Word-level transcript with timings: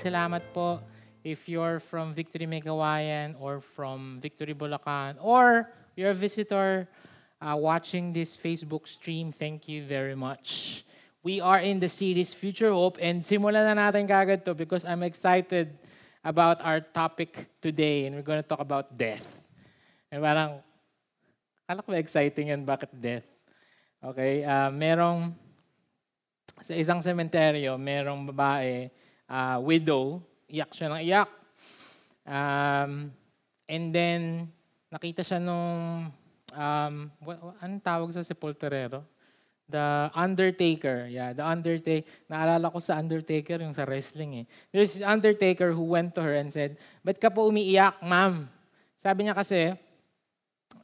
salamat 0.00 0.40
po 0.56 0.80
if 1.20 1.44
you're 1.44 1.76
from 1.76 2.16
Victory 2.16 2.48
Megawayan 2.48 3.36
or 3.36 3.60
from 3.60 4.16
Victory 4.24 4.56
Bulacan 4.56 5.20
or 5.20 5.68
you're 5.92 6.16
a 6.16 6.16
visitor 6.16 6.88
uh, 7.36 7.52
watching 7.52 8.08
this 8.08 8.32
Facebook 8.32 8.88
stream, 8.88 9.28
thank 9.28 9.68
you 9.68 9.84
very 9.84 10.16
much. 10.16 10.80
We 11.20 11.44
are 11.44 11.60
in 11.60 11.84
the 11.84 11.92
series 11.92 12.32
Future 12.32 12.72
Hope 12.72 12.96
and 12.96 13.20
simulan 13.20 13.68
na 13.68 13.76
natin 13.76 14.08
kagad 14.08 14.48
to 14.48 14.56
because 14.56 14.88
I'm 14.88 15.04
excited 15.04 15.76
about 16.24 16.64
our 16.64 16.80
topic 16.80 17.52
today 17.60 18.08
and 18.08 18.16
we're 18.16 18.24
going 18.24 18.40
to 18.40 18.48
talk 18.48 18.64
about 18.64 18.96
death. 18.96 19.28
And 20.08 20.24
parang, 20.24 20.64
kala 21.68 21.84
ko 21.84 21.92
exciting 21.92 22.48
yan, 22.56 22.64
bakit 22.64 22.88
death? 22.96 23.28
Okay, 24.00 24.48
uh, 24.48 24.72
merong, 24.72 25.36
sa 26.64 26.72
isang 26.72 27.04
sementeryo, 27.04 27.76
merong 27.76 28.24
babae, 28.32 28.88
uh, 29.30 29.62
widow, 29.62 30.18
iyak 30.50 30.74
siya 30.74 30.90
ng 30.90 31.02
iyak. 31.06 31.30
Um, 32.26 33.14
and 33.70 33.86
then, 33.94 34.50
nakita 34.90 35.22
siya 35.22 35.38
nung, 35.38 36.10
um, 36.50 36.94
what, 37.22 37.38
anong 37.62 37.82
tawag 37.86 38.10
sa 38.10 38.26
sepulturero? 38.26 39.06
The 39.70 40.10
Undertaker. 40.18 41.06
Yeah, 41.06 41.30
the 41.30 41.46
Undertaker. 41.46 42.02
Naalala 42.26 42.74
ko 42.74 42.82
sa 42.82 42.98
Undertaker, 42.98 43.62
yung 43.62 43.70
sa 43.70 43.86
wrestling 43.86 44.42
eh. 44.42 44.46
There's 44.74 44.98
this 44.98 45.06
Undertaker 45.06 45.70
who 45.70 45.86
went 45.86 46.18
to 46.18 46.26
her 46.26 46.34
and 46.34 46.50
said, 46.50 46.74
Ba't 47.06 47.22
ka 47.22 47.30
po 47.30 47.46
umiiyak, 47.46 48.02
ma'am? 48.02 48.50
Sabi 48.98 49.30
niya 49.30 49.38
kasi, 49.38 49.78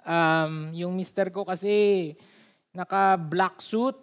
um, 0.06 0.70
yung 0.70 0.94
mister 0.94 1.34
ko 1.34 1.42
kasi 1.42 2.14
naka-black 2.70 3.58
suit. 3.58 3.98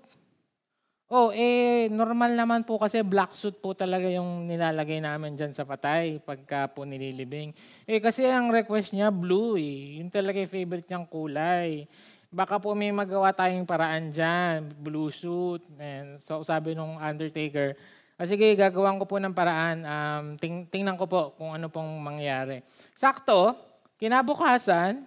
Oh, 1.13 1.29
eh, 1.29 1.93
normal 1.93 2.33
naman 2.33 2.65
po 2.65 2.81
kasi 2.81 3.05
black 3.05 3.37
suit 3.37 3.61
po 3.61 3.77
talaga 3.77 4.09
yung 4.09 4.49
nilalagay 4.49 4.97
namin 4.97 5.37
dyan 5.37 5.53
sa 5.53 5.61
patay 5.61 6.17
pagka 6.17 6.65
po 6.73 6.89
nililibing. 6.89 7.53
Eh, 7.85 8.01
kasi 8.01 8.25
ang 8.25 8.49
request 8.49 8.97
niya, 8.97 9.13
blue 9.13 9.53
eh. 9.61 10.01
Yun 10.01 10.09
talaga 10.09 10.41
yung 10.41 10.49
favorite 10.49 10.89
niyang 10.89 11.05
kulay. 11.05 11.85
Baka 12.33 12.57
po 12.57 12.73
may 12.73 12.89
magawa 12.89 13.29
tayong 13.29 13.61
paraan 13.61 14.09
dyan, 14.09 14.73
blue 14.73 15.13
suit. 15.13 15.61
And 15.77 16.17
so, 16.17 16.41
sabi 16.41 16.73
nung 16.73 16.97
Undertaker, 16.97 17.77
ah, 18.17 18.25
sige, 18.25 18.49
gagawan 18.57 18.97
ko 18.97 19.05
po 19.05 19.21
ng 19.21 19.37
paraan. 19.37 19.85
Um, 19.85 20.25
ting- 20.41 20.65
tingnan 20.65 20.97
ko 20.97 21.05
po 21.05 21.37
kung 21.37 21.53
ano 21.53 21.69
pong 21.69 21.93
mangyari. 22.01 22.65
Sakto, 22.97 23.53
kinabukasan, 24.01 25.05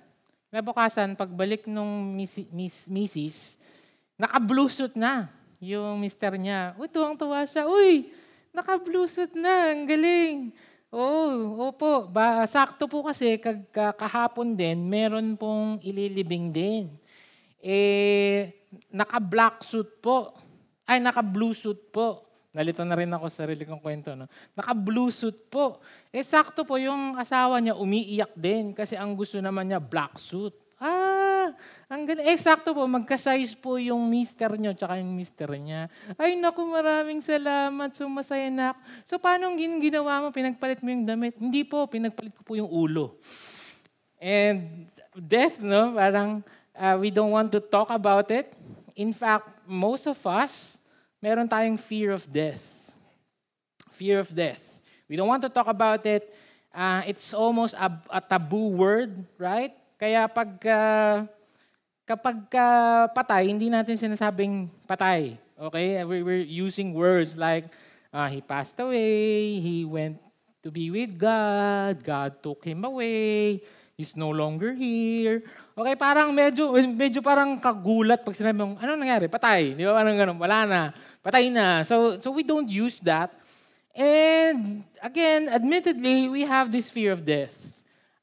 kinabukasan, 0.55 1.19
pagbalik 1.19 1.67
nung 1.67 2.15
miss, 2.15 2.47
miss, 2.55 2.87
misis, 2.87 3.59
naka-blue 4.15 4.71
suit 4.71 4.95
na 4.95 5.35
yung 5.75 5.99
mister 5.99 6.39
niya. 6.39 6.79
Uy, 6.79 6.87
tuwang-tuwa 6.87 7.43
siya. 7.49 7.67
Uy, 7.67 8.13
naka-blue 8.55 9.11
suit 9.11 9.35
na. 9.35 9.75
Ang 9.75 9.91
galing. 9.91 10.37
Oh, 10.95 11.67
opo. 11.67 12.07
Ba, 12.07 12.47
sakto 12.47 12.87
po 12.87 13.03
kasi 13.03 13.43
kag, 13.43 13.67
kahapon 13.75 14.55
din, 14.55 14.87
meron 14.87 15.35
pong 15.35 15.83
ililibing 15.83 16.55
din. 16.55 16.85
Eh, 17.59 18.55
naka-black 18.95 19.67
suit 19.67 19.99
po. 19.99 20.33
Ay, 20.87 21.03
naka-blue 21.03 21.53
suit 21.53 21.91
po. 21.91 22.23
Nalito 22.57 22.81
na 22.89 22.97
rin 22.97 23.13
ako 23.13 23.29
sa 23.29 23.45
sarili 23.45 23.69
kong 23.69 23.83
kwento. 23.85 24.17
No? 24.17 24.31
Naka-blue 24.57 25.13
suit 25.13 25.37
po. 25.53 25.83
Eh, 26.09 26.25
sakto 26.25 26.65
po 26.65 26.81
yung 26.81 27.19
asawa 27.21 27.61
niya 27.61 27.77
umiiyak 27.77 28.33
din 28.33 28.73
kasi 28.73 28.97
ang 28.97 29.13
gusto 29.13 29.37
naman 29.43 29.69
niya 29.69 29.83
black 29.83 30.17
suit. 30.17 30.57
Ah, 30.81 31.16
ang 31.87 32.03
galing. 32.03 32.27
Eh, 32.27 32.35
sakto 32.35 32.75
po, 32.75 32.83
magka-size 32.91 33.55
po 33.55 33.79
yung 33.79 34.11
mister 34.11 34.51
nyo 34.59 34.75
tsaka 34.75 34.99
yung 34.99 35.15
mister 35.15 35.47
niya. 35.55 35.87
Ay, 36.19 36.35
naku, 36.35 36.67
maraming 36.67 37.23
salamat. 37.23 37.95
So, 37.95 38.11
masaya 38.11 38.51
na. 38.51 38.75
So, 39.07 39.23
paano 39.23 39.55
gin 39.55 39.79
ginawa 39.79 40.27
mo? 40.27 40.35
Pinagpalit 40.35 40.83
mo 40.83 40.91
yung 40.91 41.07
damit? 41.07 41.39
Hindi 41.39 41.63
po, 41.63 41.87
pinagpalit 41.87 42.35
ko 42.35 42.43
po 42.43 42.59
yung 42.59 42.67
ulo. 42.67 43.15
And 44.19 44.91
death, 45.15 45.63
no? 45.63 45.95
Parang 45.95 46.43
uh, 46.75 46.97
we 46.99 47.15
don't 47.15 47.31
want 47.31 47.55
to 47.55 47.63
talk 47.63 47.95
about 47.95 48.35
it. 48.35 48.51
In 48.99 49.15
fact, 49.15 49.47
most 49.63 50.11
of 50.11 50.19
us, 50.27 50.75
meron 51.23 51.47
tayong 51.47 51.79
fear 51.79 52.11
of 52.11 52.27
death. 52.27 52.65
Fear 53.95 54.27
of 54.27 54.35
death. 54.35 54.65
We 55.07 55.15
don't 55.15 55.31
want 55.31 55.47
to 55.47 55.53
talk 55.53 55.71
about 55.71 56.03
it. 56.03 56.35
Uh, 56.75 57.07
it's 57.07 57.33
almost 57.33 57.79
a, 57.79 57.89
a 58.11 58.21
taboo 58.21 58.75
word, 58.75 59.25
right? 59.39 59.73
Kaya 59.97 60.29
pag 60.29 60.51
uh, 60.67 61.25
kapag 62.07 62.39
uh, 62.55 63.11
patay, 63.11 63.51
hindi 63.51 63.67
natin 63.67 63.99
sinasabing 63.99 64.71
patay. 64.87 65.35
Okay? 65.59 66.01
We're 66.07 66.47
using 66.47 66.95
words 66.95 67.35
like 67.35 67.67
uh, 68.15 68.31
he 68.31 68.39
passed 68.41 68.79
away, 68.79 69.59
he 69.59 69.83
went 69.83 70.23
to 70.63 70.71
be 70.71 70.89
with 70.89 71.19
God, 71.19 72.01
God 72.07 72.39
took 72.41 72.63
him 72.63 72.87
away, 72.87 73.61
he's 73.99 74.15
no 74.15 74.31
longer 74.31 74.73
here. 74.73 75.43
Okay, 75.77 75.93
parang 75.99 76.33
medyo 76.33 76.73
medyo 76.89 77.21
parang 77.21 77.61
kagulat 77.61 78.25
pag 78.25 78.33
sinabi 78.33 78.57
mong 78.57 78.81
ano 78.81 78.97
nangyari? 78.97 79.29
Patay. 79.29 79.77
Di 79.77 79.85
ba? 79.85 79.93
Parang 79.93 80.17
ganun, 80.17 80.39
wala 80.41 80.65
na. 80.65 80.81
Patay 81.21 81.53
na. 81.53 81.85
So 81.85 82.17
so 82.23 82.33
we 82.33 82.47
don't 82.47 82.71
use 82.71 83.03
that. 83.05 83.35
And 83.97 84.85
again, 85.01 85.49
admittedly, 85.49 86.29
we 86.29 86.45
have 86.45 86.69
this 86.73 86.89
fear 86.89 87.13
of 87.13 87.25
death. 87.25 87.57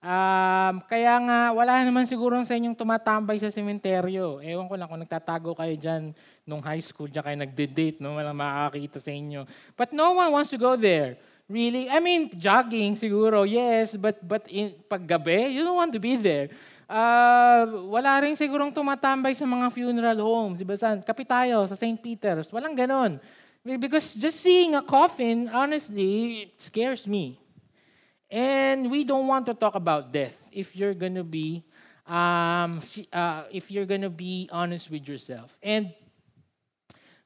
Um, 0.03 0.83
kaya 0.83 1.15
nga, 1.15 1.55
wala 1.55 1.79
naman 1.79 2.03
siguro 2.03 2.35
sa 2.43 2.59
inyong 2.59 2.75
tumatambay 2.75 3.39
sa 3.39 3.47
sementeryo. 3.47 4.43
Ewan 4.43 4.67
ko 4.67 4.75
lang 4.75 4.91
kung 4.91 4.99
nagtatago 4.99 5.55
kayo 5.55 5.79
dyan 5.79 6.11
nung 6.43 6.59
high 6.59 6.83
school, 6.83 7.07
dyan 7.07 7.23
kayo 7.23 7.37
nagde-date, 7.39 8.03
no? 8.03 8.19
walang 8.19 8.35
makakakita 8.35 8.99
sa 8.99 9.15
inyo. 9.15 9.47
But 9.79 9.95
no 9.95 10.19
one 10.19 10.27
wants 10.35 10.51
to 10.51 10.59
go 10.59 10.75
there. 10.75 11.15
Really? 11.47 11.87
I 11.87 12.03
mean, 12.03 12.35
jogging 12.35 12.99
siguro, 12.99 13.47
yes, 13.47 13.95
but 13.95 14.19
but 14.19 14.43
in, 14.51 14.75
paggabi, 14.91 15.55
you 15.55 15.63
don't 15.63 15.79
want 15.79 15.95
to 15.95 16.03
be 16.03 16.19
there. 16.19 16.51
Uh, 16.83 17.87
wala 17.87 18.19
rin 18.27 18.35
sigurong 18.35 18.75
tumatambay 18.75 19.31
sa 19.39 19.47
mga 19.47 19.71
funeral 19.71 20.19
homes. 20.19 20.59
Diba 20.59 20.75
saan? 20.75 20.99
Kapit 20.99 21.31
tayo, 21.31 21.63
sa 21.63 21.79
St. 21.79 21.95
Peter's. 21.95 22.51
Walang 22.51 22.75
ganon. 22.75 23.23
Because 23.63 24.11
just 24.19 24.43
seeing 24.43 24.75
a 24.75 24.83
coffin, 24.83 25.47
honestly, 25.47 26.43
it 26.51 26.59
scares 26.59 27.07
me. 27.07 27.39
And 28.33 28.89
we 28.89 29.05
don't 29.05 29.29
want 29.29 29.45
to 29.45 29.53
talk 29.53 29.77
about 29.77 30.09
death 30.09 30.33
if 30.49 30.75
you're 30.75 30.97
going 30.97 31.13
to 31.13 31.23
be 31.23 31.61
um, 32.09 32.81
uh, 33.13 33.43
if 33.53 33.69
you're 33.69 33.85
going 33.85 34.01
to 34.01 34.09
be 34.09 34.49
honest 34.51 34.89
with 34.89 35.07
yourself. 35.07 35.55
And 35.61 35.93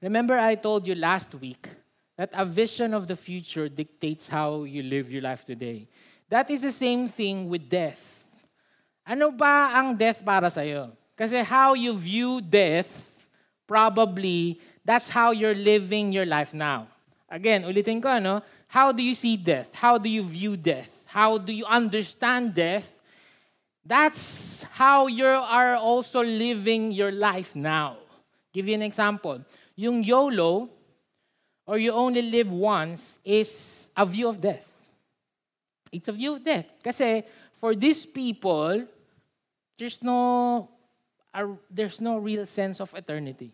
remember 0.04 0.38
I 0.38 0.56
told 0.56 0.86
you 0.86 0.96
last 0.96 1.32
week 1.40 1.70
that 2.18 2.30
a 2.34 2.44
vision 2.44 2.94
of 2.94 3.08
the 3.08 3.16
future 3.16 3.70
dictates 3.70 4.28
how 4.28 4.68
you 4.68 4.84
live 4.84 5.10
your 5.10 5.22
life 5.22 5.46
today. 5.46 5.88
That 6.28 6.52
is 6.52 6.68
the 6.68 6.76
same 6.76 7.08
thing 7.08 7.48
with 7.48 7.70
death. 7.72 8.04
Ano 9.08 9.32
ba 9.32 9.80
ang 9.80 9.96
death 9.96 10.20
para 10.20 10.52
sa 10.52 10.60
iyo? 10.60 10.92
Kasi 11.16 11.40
how 11.40 11.72
you 11.72 11.96
view 11.96 12.44
death, 12.44 13.16
probably 13.64 14.60
that's 14.84 15.08
how 15.08 15.32
you're 15.32 15.56
living 15.56 16.12
your 16.12 16.28
life 16.28 16.52
now. 16.52 16.92
Again, 17.32 17.64
ulitin 17.64 18.04
ko, 18.04 18.12
ano? 18.12 18.44
How 18.68 18.92
do 18.92 19.00
you 19.00 19.16
see 19.16 19.40
death? 19.40 19.72
How 19.72 19.96
do 19.96 20.12
you 20.12 20.28
view 20.28 20.60
death? 20.60 20.97
How 21.08 21.38
do 21.38 21.52
you 21.52 21.66
understand 21.66 22.54
death? 22.54 22.92
That's 23.86 24.64
how 24.76 25.08
you 25.08 25.26
are 25.26 25.76
also 25.76 26.22
living 26.22 26.92
your 26.92 27.12
life 27.12 27.56
now. 27.56 27.98
Give 28.54 28.68
you 28.68 28.76
an 28.76 28.82
example. 28.82 29.42
Yung 29.76 30.04
YOLO, 30.04 30.70
or 31.66 31.78
you 31.78 31.92
only 31.92 32.22
live 32.22 32.52
once, 32.52 33.20
is 33.24 33.90
a 33.96 34.06
view 34.06 34.28
of 34.28 34.42
death. 34.42 34.68
It's 35.92 36.08
a 36.08 36.12
view 36.12 36.36
of 36.36 36.44
death. 36.44 36.66
Kasi 36.84 37.24
for 37.56 37.76
these 37.76 38.06
people, 38.06 38.86
there's 39.80 40.04
no, 40.04 40.70
there's 41.72 42.02
no 42.02 42.18
real 42.18 42.46
sense 42.46 42.82
of 42.82 42.94
eternity. 42.94 43.52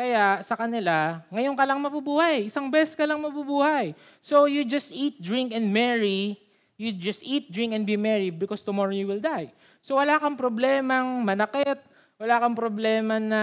Kaya 0.00 0.40
sa 0.40 0.56
kanila, 0.56 1.20
ngayon 1.28 1.52
ka 1.52 1.68
lang 1.68 1.76
mabubuhay. 1.76 2.48
Isang 2.48 2.72
beses 2.72 2.96
ka 2.96 3.04
lang 3.04 3.20
mabubuhay. 3.20 3.92
So 4.24 4.48
you 4.48 4.64
just 4.64 4.88
eat, 4.96 5.20
drink, 5.20 5.52
and 5.52 5.68
marry. 5.68 6.40
You 6.80 6.96
just 6.96 7.20
eat, 7.20 7.52
drink, 7.52 7.76
and 7.76 7.84
be 7.84 8.00
merry 8.00 8.32
because 8.32 8.64
tomorrow 8.64 8.96
you 8.96 9.04
will 9.04 9.20
die. 9.20 9.52
So 9.84 10.00
wala 10.00 10.16
kang 10.16 10.40
problemang 10.40 11.20
manakit. 11.20 11.84
Wala 12.16 12.40
kang 12.40 12.56
problema 12.56 13.20
na, 13.20 13.42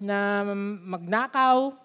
na 0.00 0.48
magnakaw. 0.80 1.76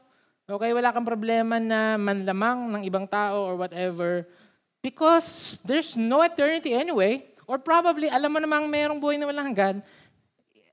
Okay, 0.48 0.72
wala 0.72 0.96
kang 0.96 1.04
problema 1.04 1.60
na 1.60 2.00
manlamang 2.00 2.72
ng 2.72 2.84
ibang 2.88 3.04
tao 3.04 3.44
or 3.44 3.60
whatever. 3.60 4.24
Because 4.80 5.60
there's 5.68 6.00
no 6.00 6.24
eternity 6.24 6.72
anyway. 6.72 7.28
Or 7.44 7.60
probably, 7.60 8.08
alam 8.08 8.32
mo 8.32 8.40
namang 8.40 8.72
merong 8.72 9.04
buhay 9.04 9.20
na 9.20 9.28
walang 9.28 9.52
hanggan 9.52 9.84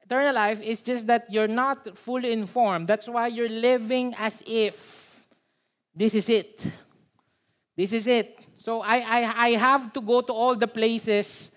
eternal 0.08 0.34
life 0.34 0.60
is 0.62 0.80
just 0.80 1.06
that 1.06 1.30
you're 1.30 1.48
not 1.48 1.98
fully 1.98 2.32
informed. 2.32 2.88
That's 2.88 3.08
why 3.08 3.26
you're 3.26 3.48
living 3.48 4.14
as 4.16 4.42
if 4.46 5.22
this 5.94 6.14
is 6.14 6.30
it. 6.30 6.64
This 7.76 7.92
is 7.92 8.06
it. 8.06 8.38
So 8.56 8.80
I, 8.80 8.96
I, 8.96 9.44
I 9.46 9.50
have 9.50 9.92
to 9.92 10.00
go 10.00 10.22
to 10.22 10.32
all 10.32 10.56
the 10.56 10.66
places 10.66 11.52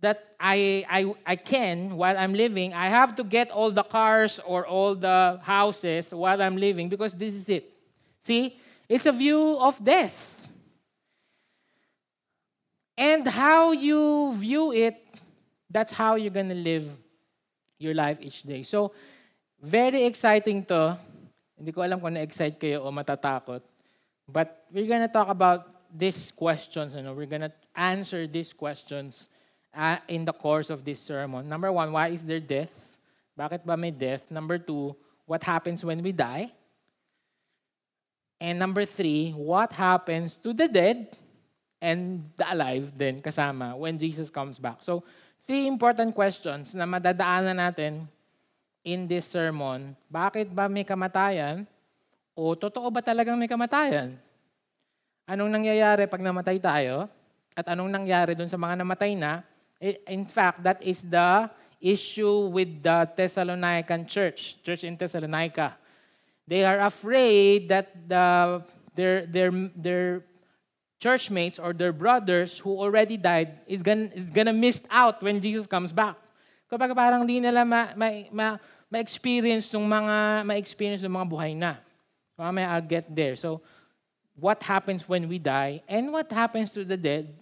that 0.00 0.34
I, 0.40 0.84
I, 0.90 1.14
I 1.24 1.36
can 1.36 1.96
while 1.96 2.18
I'm 2.18 2.34
living. 2.34 2.74
I 2.74 2.88
have 2.88 3.14
to 3.16 3.24
get 3.24 3.52
all 3.52 3.70
the 3.70 3.84
cars 3.84 4.40
or 4.44 4.66
all 4.66 4.96
the 4.96 5.38
houses 5.42 6.12
while 6.12 6.42
I'm 6.42 6.56
living 6.56 6.88
because 6.88 7.12
this 7.14 7.32
is 7.32 7.48
it. 7.48 7.72
See? 8.20 8.58
It's 8.88 9.06
a 9.06 9.12
view 9.12 9.56
of 9.60 9.82
death. 9.82 10.34
And 12.98 13.26
how 13.28 13.70
you 13.70 14.34
view 14.34 14.72
it, 14.72 14.96
that's 15.70 15.92
how 15.92 16.16
you're 16.16 16.34
gonna 16.34 16.54
live 16.54 16.90
your 17.82 17.94
life 17.98 18.22
each 18.22 18.46
day. 18.46 18.62
So, 18.62 18.94
very 19.60 20.06
exciting 20.06 20.64
to. 20.70 20.98
Hindi 21.58 21.70
ko 21.74 21.82
alam 21.82 21.98
kung 21.98 22.14
na-excite 22.14 22.58
kayo 22.58 22.86
o 22.86 22.90
matatakot. 22.90 23.62
But 24.26 24.66
we're 24.70 24.88
gonna 24.88 25.10
talk 25.10 25.28
about 25.28 25.66
these 25.90 26.30
questions. 26.30 26.94
You 26.94 27.02
know, 27.02 27.12
we're 27.12 27.30
gonna 27.30 27.52
answer 27.74 28.26
these 28.26 28.54
questions 28.54 29.28
uh, 29.74 29.98
in 30.08 30.24
the 30.24 30.32
course 30.32 30.70
of 30.70 30.84
this 30.84 31.00
sermon. 31.00 31.48
Number 31.48 31.70
one, 31.70 31.92
why 31.92 32.08
is 32.08 32.24
there 32.24 32.40
death? 32.40 32.72
Bakit 33.38 33.64
ba 33.64 33.76
may 33.76 33.90
death? 33.90 34.30
Number 34.30 34.58
two, 34.58 34.96
what 35.26 35.42
happens 35.42 35.84
when 35.84 36.02
we 36.02 36.12
die? 36.12 36.52
And 38.40 38.58
number 38.58 38.84
three, 38.84 39.30
what 39.30 39.72
happens 39.72 40.34
to 40.42 40.52
the 40.52 40.66
dead 40.66 41.16
and 41.80 42.26
the 42.36 42.52
alive 42.52 42.92
then 42.98 43.22
kasama 43.22 43.78
when 43.78 43.98
Jesus 43.98 44.30
comes 44.30 44.58
back? 44.58 44.82
So, 44.82 45.04
three 45.46 45.66
important 45.66 46.14
questions 46.14 46.74
na 46.74 46.86
madadaanan 46.86 47.58
natin 47.58 48.06
in 48.82 49.06
this 49.06 49.26
sermon. 49.26 49.94
Bakit 50.10 50.50
ba 50.50 50.66
may 50.66 50.86
kamatayan? 50.86 51.66
O 52.34 52.54
totoo 52.58 52.90
ba 52.90 53.02
talagang 53.02 53.38
may 53.38 53.50
kamatayan? 53.50 54.18
Anong 55.26 55.50
nangyayari 55.50 56.10
pag 56.10 56.22
namatay 56.22 56.58
tayo? 56.58 57.06
At 57.52 57.68
anong 57.68 57.92
nangyari 57.92 58.32
dun 58.34 58.48
sa 58.50 58.58
mga 58.58 58.82
namatay 58.82 59.12
na? 59.14 59.44
In 60.08 60.24
fact, 60.26 60.62
that 60.62 60.78
is 60.80 61.02
the 61.02 61.50
issue 61.82 62.48
with 62.48 62.80
the 62.80 63.10
Thessalonican 63.18 64.06
church, 64.06 64.62
church 64.62 64.86
in 64.86 64.94
Thessalonica. 64.94 65.74
They 66.46 66.62
are 66.62 66.86
afraid 66.86 67.68
that 67.70 67.90
the, 68.06 68.62
their, 68.94 69.26
their, 69.26 69.50
their 69.74 70.08
churchmates 71.02 71.58
or 71.58 71.74
their 71.74 71.90
brothers 71.90 72.62
who 72.62 72.70
already 72.78 73.18
died 73.18 73.58
is 73.66 73.82
gonna, 73.82 74.06
is 74.14 74.30
gonna 74.30 74.54
miss 74.54 74.78
out 74.86 75.18
when 75.18 75.42
Jesus 75.42 75.66
comes 75.66 75.90
back. 75.90 76.14
Kapag 76.70 76.94
parang 76.94 77.26
di 77.26 77.42
nila 77.42 77.66
ma, 77.66 77.90
ma, 77.98 78.08
ma, 78.30 78.46
ma-experience 78.86 79.66
ng 79.74 79.82
mga 79.82 80.46
ma-experience 80.46 81.02
ng 81.02 81.10
mga 81.10 81.26
buhay 81.26 81.52
na. 81.58 81.82
So, 82.38 82.46
may 82.54 82.62
I'll 82.62 82.80
get 82.80 83.10
there. 83.10 83.34
So, 83.34 83.60
what 84.38 84.62
happens 84.62 85.04
when 85.10 85.26
we 85.26 85.42
die 85.42 85.82
and 85.90 86.14
what 86.14 86.30
happens 86.30 86.70
to 86.78 86.86
the 86.86 86.96
dead 86.96 87.34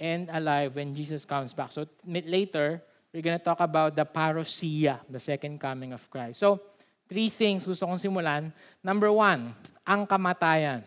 and 0.00 0.28
alive 0.32 0.76
when 0.76 0.94
Jesus 0.94 1.24
comes 1.24 1.52
back. 1.52 1.72
So 1.72 1.88
later, 2.04 2.82
we're 3.12 3.22
to 3.22 3.40
talk 3.40 3.60
about 3.60 3.96
the 3.96 4.04
parousia, 4.04 5.00
the 5.08 5.20
second 5.20 5.58
coming 5.58 5.92
of 5.92 6.04
Christ. 6.10 6.40
So, 6.40 6.60
three 7.08 7.28
things 7.32 7.64
gusto 7.64 7.88
kong 7.88 8.00
simulan. 8.00 8.52
Number 8.84 9.08
one, 9.08 9.56
ang 9.88 10.04
kamatayan. 10.04 10.84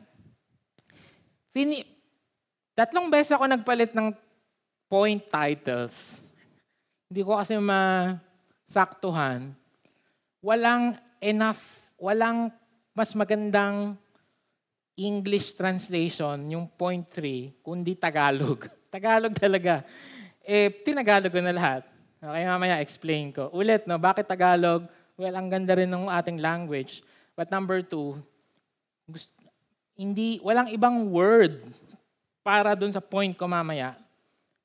Fini 1.49 1.99
Tatlong 2.79 3.11
beses 3.11 3.35
ako 3.35 3.43
nagpalit 3.43 3.91
ng 3.91 4.15
point 4.87 5.19
titles. 5.19 6.23
Hindi 7.11 7.27
ko 7.27 7.35
kasi 7.35 7.59
masaktuhan. 7.59 9.51
Walang 10.39 10.95
enough, 11.19 11.59
walang 11.99 12.47
mas 12.95 13.11
magandang 13.11 13.99
English 14.95 15.59
translation, 15.59 16.39
yung 16.47 16.71
point 16.71 17.03
3, 17.03 17.59
kundi 17.59 17.99
Tagalog. 17.99 18.71
Tagalog 18.95 19.35
talaga. 19.35 19.83
Eh, 20.39 20.71
tinagalog 20.71 21.35
ko 21.35 21.43
na 21.43 21.51
lahat. 21.51 21.83
Okay, 22.19 22.43
mamaya 22.47 22.79
explain 22.79 23.35
ko. 23.35 23.51
Ulit, 23.51 23.87
no, 23.87 23.99
bakit 23.99 24.23
Tagalog? 24.23 24.87
Well, 25.19 25.35
ang 25.35 25.51
ganda 25.51 25.75
rin 25.75 25.91
ng 25.91 26.07
ating 26.07 26.39
language. 26.39 27.03
But 27.35 27.51
number 27.51 27.83
two, 27.83 28.19
gusto, 29.03 29.31
hindi, 29.99 30.39
walang 30.39 30.71
ibang 30.71 31.11
word 31.11 31.59
para 32.39 32.71
dun 32.71 32.95
sa 32.95 33.03
point 33.03 33.35
ko 33.35 33.43
mamaya, 33.51 33.99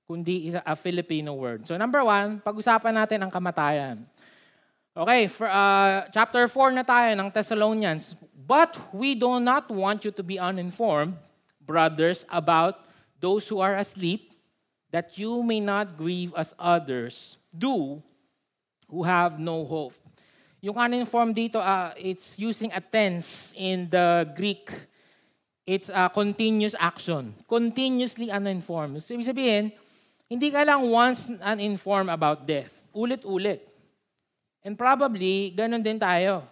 kundi 0.06 0.54
isa, 0.54 0.62
a 0.62 0.78
Filipino 0.78 1.34
word. 1.34 1.66
So 1.66 1.74
number 1.74 2.06
one, 2.06 2.38
pag-usapan 2.38 2.94
natin 2.94 3.26
ang 3.26 3.34
kamatayan. 3.34 4.06
Okay, 4.94 5.26
for, 5.26 5.50
uh, 5.50 6.06
chapter 6.14 6.46
4 6.46 6.70
na 6.70 6.86
tayo 6.86 7.18
ng 7.18 7.26
Thessalonians. 7.34 8.14
But 8.30 8.78
we 8.94 9.18
do 9.18 9.42
not 9.42 9.66
want 9.66 10.06
you 10.06 10.14
to 10.14 10.22
be 10.22 10.38
uninformed, 10.38 11.18
brothers, 11.58 12.22
about 12.30 12.86
those 13.18 13.50
who 13.50 13.58
are 13.58 13.74
asleep, 13.74 14.30
that 14.94 15.18
you 15.18 15.42
may 15.42 15.58
not 15.58 15.98
grieve 15.98 16.30
as 16.38 16.54
others 16.62 17.42
do 17.50 17.98
who 18.86 19.02
have 19.02 19.42
no 19.42 19.66
hope. 19.66 19.98
Yung 20.62 20.78
uninformed 20.78 21.34
dito, 21.34 21.58
uh, 21.58 21.90
it's 21.98 22.38
using 22.38 22.70
a 22.70 22.78
tense 22.78 23.50
in 23.58 23.90
the 23.90 24.30
Greek. 24.38 24.70
It's 25.64 25.88
a 25.88 26.12
continuous 26.12 26.76
action. 26.78 27.32
Continuously 27.48 28.30
uninformed. 28.30 29.00
So, 29.00 29.16
ibig 29.16 29.28
sabihin, 29.28 29.72
hindi 30.28 30.52
ka 30.52 30.60
lang 30.62 30.84
once 30.88 31.28
uninformed 31.40 32.12
about 32.12 32.44
death. 32.44 32.72
Ulit-ulit. 32.92 33.64
And 34.60 34.76
probably, 34.76 35.52
ganun 35.56 35.80
din 35.80 35.96
tayo. 35.96 36.44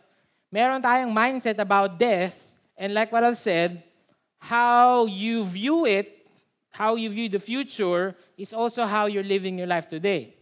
Meron 0.48 0.80
tayong 0.80 1.12
mindset 1.12 1.56
about 1.60 1.96
death, 1.96 2.36
and 2.76 2.92
like 2.92 3.12
what 3.12 3.24
I've 3.24 3.40
said, 3.40 3.80
how 4.36 5.08
you 5.08 5.44
view 5.44 5.84
it 5.84 6.22
how 6.72 6.96
you 6.96 7.10
view 7.10 7.28
the 7.28 7.38
future 7.38 8.16
is 8.36 8.52
also 8.52 8.84
how 8.84 9.06
you're 9.06 9.22
living 9.22 9.58
your 9.58 9.68
life 9.68 9.88
today. 9.88 10.34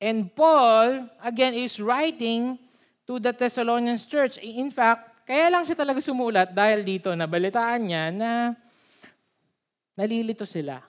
And 0.00 0.28
Paul, 0.34 1.08
again, 1.24 1.54
is 1.54 1.80
writing 1.80 2.58
to 3.06 3.18
the 3.18 3.32
Thessalonians 3.32 4.04
church. 4.04 4.36
In 4.38 4.70
fact, 4.70 5.11
kaya 5.22 5.46
lang 5.50 5.62
siya 5.62 5.78
talaga 5.78 6.00
sumulat 6.02 6.50
dahil 6.50 6.82
dito 6.82 7.14
nabalitaan 7.14 7.82
niya 7.82 8.04
na 8.10 8.30
nalilito 9.94 10.44
sila 10.48 10.82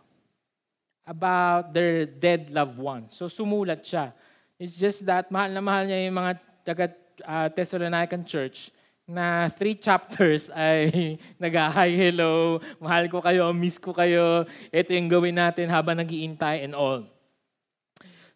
about 1.03 1.75
their 1.75 2.07
dead 2.07 2.47
loved 2.49 2.79
ones. 2.79 3.13
So 3.15 3.27
sumulat 3.27 3.83
siya. 3.83 4.15
It's 4.55 4.79
just 4.79 5.03
that 5.05 5.27
mahal 5.27 5.51
na 5.51 5.59
mahal 5.59 5.83
niya 5.83 6.07
yung 6.07 6.17
mga 6.17 6.31
taga 6.63 6.85
uh, 7.27 7.47
Thessalonican 7.51 8.23
church 8.23 8.71
na 9.03 9.51
three 9.51 9.75
chapters 9.75 10.47
ay 10.55 11.19
nag-hi, 11.35 11.91
hello, 11.91 12.63
mahal 12.79 13.11
ko 13.11 13.19
kayo, 13.19 13.51
miss 13.51 13.75
ko 13.75 13.91
kayo, 13.91 14.47
ito 14.71 14.95
yung 14.95 15.11
gawin 15.11 15.35
natin 15.35 15.67
habang 15.67 15.99
nag-iintay 15.99 16.63
and 16.63 16.71
all. 16.71 17.03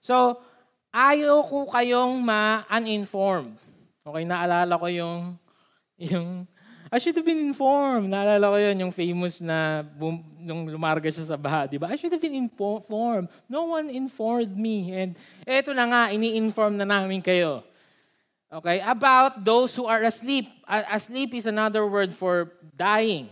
So, 0.03 0.43
ayaw 0.91 1.39
ko 1.48 1.71
kayong 1.71 2.19
ma-uninformed. 2.19 3.55
Okay, 4.03 4.24
naalala 4.27 4.75
ko 4.75 4.88
yung, 4.91 5.39
yung, 5.97 6.47
I 6.87 6.97
should 7.01 7.17
have 7.17 7.25
been 7.25 7.51
informed. 7.51 8.07
Naalala 8.07 8.53
ko 8.53 8.57
yun, 8.61 8.77
yung 8.79 8.93
famous 8.95 9.41
na, 9.41 9.83
boom, 9.83 10.23
nung 10.39 10.63
lumarga 10.69 11.11
siya 11.11 11.27
sa 11.27 11.35
baha, 11.35 11.67
di 11.67 11.75
ba? 11.75 11.91
I 11.91 11.99
should 11.99 12.13
have 12.13 12.23
been 12.23 12.37
informed. 12.37 13.27
No 13.49 13.75
one 13.75 13.91
informed 13.91 14.55
me. 14.55 14.95
And 14.95 15.19
eto 15.43 15.75
na 15.75 15.83
nga, 15.89 16.01
ini-inform 16.15 16.79
na 16.79 16.87
namin 16.87 17.19
kayo. 17.19 17.67
Okay, 18.47 18.79
about 18.79 19.43
those 19.43 19.75
who 19.75 19.83
are 19.83 20.07
asleep. 20.07 20.47
Asleep 20.63 21.35
is 21.35 21.51
another 21.51 21.83
word 21.83 22.15
for 22.15 22.55
dying. 22.71 23.27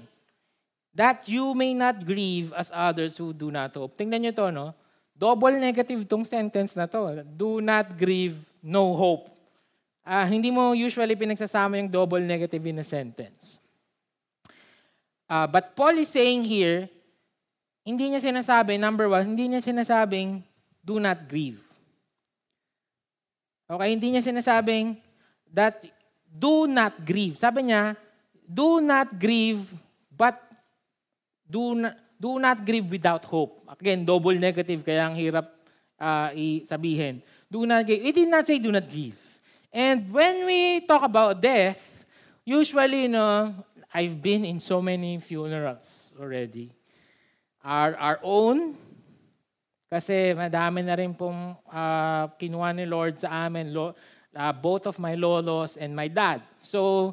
That 0.92 1.28
you 1.28 1.56
may 1.56 1.72
not 1.72 2.04
grieve 2.04 2.52
as 2.52 2.72
others 2.72 3.16
who 3.16 3.32
do 3.32 3.52
not 3.52 3.72
hope. 3.72 3.96
Tingnan 3.96 4.28
nyo 4.28 4.32
to, 4.36 4.52
no? 4.52 4.76
Double 5.16 5.56
negative 5.56 6.04
tong 6.08 6.28
sentence 6.28 6.76
na 6.76 6.88
to. 6.88 7.24
Do 7.24 7.64
not 7.64 7.96
grieve, 7.96 8.36
no 8.60 8.92
hope. 8.96 9.32
Uh, 10.06 10.22
hindi 10.30 10.54
mo 10.54 10.78
usually 10.78 11.18
pinagsasama 11.18 11.82
yung 11.82 11.90
double 11.90 12.22
negative 12.22 12.62
in 12.62 12.78
a 12.78 12.86
sentence. 12.86 13.58
Uh, 15.26 15.50
but 15.50 15.74
Paul 15.74 15.98
is 15.98 16.14
saying 16.14 16.46
here, 16.46 16.86
hindi 17.82 18.14
niya 18.14 18.22
sinasabi, 18.22 18.78
number 18.78 19.10
one, 19.10 19.26
hindi 19.26 19.50
niya 19.50 19.66
sinasabing, 19.66 20.46
do 20.86 21.02
not 21.02 21.26
grieve. 21.26 21.58
Okay, 23.66 23.90
hindi 23.98 24.14
niya 24.14 24.22
sinasabing, 24.22 25.02
that 25.50 25.82
do 26.30 26.70
not 26.70 26.94
grieve. 27.02 27.42
Sabi 27.42 27.74
niya, 27.74 27.98
do 28.46 28.78
not 28.86 29.10
grieve, 29.18 29.66
but 30.14 30.38
do 31.50 31.74
not, 31.74 31.98
do 32.22 32.38
not 32.38 32.62
grieve 32.62 32.86
without 32.86 33.26
hope. 33.26 33.66
Again, 33.74 34.06
double 34.06 34.38
negative, 34.38 34.86
kaya 34.86 35.10
ang 35.10 35.18
hirap 35.18 35.50
uh, 35.98 36.30
sabihin. 36.62 37.26
Do 37.50 37.66
not 37.66 37.90
grieve. 37.90 38.06
It 38.06 38.14
did 38.14 38.30
not 38.30 38.46
say 38.46 38.62
do 38.62 38.70
not 38.70 38.86
grieve. 38.86 39.18
And 39.76 40.08
when 40.08 40.48
we 40.48 40.88
talk 40.88 41.04
about 41.04 41.44
death, 41.44 41.76
usually, 42.48 43.12
you 43.12 43.12
know, 43.12 43.52
I've 43.92 44.24
been 44.24 44.48
in 44.48 44.64
so 44.64 44.80
many 44.80 45.20
funerals 45.20 46.16
already. 46.16 46.72
Our, 47.60 47.92
our 48.00 48.20
own, 48.24 48.80
kasi 49.92 50.32
madami 50.32 50.80
na 50.80 50.96
rin 50.96 51.12
pong 51.12 51.60
uh, 51.68 52.32
kinuha 52.40 52.72
ni 52.72 52.88
Lord 52.88 53.20
sa 53.20 53.52
amin. 53.52 53.76
Lord, 53.76 54.00
uh, 54.32 54.56
both 54.56 54.88
of 54.88 54.96
my 54.96 55.20
lolos 55.20 55.76
and 55.76 55.92
my 55.92 56.08
dad. 56.08 56.40
So, 56.64 57.12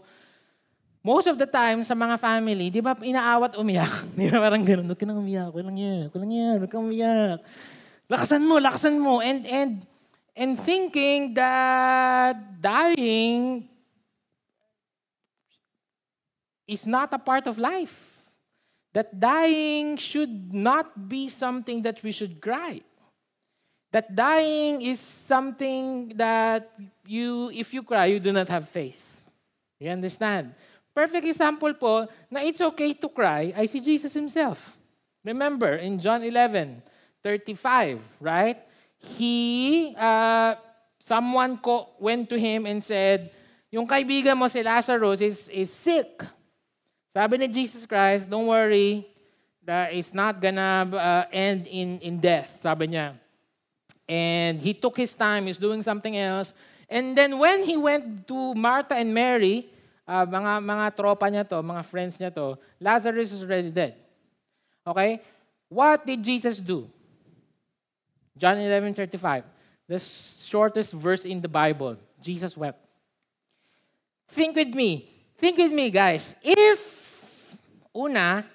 most 1.02 1.26
of 1.26 1.42
the 1.42 1.50
time 1.50 1.82
sa 1.82 1.98
mga 1.98 2.14
family, 2.22 2.70
di 2.70 2.78
ba 2.78 2.94
inaawat 2.94 3.58
umiyak? 3.58 4.06
di 4.14 4.30
ba 4.30 4.38
parang 4.38 4.62
ganun, 4.62 4.86
huwag 4.86 5.02
ka 5.02 5.02
nang 5.02 5.18
umiyak, 5.18 5.50
huwag 5.50 5.66
lang 5.66 5.82
yan, 5.82 6.06
huwag 6.14 6.22
lang 6.22 6.30
yan, 6.30 6.54
huwag 6.62 6.70
kang 6.70 6.86
umiyak. 6.86 7.42
Lakasan 8.06 8.46
mo, 8.46 8.62
lakasan 8.62 9.02
mo. 9.02 9.18
And, 9.18 9.42
and, 9.50 9.82
and 10.36 10.58
thinking 10.58 11.34
that 11.34 12.60
dying 12.60 13.68
is 16.66 16.86
not 16.86 17.12
a 17.12 17.18
part 17.18 17.46
of 17.46 17.58
life. 17.58 18.24
That 18.92 19.18
dying 19.18 19.96
should 19.96 20.52
not 20.52 21.08
be 21.08 21.28
something 21.28 21.82
that 21.82 22.02
we 22.02 22.12
should 22.12 22.40
cry. 22.40 22.80
That 23.92 24.14
dying 24.14 24.80
is 24.80 25.00
something 25.00 26.16
that 26.16 26.72
you, 27.06 27.50
if 27.52 27.74
you 27.74 27.82
cry, 27.82 28.06
you 28.06 28.20
do 28.20 28.32
not 28.32 28.48
have 28.48 28.68
faith. 28.68 29.00
You 29.78 29.90
understand? 29.90 30.54
Perfect 30.94 31.24
example 31.26 31.72
po 31.74 32.08
na 32.30 32.40
it's 32.40 32.60
okay 32.60 32.92
to 32.92 33.08
cry 33.08 33.52
I 33.56 33.64
see 33.64 33.80
Jesus 33.80 34.12
himself. 34.12 34.76
Remember, 35.24 35.76
in 35.76 35.98
John 35.98 36.22
11, 36.22 36.82
35, 37.22 38.00
right? 38.20 38.58
He, 39.02 39.94
uh, 39.98 40.54
someone 41.02 41.58
co- 41.58 41.90
went 41.98 42.30
to 42.30 42.38
him 42.38 42.66
and 42.66 42.82
said, 42.82 43.30
yung 43.72 43.86
kaibigan 43.86 44.38
mo 44.38 44.46
si 44.46 44.62
Lazarus 44.62 45.20
is, 45.20 45.48
is 45.50 45.72
sick. 45.72 46.22
Sabi 47.12 47.36
ni 47.42 47.48
Jesus 47.48 47.84
Christ, 47.84 48.30
don't 48.30 48.46
worry, 48.46 49.04
that 49.64 49.92
it's 49.92 50.14
not 50.14 50.40
gonna 50.40 50.88
uh, 50.92 51.24
end 51.32 51.66
in, 51.66 51.98
in 52.00 52.18
death. 52.18 52.58
Sabi 52.62 52.88
niya, 52.94 53.18
And 54.08 54.60
he 54.60 54.74
took 54.74 54.96
his 54.96 55.14
time, 55.14 55.46
he's 55.46 55.56
doing 55.56 55.82
something 55.82 56.16
else. 56.16 56.52
And 56.88 57.16
then 57.16 57.38
when 57.38 57.64
he 57.64 57.76
went 57.76 58.28
to 58.28 58.54
Martha 58.54 58.94
and 58.94 59.14
Mary, 59.14 59.70
uh, 60.06 60.26
mga, 60.26 60.60
mga 60.60 60.86
tropa 60.92 61.26
niya 61.32 61.48
to, 61.48 61.64
mga 61.64 61.82
friends 61.86 62.18
niya 62.18 62.34
to, 62.34 62.58
Lazarus 62.80 63.32
is 63.32 63.42
already 63.42 63.70
dead. 63.70 63.96
Okay? 64.86 65.22
What 65.68 66.04
did 66.04 66.22
Jesus 66.22 66.58
do? 66.58 66.90
John 68.36 68.56
11:35, 68.56 69.44
the 69.88 70.00
shortest 70.00 70.92
verse 70.92 71.24
in 71.24 71.40
the 71.40 71.48
Bible. 71.48 71.96
Jesus 72.22 72.56
wept. 72.56 72.80
Think 74.32 74.56
with 74.56 74.72
me. 74.72 75.08
Think 75.36 75.58
with 75.58 75.72
me, 75.72 75.90
guys. 75.90 76.32
If, 76.40 76.80
una, 77.92 78.46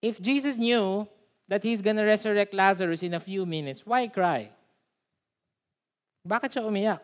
if 0.00 0.22
Jesus 0.22 0.56
knew 0.56 1.04
that 1.50 1.62
He's 1.62 1.82
gonna 1.82 2.06
resurrect 2.06 2.54
Lazarus 2.54 3.02
in 3.02 3.14
a 3.14 3.20
few 3.20 3.44
minutes, 3.44 3.84
why 3.84 4.08
cry? 4.08 4.48
Bakit 6.26 6.56
siya 6.56 6.62
umiyak? 6.64 7.02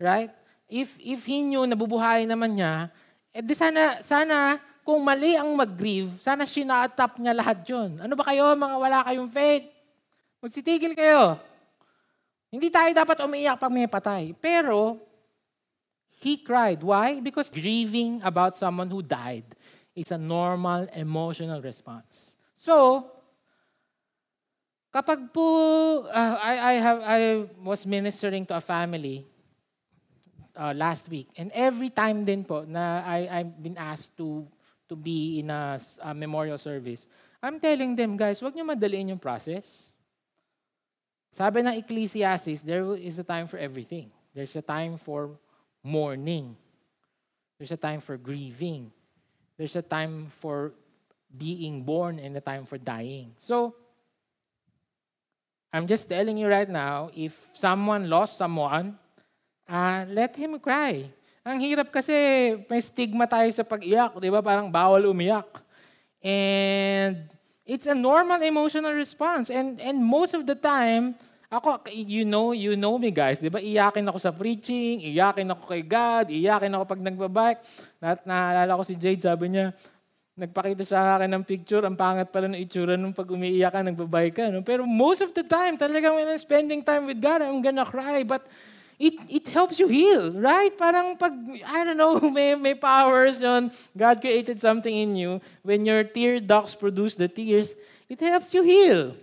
Right? 0.00 0.32
If, 0.68 0.96
if 0.98 1.24
He 1.24 1.40
knew 1.40 1.64
na 1.68 1.76
bubuhayin 1.76 2.28
naman 2.28 2.58
niya, 2.58 2.90
eh 3.32 3.40
di 3.40 3.56
sana, 3.56 4.02
sana 4.04 4.60
kung 4.84 5.00
mali 5.00 5.38
ang 5.38 5.54
mag-grieve, 5.56 6.18
sana 6.20 6.44
sinatap 6.44 7.16
niya 7.16 7.32
lahat 7.32 7.64
yun. 7.64 7.96
Ano 8.02 8.12
ba 8.18 8.28
kayo, 8.28 8.52
mga 8.52 8.76
wala 8.76 8.98
kayong 9.06 9.30
faith? 9.32 9.71
Magsitigil 10.42 10.98
kayo. 10.98 11.38
Hindi 12.50 12.66
tayo 12.66 12.90
dapat 12.90 13.14
umiiyak 13.22 13.62
pag 13.62 13.70
may 13.70 13.86
patay. 13.86 14.34
Pero, 14.42 14.98
he 16.18 16.34
cried. 16.42 16.82
Why? 16.82 17.22
Because 17.22 17.54
grieving 17.54 18.18
about 18.26 18.58
someone 18.58 18.90
who 18.90 19.06
died 19.06 19.46
is 19.94 20.10
a 20.10 20.18
normal 20.18 20.90
emotional 20.98 21.62
response. 21.62 22.34
So, 22.58 23.06
kapag 24.90 25.30
po 25.30 25.46
uh, 26.10 26.36
I, 26.42 26.54
I, 26.58 26.74
have, 26.82 26.98
I 27.06 27.20
was 27.62 27.86
ministering 27.86 28.42
to 28.50 28.58
a 28.58 28.64
family 28.64 29.22
uh, 30.58 30.74
last 30.74 31.06
week, 31.06 31.30
and 31.38 31.54
every 31.54 31.94
time 31.94 32.26
din 32.26 32.42
po 32.42 32.66
na 32.66 33.06
I, 33.06 33.30
I've 33.30 33.54
been 33.62 33.78
asked 33.78 34.18
to, 34.18 34.42
to 34.90 34.98
be 34.98 35.38
in 35.38 35.54
a, 35.54 35.78
a 36.02 36.10
memorial 36.12 36.58
service, 36.58 37.06
I'm 37.38 37.62
telling 37.62 37.94
them, 37.94 38.18
guys, 38.18 38.42
wag 38.42 38.58
niyo 38.58 38.66
madaliin 38.66 39.14
yung 39.14 39.22
process. 39.22 39.91
Sabi 41.32 41.64
ng 41.64 41.80
Ecclesiastes, 41.80 42.60
there 42.60 42.84
is 42.92 43.16
a 43.16 43.24
time 43.24 43.48
for 43.48 43.56
everything. 43.56 44.12
There's 44.36 44.52
a 44.52 44.60
time 44.60 45.00
for 45.00 45.32
mourning. 45.80 46.52
There's 47.56 47.72
a 47.72 47.80
time 47.80 48.04
for 48.04 48.20
grieving. 48.20 48.92
There's 49.56 49.72
a 49.72 49.80
time 49.80 50.28
for 50.44 50.76
being 51.32 51.88
born 51.88 52.20
and 52.20 52.36
the 52.36 52.44
time 52.44 52.68
for 52.68 52.76
dying. 52.76 53.32
So, 53.40 53.72
I'm 55.72 55.88
just 55.88 56.04
telling 56.04 56.36
you 56.36 56.52
right 56.52 56.68
now, 56.68 57.08
if 57.16 57.32
someone 57.56 58.12
lost 58.12 58.36
someone, 58.36 59.00
uh, 59.64 60.04
let 60.12 60.36
him 60.36 60.60
cry. 60.60 61.08
Ang 61.48 61.64
hirap 61.64 61.88
kasi 61.88 62.12
may 62.68 62.84
stigma 62.84 63.24
tayo 63.24 63.48
sa 63.56 63.64
pag-iyak, 63.64 64.20
di 64.20 64.28
ba? 64.28 64.44
Parang 64.44 64.68
bawal 64.68 65.08
umiyak. 65.08 65.48
And 66.20 67.24
it's 67.72 67.88
a 67.88 67.96
normal 67.96 68.44
emotional 68.44 68.92
response. 68.92 69.48
And, 69.48 69.80
and 69.80 70.04
most 70.04 70.36
of 70.36 70.44
the 70.44 70.52
time, 70.52 71.16
ako, 71.48 71.80
you 71.88 72.28
know, 72.28 72.52
you 72.52 72.76
know 72.76 73.00
me 73.00 73.08
guys, 73.08 73.40
di 73.40 73.48
ba? 73.48 73.60
Iyakin 73.60 74.04
ako 74.08 74.18
sa 74.20 74.32
preaching, 74.32 75.00
iyakin 75.00 75.48
ako 75.48 75.64
kay 75.64 75.80
God, 75.84 76.28
iyakin 76.28 76.72
ako 76.76 76.84
pag 76.84 77.00
nagbabike. 77.00 77.60
Na, 77.96 78.16
naalala 78.28 78.76
ko 78.76 78.84
si 78.84 78.96
Jade, 79.00 79.24
sabi 79.24 79.56
niya, 79.56 79.72
Nagpakita 80.32 80.80
sa 80.88 81.20
akin 81.20 81.28
ng 81.28 81.44
picture, 81.44 81.84
ang 81.84 81.92
pangat 81.92 82.32
pala 82.32 82.48
ng 82.48 82.56
itsura 82.56 82.96
nung 82.96 83.12
pag 83.12 83.28
umiiyak 83.28 83.68
ka, 83.68 83.84
nagbabay 83.84 84.32
ka. 84.32 84.48
No? 84.48 84.64
Pero 84.64 84.88
most 84.88 85.20
of 85.20 85.36
the 85.36 85.44
time, 85.44 85.76
talaga 85.76 86.08
when 86.08 86.24
I'm 86.24 86.40
spending 86.40 86.80
time 86.80 87.04
with 87.04 87.20
God, 87.20 87.44
I'm 87.44 87.60
gonna 87.60 87.84
cry. 87.84 88.24
But 88.24 88.48
it, 89.02 89.14
it 89.28 89.48
helps 89.48 89.80
you 89.82 89.88
heal, 89.88 90.30
right? 90.30 90.70
Parang 90.78 91.18
pag, 91.18 91.34
I 91.66 91.82
don't 91.82 91.98
know, 91.98 92.20
may, 92.36 92.54
may 92.54 92.74
powers 92.78 93.36
yun. 93.36 93.72
God 93.98 94.20
created 94.20 94.60
something 94.60 94.94
in 94.94 95.16
you. 95.16 95.42
When 95.66 95.84
your 95.84 96.04
tear 96.04 96.38
ducts 96.38 96.78
produce 96.78 97.18
the 97.18 97.26
tears, 97.26 97.74
it 98.08 98.20
helps 98.20 98.54
you 98.54 98.62
heal. 98.62 99.16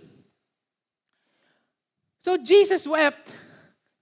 So 2.20 2.36
Jesus 2.36 2.86
wept 2.86 3.32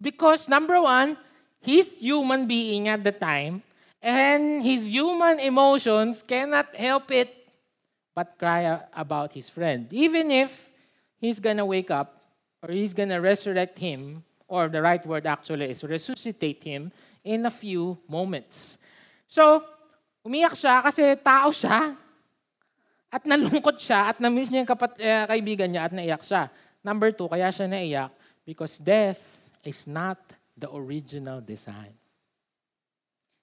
because 0.03 0.49
number 0.49 0.83
one, 0.83 1.17
he's 1.63 1.95
human 1.95 2.49
being 2.49 2.89
at 2.89 3.05
the 3.05 3.13
time. 3.13 3.63
And 4.03 4.63
his 4.63 4.91
human 4.91 5.39
emotions 5.39 6.25
cannot 6.27 6.75
help 6.75 7.11
it 7.13 7.31
but 8.15 8.35
cry 8.37 8.83
about 8.95 9.33
his 9.33 9.49
friend. 9.49 9.87
Even 9.93 10.31
if 10.33 10.71
he's 11.19 11.39
gonna 11.39 11.67
wake 11.67 11.91
up 11.91 12.19
or 12.63 12.75
he's 12.75 12.95
gonna 12.95 13.21
resurrect 13.21 13.79
him, 13.79 14.25
or 14.49 14.73
the 14.73 14.81
right 14.81 15.05
word 15.05 15.29
actually 15.29 15.69
is 15.69 15.85
resuscitate 15.85 16.65
him 16.65 16.91
in 17.23 17.45
a 17.45 17.53
few 17.53 18.01
moments. 18.09 18.81
So, 19.29 19.61
umiyak 20.25 20.57
siya 20.57 20.81
kasi 20.83 21.15
tao 21.21 21.53
siya. 21.53 21.93
At 23.09 23.25
nalungkot 23.25 23.77
siya 23.81 24.13
at 24.13 24.17
na-miss 24.21 24.53
niya 24.53 24.65
yung 24.65 24.73
kapat, 24.73 24.93
uh, 25.01 25.25
kaibigan 25.29 25.69
niya 25.69 25.89
at 25.89 25.93
naiyak 25.93 26.25
siya. 26.25 26.49
Number 26.81 27.13
two, 27.13 27.29
kaya 27.29 27.53
siya 27.53 27.69
naiyak 27.69 28.13
because 28.49 28.81
death 28.81 29.21
is 29.65 29.85
not 29.85 30.17
the 30.57 30.69
original 30.73 31.45
design. 31.45 31.93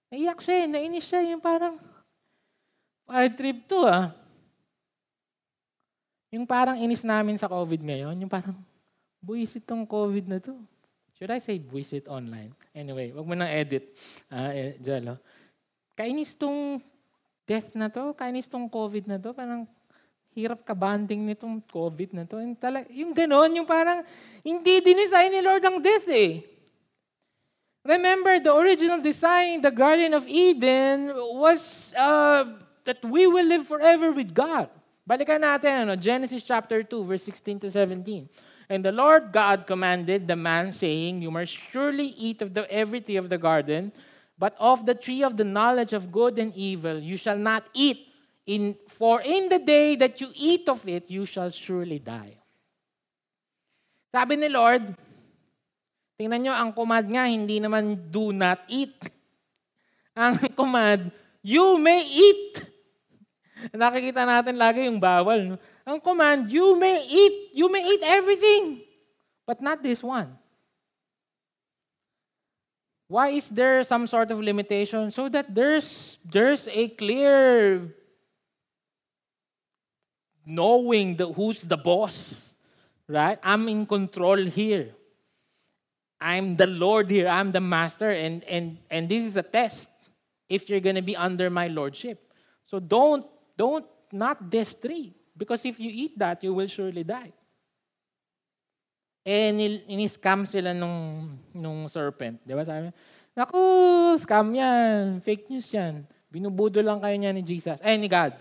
Naiyak 0.09 0.41
siya 0.41 0.55
eh. 0.63 0.67
Nainis 0.69 1.05
siya. 1.05 1.21
Yung 1.33 1.41
parang, 1.41 1.77
bad 3.05 3.33
trip 3.37 3.65
to 3.69 3.85
ah. 3.85 4.13
Yung 6.33 6.45
parang 6.45 6.75
inis 6.77 7.05
namin 7.05 7.39
sa 7.39 7.47
COVID 7.47 7.79
ngayon, 7.79 8.15
yung 8.19 8.31
parang, 8.31 8.57
buwisit 9.23 9.63
tong 9.63 9.87
COVID 9.87 10.25
na 10.29 10.37
to. 10.37 10.53
Should 11.25 11.33
I 11.33 11.41
say 11.41 11.57
buwisit 11.57 12.05
online? 12.05 12.53
Anyway, 12.69 13.09
wag 13.09 13.25
mo 13.25 13.33
nang 13.33 13.49
edit. 13.49 13.97
Uh, 14.29 14.53
eh, 14.53 14.77
Jalo. 14.77 15.17
Kainis 15.97 16.37
tong 16.37 16.77
death 17.49 17.73
na 17.73 17.89
to, 17.89 18.13
kainis 18.13 18.45
tong 18.45 18.69
COVID 18.69 19.09
na 19.09 19.17
to, 19.17 19.33
parang 19.33 19.65
hirap 20.37 20.61
ka 20.61 20.77
banding 20.77 21.25
nitong 21.25 21.65
COVID 21.65 22.13
na 22.13 22.29
to. 22.29 22.37
Yung, 22.37 22.53
tala, 22.53 22.85
yung 22.93 23.09
ganon, 23.09 23.57
yung 23.57 23.65
parang, 23.65 24.05
hindi 24.45 24.85
dinisign 24.85 25.33
ni 25.33 25.41
Lord 25.41 25.65
ang 25.65 25.81
death 25.81 26.05
eh. 26.13 26.45
Remember, 27.81 28.37
the 28.37 28.53
original 28.53 29.01
design, 29.01 29.65
the 29.65 29.73
Garden 29.73 30.13
of 30.13 30.29
Eden, 30.29 31.09
was 31.41 31.89
uh, 31.97 32.53
that 32.85 33.01
we 33.01 33.25
will 33.25 33.49
live 33.49 33.65
forever 33.65 34.13
with 34.13 34.29
God. 34.29 34.69
Balikan 35.09 35.41
natin, 35.41 35.89
ano, 35.89 35.97
Genesis 35.97 36.45
chapter 36.45 36.85
2, 36.85 37.01
verse 37.01 37.25
16 37.25 37.65
to 37.65 37.73
17. 37.73 38.29
And 38.69 38.83
the 38.83 38.91
Lord 38.91 39.31
God 39.31 39.67
commanded 39.67 40.27
the 40.27 40.35
man, 40.35 40.71
saying, 40.71 41.21
You 41.21 41.29
must 41.29 41.53
surely 41.53 42.07
eat 42.17 42.41
of 42.41 42.53
the 42.53 42.69
every 42.71 43.01
tree 43.01 43.17
of 43.17 43.29
the 43.29 43.37
garden, 43.37 43.91
but 44.37 44.55
of 44.59 44.85
the 44.85 44.95
tree 44.95 45.23
of 45.23 45.37
the 45.37 45.45
knowledge 45.45 45.93
of 45.93 46.11
good 46.11 46.39
and 46.39 46.53
evil 46.55 46.97
you 46.97 47.17
shall 47.17 47.37
not 47.37 47.65
eat. 47.73 48.09
In, 48.45 48.77
for 48.89 49.21
in 49.21 49.49
the 49.49 49.59
day 49.59 49.95
that 49.95 50.21
you 50.21 50.29
eat 50.35 50.69
of 50.69 50.87
it, 50.87 51.09
you 51.09 51.25
shall 51.25 51.49
surely 51.49 51.97
die. 51.97 52.37
Sabi 54.13 54.37
ni 54.37 54.49
Lord, 54.49 54.93
Tingnan 56.15 56.47
nyo, 56.47 56.53
ang 56.55 56.71
command 56.71 57.11
nga, 57.11 57.27
hindi 57.27 57.59
naman 57.59 57.99
do 58.07 58.31
not 58.31 58.63
eat. 58.71 58.95
Ang 60.15 60.47
command, 60.55 61.11
you 61.43 61.75
may 61.75 62.07
eat. 62.07 62.63
Nakikita 63.75 64.23
natin 64.23 64.55
lagi 64.55 64.87
yung 64.87 64.95
bawal. 64.95 65.43
No? 65.43 65.55
Ang 65.85 66.01
command, 66.01 66.51
you 66.51 66.79
may 66.79 67.05
eat. 67.05 67.51
You 67.53 67.71
may 67.71 67.85
eat 67.85 68.01
everything. 68.03 68.81
But 69.45 69.61
not 69.61 69.83
this 69.83 70.01
one. 70.01 70.37
Why 73.07 73.29
is 73.29 73.49
there 73.49 73.83
some 73.83 74.07
sort 74.07 74.31
of 74.31 74.39
limitation? 74.41 75.11
So 75.11 75.29
that 75.29 75.53
there's, 75.53 76.17
there's 76.25 76.67
a 76.67 76.89
clear 76.89 77.93
knowing 80.43 81.15
the, 81.15 81.31
who's 81.31 81.61
the 81.61 81.77
boss. 81.77 82.49
Right? 83.07 83.37
I'm 83.43 83.69
in 83.69 83.85
control 83.85 84.37
here. 84.37 84.89
I'm 86.19 86.55
the 86.55 86.65
Lord 86.65 87.11
here. 87.11 87.27
I'm 87.27 87.51
the 87.51 87.61
master. 87.61 88.09
And, 88.09 88.43
and, 88.45 88.79
and 88.89 89.07
this 89.07 89.23
is 89.23 89.37
a 89.37 89.43
test. 89.43 89.89
if 90.49 90.69
you're 90.69 90.79
going 90.79 90.95
to 90.95 91.01
be 91.01 91.15
under 91.15 91.49
my 91.49 91.67
lordship. 91.67 92.31
So 92.65 92.79
don't, 92.79 93.25
don't 93.57 93.85
not 94.11 94.49
this 94.49 94.75
tree. 94.75 95.14
Because 95.35 95.67
if 95.67 95.75
you 95.77 95.91
eat 95.91 96.15
that, 96.15 96.39
you 96.41 96.55
will 96.55 96.71
surely 96.71 97.03
die. 97.03 97.35
Eh, 99.25 99.51
in-scam 99.91 100.47
sila 100.47 100.71
nung, 100.71 101.27
nung 101.51 101.91
serpent. 101.91 102.39
Di 102.45 102.55
ba 102.55 102.63
sabi? 102.63 102.93
Naku, 103.35 103.59
scam 104.21 104.47
yan. 104.55 105.19
Fake 105.19 105.51
news 105.51 105.67
yan. 105.73 106.07
Binubudo 106.31 106.79
lang 106.79 107.03
kayo 107.03 107.17
niya 107.19 107.35
ni 107.35 107.43
Jesus. 107.43 107.75
Eh, 107.83 107.97
ni 107.99 108.07
God. 108.07 108.31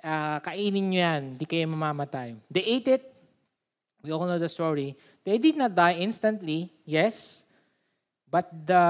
Uh, 0.00 0.38
kainin 0.40 0.86
nyo 0.88 1.00
yan. 1.02 1.22
Di 1.36 1.44
kayo 1.44 1.66
mamamatay. 1.68 2.38
They 2.48 2.64
ate 2.64 2.88
it. 2.96 3.04
We 4.06 4.14
all 4.14 4.24
know 4.24 4.38
the 4.38 4.48
story. 4.48 4.94
They 5.26 5.42
did 5.42 5.58
not 5.58 5.74
die 5.74 5.98
instantly, 5.98 6.70
yes. 6.86 7.42
But 8.30 8.46
the 8.54 8.84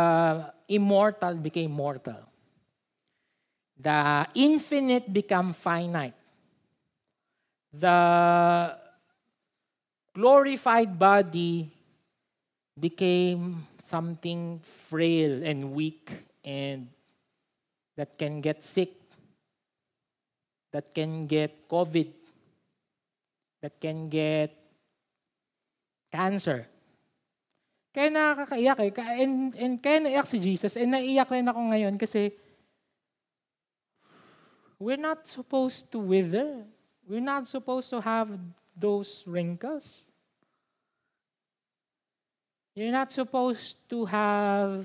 immortal 0.69 1.41
became 1.41 1.73
mortal. 1.73 2.21
The 3.81 4.29
infinite 4.37 5.09
become 5.09 5.57
finite. 5.57 6.13
The 7.77 8.01
glorified 10.17 10.97
body 10.97 11.69
became 12.73 13.69
something 13.85 14.61
frail 14.89 15.45
and 15.45 15.73
weak 15.73 16.09
and 16.45 16.89
that 17.97 18.17
can 18.17 18.41
get 18.41 18.63
sick, 18.63 18.93
that 20.73 20.95
can 20.95 21.27
get 21.27 21.69
COVID, 21.69 22.09
that 23.61 23.81
can 23.81 24.09
get 24.09 24.53
cancer. 26.13 26.69
Kaya 27.97 28.13
nakakaiyak 28.13 28.79
eh. 28.85 28.93
And, 29.25 29.57
and 29.57 29.81
kaya 29.81 30.05
naiyak 30.05 30.29
si 30.29 30.37
Jesus. 30.37 30.77
And 30.77 30.93
naiyak 30.93 31.33
rin 31.33 31.49
ako 31.49 31.73
ngayon 31.73 31.97
kasi 31.97 32.37
we're 34.77 35.01
not 35.01 35.25
supposed 35.25 35.89
to 35.89 35.97
wither. 35.97 36.69
We're 37.07 37.23
not 37.23 37.47
supposed 37.47 37.89
to 37.91 38.03
have 38.03 38.35
those 38.75 39.23
wrinkles. 39.27 40.03
You're 42.75 42.93
not 42.93 43.15
supposed 43.15 43.79
to 43.89 44.05
have 44.05 44.85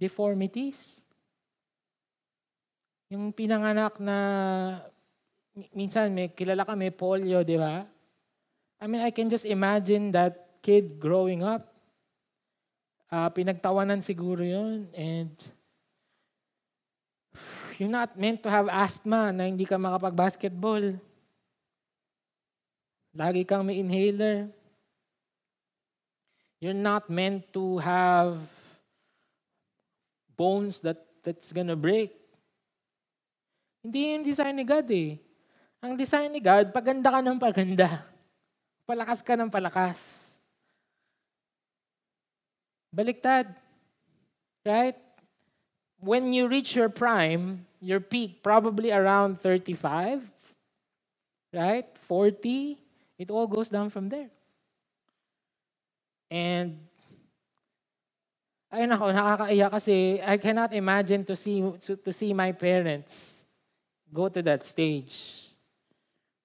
deformities. 0.00 1.04
Yung 3.12 3.30
pinanganak 3.36 4.00
na 4.00 4.18
minsan 5.76 6.10
may 6.16 6.32
kilala 6.32 6.64
ka, 6.64 6.74
may 6.74 6.90
polio, 6.90 7.44
di 7.44 7.60
ba? 7.60 7.84
I 8.80 8.86
mean, 8.88 9.04
I 9.04 9.12
can 9.12 9.28
just 9.28 9.44
imagine 9.44 10.10
that 10.16 10.62
kid 10.62 10.98
growing 10.98 11.42
up. 11.42 11.68
Uh, 13.12 13.28
pinagtawanan 13.30 14.00
siguro 14.00 14.40
yun. 14.40 14.88
And 14.94 15.34
you're 17.78 17.90
not 17.90 18.18
meant 18.18 18.42
to 18.42 18.50
have 18.50 18.66
asthma 18.66 19.30
na 19.30 19.46
hindi 19.46 19.62
ka 19.62 19.78
makapag-basketball. 19.78 20.98
Lagi 23.14 23.46
kang 23.46 23.62
may 23.62 23.78
inhaler. 23.78 24.50
You're 26.58 26.76
not 26.76 27.06
meant 27.06 27.46
to 27.54 27.78
have 27.78 28.42
bones 30.34 30.82
that 30.82 30.98
that's 31.22 31.54
gonna 31.54 31.78
break. 31.78 32.14
Hindi 33.82 34.18
yung 34.18 34.26
design 34.26 34.58
ni 34.58 34.66
God 34.66 34.86
eh. 34.90 35.18
Ang 35.78 35.94
design 35.94 36.34
ni 36.34 36.42
God, 36.42 36.74
paganda 36.74 37.14
ka 37.14 37.20
ng 37.22 37.38
paganda. 37.38 38.02
Palakas 38.82 39.22
ka 39.22 39.38
ng 39.38 39.46
palakas. 39.46 39.98
Baliktad. 42.90 43.54
Right? 44.66 45.07
When 46.00 46.32
you 46.32 46.46
reach 46.46 46.76
your 46.76 46.88
prime, 46.88 47.66
your 47.80 48.00
peak, 48.00 48.42
probably 48.42 48.92
around 48.92 49.40
35, 49.40 50.22
right? 51.52 51.86
40, 52.06 52.78
it 53.18 53.30
all 53.30 53.46
goes 53.46 53.68
down 53.68 53.90
from 53.90 54.08
there. 54.08 54.30
And 56.30 56.78
ay 58.68 58.84
nako, 58.84 59.10
nakakaiyak 59.16 59.70
kasi 59.72 60.20
I 60.20 60.36
cannot 60.36 60.76
imagine 60.76 61.24
to 61.24 61.34
see 61.34 61.64
to, 61.88 61.96
to 61.96 62.12
see 62.12 62.36
my 62.36 62.52
parents 62.52 63.40
go 64.12 64.28
to 64.28 64.44
that 64.44 64.64
stage 64.68 65.48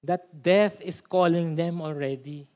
that 0.03 0.27
death 0.31 0.79
is 0.83 0.99
calling 0.99 1.55
them 1.55 1.79
already. 1.79 2.47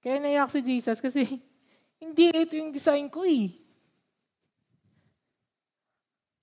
Kaya 0.00 0.18
naiyak 0.18 0.50
si 0.50 0.60
Jesus 0.64 0.98
kasi 0.98 1.24
hindi 2.02 2.32
ito 2.32 2.56
yung 2.56 2.72
design 2.72 3.06
ko 3.12 3.22
eh. 3.22 3.61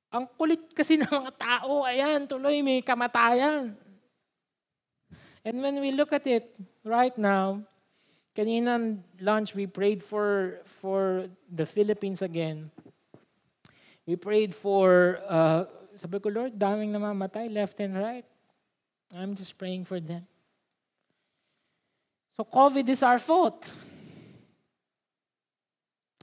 Ang 0.09 0.25
kulit 0.37 0.73
kasi 0.73 0.97
ng 0.99 1.09
mga 1.09 1.33
tao, 1.37 1.85
ayan, 1.85 2.25
tuloy 2.25 2.61
may 2.65 2.81
kamatayan. 2.81 3.77
And 5.45 5.55
when 5.61 5.79
we 5.79 5.93
look 5.93 6.11
at 6.11 6.25
it 6.27 6.51
right 6.83 7.15
now, 7.17 7.63
kanina 8.35 8.99
lunch 9.21 9.55
we 9.55 9.65
prayed 9.65 10.03
for 10.03 10.59
for 10.81 11.29
the 11.47 11.65
Philippines 11.65 12.21
again. 12.21 12.69
We 14.09 14.17
prayed 14.17 14.57
for, 14.57 15.21
uh, 15.29 15.69
sabi 15.93 16.17
ko, 16.17 16.33
Lord, 16.33 16.57
daming 16.57 16.89
namamatay 16.89 17.45
left 17.53 17.77
and 17.77 17.93
right. 17.93 18.25
I'm 19.13 19.37
just 19.37 19.53
praying 19.53 19.85
for 19.85 20.01
them. 20.01 20.25
So 22.33 22.41
COVID 22.41 22.89
is 22.89 23.05
our 23.05 23.21
fault. 23.21 23.69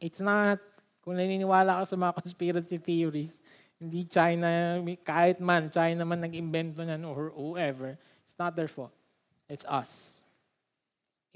It's 0.02 0.18
not, 0.18 0.58
kung 0.98 1.14
naniniwala 1.14 1.78
ka 1.78 1.84
sa 1.86 1.94
mga 1.94 2.26
conspiracy 2.26 2.78
theories, 2.82 3.38
hindi 3.76 4.08
China, 4.08 4.80
kahit 5.04 5.40
man, 5.40 5.68
China 5.68 6.08
man 6.08 6.24
nag-invento 6.24 6.80
niyan 6.80 7.04
or 7.04 7.32
whoever, 7.36 7.98
it's 8.24 8.38
not 8.40 8.56
their 8.56 8.68
fault. 8.68 8.92
It's 9.48 9.68
us. 9.68 10.24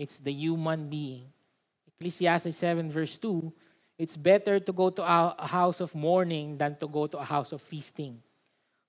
It's 0.01 0.19
the 0.19 0.33
human 0.33 0.89
being. 0.89 1.29
Ecclesiastes 1.87 2.57
7 2.57 2.89
verse 2.89 3.19
2, 3.21 3.53
it's 4.01 4.17
better 4.17 4.57
to 4.57 4.73
go 4.73 4.89
to 4.89 5.05
a 5.05 5.37
house 5.45 5.85
of 5.85 5.93
mourning 5.95 6.57
than 6.57 6.73
to 6.81 6.89
go 6.89 7.07
to 7.07 7.21
a 7.21 7.25
house 7.29 7.53
of 7.53 7.61
feasting. 7.61 8.17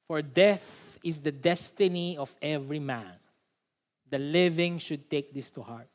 For 0.08 0.24
death 0.24 0.64
is 1.04 1.20
the 1.20 1.32
destiny 1.32 2.16
of 2.16 2.32
every 2.42 2.80
man. 2.80 3.20
The 4.08 4.20
living 4.20 4.80
should 4.80 5.12
take 5.12 5.36
this 5.36 5.52
to 5.52 5.62
heart. 5.62 5.92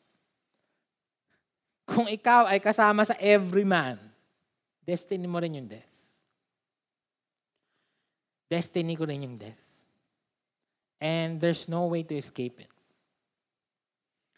Kung 1.88 2.12
ikaw 2.12 2.52
ay 2.52 2.60
kasama 2.60 3.08
sa 3.08 3.16
every 3.16 3.64
man, 3.64 3.96
destiny 4.84 5.24
mo 5.24 5.40
rin 5.40 5.56
yung 5.56 5.68
death. 5.68 5.95
Destiny 8.46 8.94
ko 8.94 9.04
rin 9.06 9.26
yung 9.26 9.36
death. 9.38 9.58
And 11.02 11.36
there's 11.42 11.68
no 11.68 11.90
way 11.90 12.06
to 12.06 12.14
escape 12.16 12.62
it. 12.62 12.72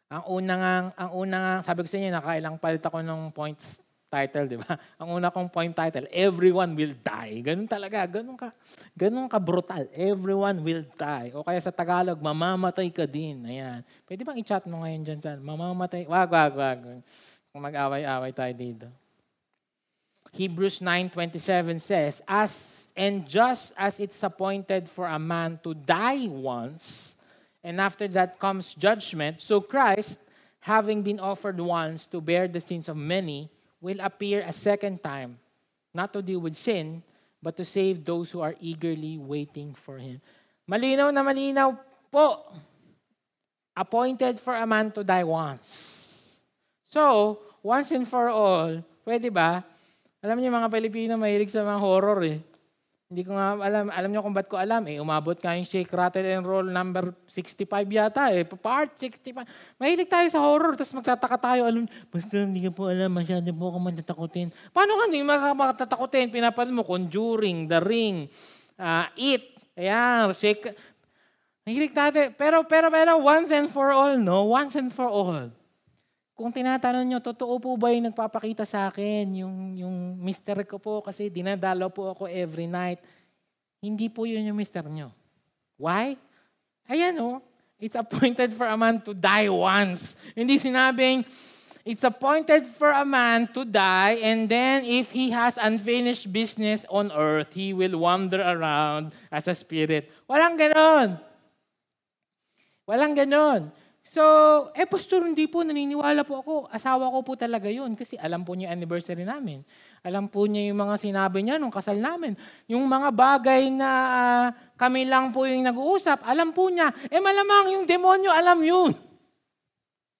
Ang 0.08 0.24
una 0.40 0.52
nga, 0.56 0.74
ang 0.96 1.10
una 1.12 1.36
nga, 1.36 1.54
sabi 1.60 1.84
ko 1.84 1.88
sa 1.92 2.00
inyo, 2.00 2.10
nakailang 2.10 2.56
palit 2.56 2.80
ako 2.80 3.04
ng 3.04 3.28
points 3.30 3.84
title, 4.08 4.48
di 4.48 4.56
ba? 4.56 4.72
Ang 5.00 5.20
una 5.20 5.28
kong 5.28 5.52
point 5.52 5.76
title, 5.76 6.08
everyone 6.08 6.72
will 6.72 6.96
die. 6.96 7.44
Ganun 7.44 7.68
talaga, 7.68 8.08
ganun 8.08 8.40
ka, 8.40 8.48
ganun 8.96 9.28
ka 9.28 9.36
brutal. 9.36 9.84
Everyone 9.92 10.64
will 10.64 10.84
die. 10.96 11.30
O 11.36 11.44
kaya 11.44 11.60
sa 11.60 11.68
Tagalog, 11.68 12.16
mamamatay 12.18 12.88
ka 12.88 13.04
din. 13.04 13.44
Ayan. 13.44 13.84
Pwede 14.08 14.24
bang 14.24 14.40
i-chat 14.40 14.64
mo 14.64 14.82
ngayon 14.82 15.02
dyan 15.04 15.20
sa, 15.20 15.36
mamamatay, 15.36 16.08
wag, 16.08 16.28
wag, 16.32 16.52
wag. 16.56 16.80
Kung 17.52 17.62
mag-away-away 17.62 18.32
tayo 18.32 18.52
dito. 18.56 18.88
Hebrews 20.32 20.80
9.27 20.80 21.80
says, 21.80 22.22
As 22.28 22.88
and 22.98 23.28
just 23.28 23.72
as 23.78 24.00
it's 24.00 24.20
appointed 24.22 24.90
for 24.90 25.06
a 25.06 25.18
man 25.18 25.60
to 25.62 25.72
die 25.72 26.26
once, 26.26 27.16
and 27.62 27.80
after 27.80 28.08
that 28.08 28.38
comes 28.38 28.74
judgment, 28.74 29.40
so 29.40 29.60
Christ, 29.60 30.18
having 30.60 31.02
been 31.02 31.20
offered 31.20 31.60
once 31.60 32.06
to 32.06 32.20
bear 32.20 32.48
the 32.48 32.60
sins 32.60 32.88
of 32.88 32.96
many, 32.96 33.50
will 33.80 34.00
appear 34.00 34.42
a 34.42 34.52
second 34.52 35.02
time, 35.02 35.38
not 35.94 36.12
to 36.12 36.22
deal 36.22 36.40
with 36.40 36.56
sin, 36.56 37.02
but 37.42 37.56
to 37.56 37.64
save 37.64 38.04
those 38.04 38.30
who 38.30 38.40
are 38.40 38.56
eagerly 38.60 39.16
waiting 39.16 39.74
for 39.74 39.98
Him. 39.98 40.20
Malinaw 40.68 41.14
na 41.14 41.22
malinaw 41.22 41.78
po. 42.10 42.50
Appointed 43.78 44.40
for 44.42 44.58
a 44.58 44.66
man 44.66 44.90
to 44.90 45.04
die 45.06 45.22
once. 45.22 46.42
So, 46.90 47.38
once 47.62 47.94
and 47.94 48.08
for 48.08 48.26
all, 48.28 48.82
pwede 49.06 49.30
ba? 49.30 49.62
Alam 50.18 50.42
niyo 50.42 50.50
mga 50.50 50.70
Pilipino 50.70 51.14
mahilig 51.14 51.54
sa 51.54 51.62
mga 51.62 51.78
horror 51.78 52.20
eh. 52.26 52.42
Hindi 53.08 53.24
ko 53.24 53.38
nga 53.38 53.56
alam, 53.56 53.88
alam 53.88 54.10
niyo 54.12 54.20
kung 54.20 54.36
ba't 54.36 54.50
ko 54.50 54.58
alam 54.58 54.84
eh. 54.90 54.98
Umabot 55.00 55.38
ka 55.38 55.56
yung 55.56 55.64
Shake, 55.64 55.88
Rattle, 55.94 56.26
and 56.26 56.44
Roll 56.44 56.66
number 56.66 57.14
65 57.30 57.64
yata 57.88 58.34
eh. 58.34 58.44
Part 58.44 58.98
65. 59.00 59.46
Mahilig 59.80 60.10
tayo 60.10 60.28
sa 60.28 60.42
horror, 60.42 60.76
tapos 60.76 60.92
magtataka 60.92 61.38
tayo. 61.38 61.70
Alam, 61.70 61.88
basta 62.10 62.34
hindi 62.34 62.60
ka 62.66 62.74
po 62.74 62.90
alam, 62.90 63.08
masyado 63.08 63.48
po 63.54 63.72
ako 63.72 63.78
matatakutin. 63.80 64.52
Paano 64.74 64.98
ka 64.98 65.02
hindi 65.08 65.24
makatatakutin? 65.24 66.28
Pinapanood 66.34 66.74
mo, 66.74 66.82
Conjuring, 66.84 67.70
The 67.70 67.80
Ring, 67.80 68.28
uh, 68.76 69.06
It, 69.16 69.56
ayan, 69.78 70.34
Shake. 70.34 70.74
Mahilig 71.64 71.94
tayo. 71.94 72.12
Pero, 72.34 72.66
pero, 72.66 72.92
pero, 72.92 73.12
once 73.22 73.54
and 73.54 73.70
for 73.70 73.94
all, 73.94 74.18
no? 74.18 74.50
Once 74.50 74.76
and 74.76 74.92
for 74.92 75.08
all. 75.08 75.48
Kung 76.38 76.54
tinatanong 76.54 77.02
nyo, 77.02 77.18
totoo 77.18 77.58
po 77.58 77.74
ba 77.74 77.90
yung 77.90 78.14
nagpapakita 78.14 78.62
sa 78.62 78.86
akin, 78.86 79.42
yung, 79.42 79.74
yung 79.74 80.22
mister 80.22 80.62
ko 80.62 80.78
po, 80.78 81.02
kasi 81.02 81.26
dinadalo 81.26 81.90
po 81.90 82.14
ako 82.14 82.30
every 82.30 82.70
night. 82.70 83.02
Hindi 83.82 84.06
po 84.06 84.22
yun 84.22 84.46
yung 84.46 84.54
mister 84.54 84.86
nyo. 84.86 85.10
Why? 85.74 86.14
Ayan 86.86 87.18
o, 87.18 87.26
oh, 87.26 87.38
it's 87.82 87.98
appointed 87.98 88.54
for 88.54 88.70
a 88.70 88.78
man 88.78 89.02
to 89.02 89.10
die 89.18 89.50
once. 89.50 90.14
Hindi 90.30 90.62
sinabing, 90.62 91.26
it's 91.82 92.06
appointed 92.06 92.70
for 92.78 92.94
a 92.94 93.02
man 93.02 93.50
to 93.50 93.66
die, 93.66 94.22
and 94.22 94.46
then 94.46 94.86
if 94.86 95.10
he 95.10 95.34
has 95.34 95.58
unfinished 95.58 96.30
business 96.30 96.86
on 96.86 97.10
earth, 97.10 97.50
he 97.50 97.74
will 97.74 97.98
wander 97.98 98.38
around 98.38 99.10
as 99.34 99.50
a 99.50 99.58
spirit. 99.58 100.06
Walang 100.30 100.54
ganon. 100.54 101.18
Walang 102.86 103.18
ganon. 103.18 103.74
So, 104.08 104.24
eh, 104.72 104.88
pastor, 104.88 105.20
hindi 105.28 105.44
po, 105.44 105.60
naniniwala 105.60 106.24
po 106.24 106.40
ako. 106.40 106.54
Asawa 106.72 107.12
ko 107.12 107.20
po 107.20 107.36
talaga 107.36 107.68
yun 107.68 107.92
kasi 107.92 108.16
alam 108.16 108.40
po 108.40 108.56
niya 108.56 108.72
anniversary 108.72 109.20
namin. 109.20 109.60
Alam 110.00 110.32
po 110.32 110.48
niya 110.48 110.72
yung 110.72 110.80
mga 110.80 110.96
sinabi 110.96 111.44
niya 111.44 111.60
nung 111.60 111.68
kasal 111.68 112.00
namin. 112.00 112.32
Yung 112.72 112.88
mga 112.88 113.12
bagay 113.12 113.68
na 113.68 113.90
uh, 113.92 114.46
kami 114.80 115.04
lang 115.04 115.28
po 115.28 115.44
yung 115.44 115.60
nag-uusap, 115.60 116.24
alam 116.24 116.56
po 116.56 116.72
niya. 116.72 116.88
Eh, 117.12 117.20
malamang 117.20 117.76
yung 117.76 117.84
demonyo, 117.84 118.32
alam 118.32 118.56
yun. 118.64 118.96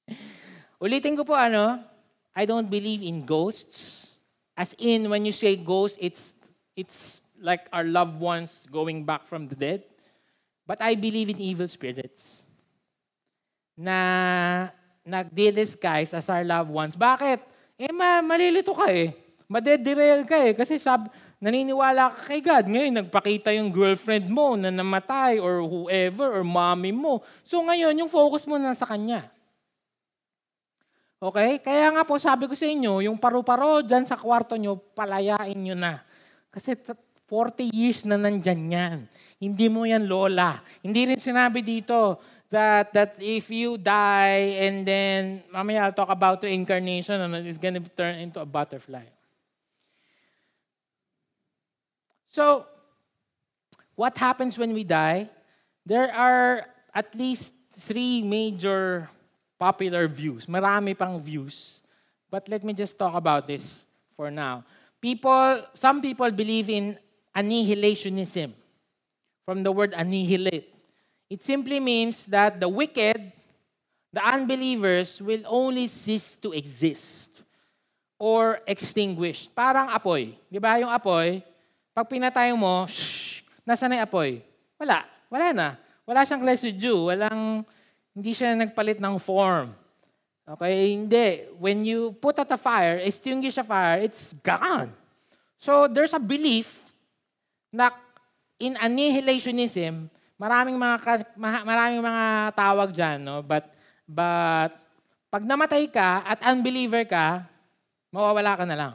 Ulitin 0.84 1.16
ko 1.16 1.24
po 1.24 1.32
ano, 1.32 1.80
I 2.36 2.44
don't 2.44 2.68
believe 2.68 3.00
in 3.00 3.24
ghosts. 3.24 4.12
As 4.52 4.76
in, 4.76 5.08
when 5.08 5.24
you 5.24 5.32
say 5.32 5.56
ghost, 5.56 5.96
it's, 5.96 6.36
it's 6.76 7.24
like 7.40 7.64
our 7.72 7.88
loved 7.88 8.20
ones 8.20 8.68
going 8.68 9.08
back 9.08 9.24
from 9.24 9.48
the 9.48 9.56
dead. 9.56 9.80
But 10.68 10.84
I 10.84 10.92
believe 10.92 11.32
in 11.32 11.40
evil 11.40 11.72
spirits 11.72 12.37
na 13.78 13.98
nagdi-disguise 15.06 16.10
as 16.18 16.26
our 16.26 16.42
loved 16.42 16.74
ones. 16.74 16.98
Bakit? 16.98 17.38
Eh, 17.78 17.94
ma- 17.94 18.26
malilito 18.26 18.74
ka 18.74 18.90
eh. 18.90 19.14
Madederail 19.46 20.26
ka 20.26 20.36
eh. 20.42 20.52
Kasi 20.52 20.82
sab 20.82 21.06
naniniwala 21.38 22.18
ka 22.18 22.34
kay 22.34 22.42
God. 22.42 22.66
Ngayon, 22.66 22.94
nagpakita 23.06 23.54
yung 23.54 23.70
girlfriend 23.70 24.26
mo 24.26 24.58
na 24.58 24.74
namatay 24.74 25.38
or 25.38 25.62
whoever 25.62 26.34
or 26.34 26.42
mommy 26.42 26.90
mo. 26.90 27.22
So 27.46 27.62
ngayon, 27.62 27.94
yung 27.94 28.10
focus 28.10 28.44
mo 28.44 28.58
na 28.58 28.74
sa 28.74 28.84
Kanya. 28.84 29.30
Okay? 31.22 31.62
Kaya 31.62 31.94
nga 31.94 32.02
po, 32.02 32.18
sabi 32.18 32.50
ko 32.50 32.54
sa 32.58 32.66
inyo, 32.66 33.06
yung 33.06 33.18
paru-paro 33.18 33.82
dyan 33.86 34.06
sa 34.06 34.18
kwarto 34.18 34.58
nyo, 34.58 34.78
palayain 34.94 35.58
nyo 35.58 35.78
na. 35.78 36.02
Kasi 36.50 36.74
40 37.30 37.70
years 37.70 38.02
na 38.02 38.18
nandyan 38.18 38.62
yan. 38.70 38.98
Hindi 39.38 39.66
mo 39.70 39.86
yan 39.86 40.10
lola. 40.10 40.58
Hindi 40.82 41.14
rin 41.14 41.20
sinabi 41.22 41.62
dito, 41.62 42.18
that 42.50 42.92
that 42.92 43.16
if 43.20 43.50
you 43.50 43.76
die 43.76 44.56
and 44.64 44.86
then 44.86 45.42
mamaya 45.52 45.84
I'll 45.84 45.92
talk 45.92 46.08
about 46.08 46.42
reincarnation 46.42 47.20
and 47.20 47.46
it's 47.46 47.58
going 47.58 47.74
to 47.74 47.84
turn 47.92 48.16
into 48.16 48.40
a 48.40 48.46
butterfly. 48.46 49.04
So, 52.30 52.66
what 53.96 54.16
happens 54.16 54.56
when 54.56 54.72
we 54.72 54.84
die? 54.84 55.28
There 55.84 56.12
are 56.12 56.64
at 56.94 57.14
least 57.14 57.52
three 57.78 58.22
major 58.22 59.08
popular 59.58 60.06
views. 60.06 60.46
Marami 60.46 60.96
pang 60.96 61.18
views. 61.20 61.80
But 62.30 62.48
let 62.48 62.62
me 62.62 62.72
just 62.72 62.98
talk 62.98 63.14
about 63.14 63.48
this 63.48 63.84
for 64.14 64.30
now. 64.30 64.64
People, 65.00 65.64
some 65.74 66.02
people 66.02 66.30
believe 66.30 66.68
in 66.68 66.98
annihilationism. 67.34 68.52
From 69.44 69.62
the 69.62 69.72
word 69.72 69.94
annihilate. 69.96 70.77
It 71.28 71.44
simply 71.44 71.76
means 71.76 72.24
that 72.32 72.56
the 72.56 72.68
wicked, 72.68 73.20
the 74.12 74.24
unbelievers, 74.24 75.20
will 75.20 75.44
only 75.44 75.86
cease 75.86 76.36
to 76.40 76.56
exist 76.56 77.44
or 78.18 78.64
extinguished. 78.64 79.52
Parang 79.52 79.92
apoy. 79.92 80.32
Di 80.48 80.56
ba 80.56 80.80
yung 80.80 80.88
apoy? 80.88 81.44
Pag 81.92 82.08
pinatay 82.08 82.56
mo, 82.56 82.88
shh, 82.88 83.44
nasa 83.68 83.86
na 83.86 84.00
yung 84.00 84.06
apoy? 84.08 84.30
Wala. 84.80 85.04
Wala 85.28 85.46
na. 85.52 85.68
Wala 86.08 86.24
siyang 86.24 86.42
residue. 86.42 87.12
Walang, 87.12 87.60
hindi 88.16 88.32
siya 88.32 88.56
nagpalit 88.56 88.96
ng 88.96 89.20
form. 89.20 89.76
Okay? 90.48 90.96
Hindi. 90.96 91.44
When 91.60 91.84
you 91.84 92.16
put 92.16 92.40
out 92.40 92.48
a 92.48 92.56
fire, 92.56 92.98
extinguish 93.04 93.60
a 93.60 93.64
fire, 93.64 94.00
it's 94.00 94.32
gone. 94.40 94.96
So 95.60 95.84
there's 95.86 96.16
a 96.16 96.22
belief 96.22 96.72
na 97.68 97.92
in 98.56 98.74
annihilationism, 98.80 100.08
maraming 100.38 100.78
mga 100.78 100.96
maraming 101.66 102.00
mga 102.00 102.24
tawag 102.54 102.88
diyan, 102.94 103.18
no? 103.20 103.42
But 103.44 103.68
but 104.08 104.72
pag 105.28 105.44
namatay 105.44 105.90
ka 105.92 106.24
at 106.24 106.40
unbeliever 106.40 107.04
ka, 107.04 107.44
mawawala 108.08 108.56
ka 108.56 108.64
na 108.64 108.76
lang. 108.78 108.94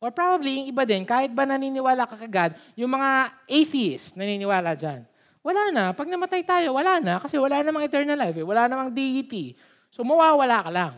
Or 0.00 0.08
probably, 0.08 0.64
yung 0.64 0.68
iba 0.72 0.82
din, 0.88 1.04
kahit 1.04 1.30
ba 1.30 1.44
naniniwala 1.44 2.08
ka 2.08 2.16
kagad, 2.16 2.56
yung 2.72 2.88
mga 2.88 3.36
atheists 3.44 4.16
naniniwala 4.16 4.72
dyan. 4.72 5.04
Wala 5.44 5.62
na. 5.68 5.84
Pag 5.92 6.08
namatay 6.08 6.40
tayo, 6.40 6.72
wala 6.72 6.96
na. 6.98 7.20
Kasi 7.20 7.36
wala 7.36 7.60
namang 7.60 7.84
eternal 7.84 8.16
life. 8.16 8.36
Eh. 8.36 8.44
Wala 8.44 8.64
namang 8.64 8.96
deity. 8.96 9.52
So, 9.92 10.00
mawawala 10.00 10.64
ka 10.64 10.70
lang. 10.72 10.94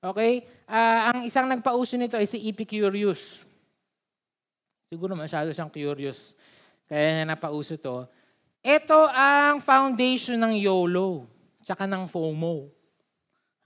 Okay? 0.00 0.48
Uh, 0.64 1.00
ang 1.12 1.18
isang 1.28 1.44
nagpauso 1.44 1.94
nito 2.00 2.16
ay 2.16 2.24
si 2.24 2.40
Epicurus. 2.48 3.44
Siguro 4.88 5.12
masyado 5.12 5.52
siyang 5.52 5.72
curious. 5.72 6.36
Kaya 6.88 7.20
niya 7.20 7.24
napauso 7.28 7.76
to. 7.76 8.04
Ito 8.62 9.10
ang 9.10 9.58
foundation 9.58 10.38
ng 10.38 10.54
YOLO, 10.54 11.26
tsaka 11.66 11.82
ng 11.82 12.06
FOMO. 12.06 12.70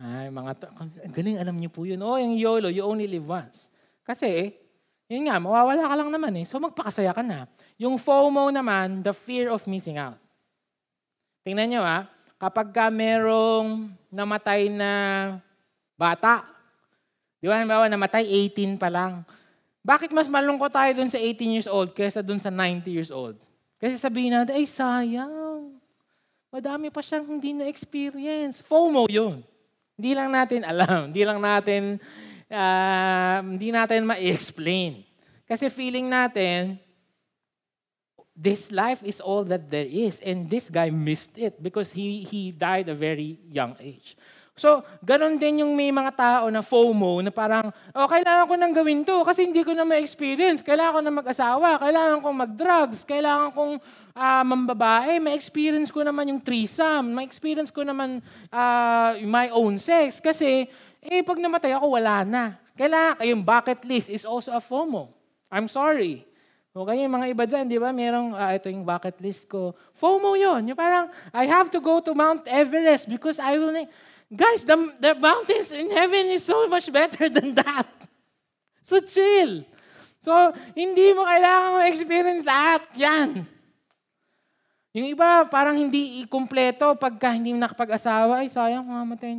Ay, 0.01 0.33
mga 0.33 0.53
to, 0.57 0.67
galing 1.13 1.37
alam 1.37 1.57
niyo 1.57 1.69
po 1.69 1.85
yun. 1.85 2.01
Oh, 2.01 2.17
yung 2.17 2.41
YOLO, 2.41 2.73
you 2.73 2.81
only 2.81 3.05
live 3.05 3.29
once. 3.29 3.69
Kasi, 4.01 4.57
yun 5.05 5.29
nga, 5.29 5.37
mawawala 5.37 5.85
ka 5.85 5.95
lang 6.01 6.09
naman 6.09 6.33
eh. 6.41 6.49
So 6.49 6.57
magpakasaya 6.57 7.13
ka 7.13 7.21
na. 7.21 7.45
Yung 7.77 8.01
FOMO 8.01 8.49
naman, 8.49 9.05
the 9.05 9.13
fear 9.13 9.53
of 9.53 9.69
missing 9.69 10.01
out. 10.01 10.17
Tingnan 11.45 11.77
nyo 11.77 11.83
ah, 11.85 12.09
kapag 12.41 12.73
ka 12.73 12.89
merong 12.89 13.93
namatay 14.09 14.73
na 14.73 14.91
bata, 15.93 16.43
di 17.37 17.53
ba, 17.53 17.61
halimbawa, 17.61 17.85
namatay 17.93 18.25
18 18.49 18.81
pa 18.81 18.89
lang. 18.89 19.29
Bakit 19.85 20.11
mas 20.11 20.27
malungkot 20.27 20.73
tayo 20.73 20.91
dun 20.97 21.13
sa 21.13 21.21
18 21.21 21.55
years 21.55 21.69
old 21.69 21.93
kaysa 21.93 22.25
dun 22.25 22.41
sa 22.41 22.49
90 22.49 22.89
years 22.89 23.13
old? 23.13 23.37
Kasi 23.77 24.01
sabihin 24.01 24.33
natin, 24.33 24.57
ay 24.57 24.65
sayang. 24.65 25.77
Madami 26.49 26.89
pa 26.89 27.05
siyang 27.05 27.27
hindi 27.29 27.53
na-experience. 27.53 28.65
FOMO 28.65 29.05
yun. 29.13 29.45
Hindi 29.97 30.13
lang 30.17 30.33
natin 30.33 30.61
alam. 30.65 31.13
Hindi 31.13 31.23
lang 31.25 31.41
natin, 31.41 32.01
uh, 32.49 33.39
hindi 33.45 33.69
natin 33.73 34.09
ma-explain. 34.09 35.05
Kasi 35.45 35.69
feeling 35.69 36.09
natin, 36.09 36.81
this 38.37 38.69
life 38.69 39.01
is 39.01 39.21
all 39.21 39.45
that 39.49 39.69
there 39.73 39.89
is. 39.89 40.21
And 40.21 40.49
this 40.49 40.69
guy 40.69 40.93
missed 40.93 41.33
it 41.41 41.57
because 41.61 41.93
he, 41.93 42.25
he 42.29 42.53
died 42.53 42.89
a 42.89 42.95
very 42.95 43.41
young 43.49 43.77
age. 43.81 44.17
So, 44.57 44.81
ganun 45.05 45.37
din 45.37 45.61
yung 45.61 45.77
may 45.77 45.93
mga 45.93 46.17
tao 46.17 46.45
na 46.49 46.65
FOMO 46.65 47.21
na 47.21 47.29
parang, 47.29 47.69
oh, 47.93 48.09
kailangan 48.09 48.49
ko 48.49 48.55
nang 48.57 48.73
gawin 48.73 49.05
to 49.05 49.21
kasi 49.21 49.45
hindi 49.45 49.61
ko 49.61 49.77
na 49.77 49.85
ma-experience. 49.85 50.65
Kailangan 50.65 50.97
ko 50.97 51.01
na 51.05 51.13
mag-asawa, 51.13 51.69
kailangan 51.77 52.25
kong 52.25 52.37
mag-drugs, 52.41 53.05
kailangan 53.05 53.53
kong 53.53 53.77
uh, 54.17 54.45
mambabae. 54.49 55.21
Ma-experience 55.21 55.93
ko 55.93 56.01
naman 56.01 56.33
yung 56.33 56.41
threesome, 56.41 57.13
ma-experience 57.13 57.69
ko 57.69 57.85
naman 57.85 58.25
uh, 58.49 59.21
my 59.29 59.53
own 59.53 59.77
sex. 59.77 60.25
Kasi, 60.25 60.65
eh, 61.05 61.21
pag 61.21 61.37
namatay 61.37 61.77
ako, 61.77 61.93
wala 61.93 62.25
na. 62.25 62.57
Kailangan, 62.81 63.29
yung 63.29 63.45
bucket 63.45 63.85
list 63.85 64.09
is 64.09 64.25
also 64.25 64.57
a 64.57 64.61
FOMO. 64.65 65.13
I'm 65.53 65.69
sorry. 65.69 66.25
Okay, 66.73 67.05
yung 67.05 67.13
mga 67.13 67.27
iba 67.29 67.45
dyan, 67.45 67.69
di 67.69 67.77
ba? 67.77 67.93
Merong, 67.93 68.33
uh, 68.33 68.57
ito 68.57 68.73
yung 68.73 68.89
bucket 68.89 69.21
list 69.21 69.53
ko. 69.53 69.77
FOMO 70.01 70.33
yon 70.33 70.65
Yung 70.65 70.81
parang, 70.81 71.13
I 71.37 71.45
have 71.45 71.69
to 71.69 71.81
go 71.81 72.01
to 72.01 72.17
Mount 72.17 72.49
Everest 72.49 73.05
because 73.05 73.37
I 73.37 73.61
will... 73.61 73.85
Guys, 74.27 74.67
the, 74.67 74.75
the 74.99 75.15
mountains 75.15 75.71
in 75.71 75.91
heaven 75.91 76.27
is 76.35 76.43
so 76.43 76.67
much 76.67 76.91
better 76.91 77.29
than 77.37 77.55
that. 77.55 77.87
So 78.83 78.99
chill. 78.99 79.63
So, 80.27 80.35
hindi 80.75 81.15
mo 81.15 81.23
kailangan 81.23 81.87
experience 81.87 82.43
lahat. 82.43 82.83
Yan. 82.99 83.47
Yung 84.91 85.07
iba, 85.07 85.47
parang 85.47 85.79
hindi 85.79 86.27
ikumpleto 86.27 86.99
pagka 86.99 87.31
hindi 87.31 87.55
nakapag-asawa. 87.55 88.43
Ay, 88.43 88.51
sayang, 88.51 88.83
mamamatay. 88.83 89.39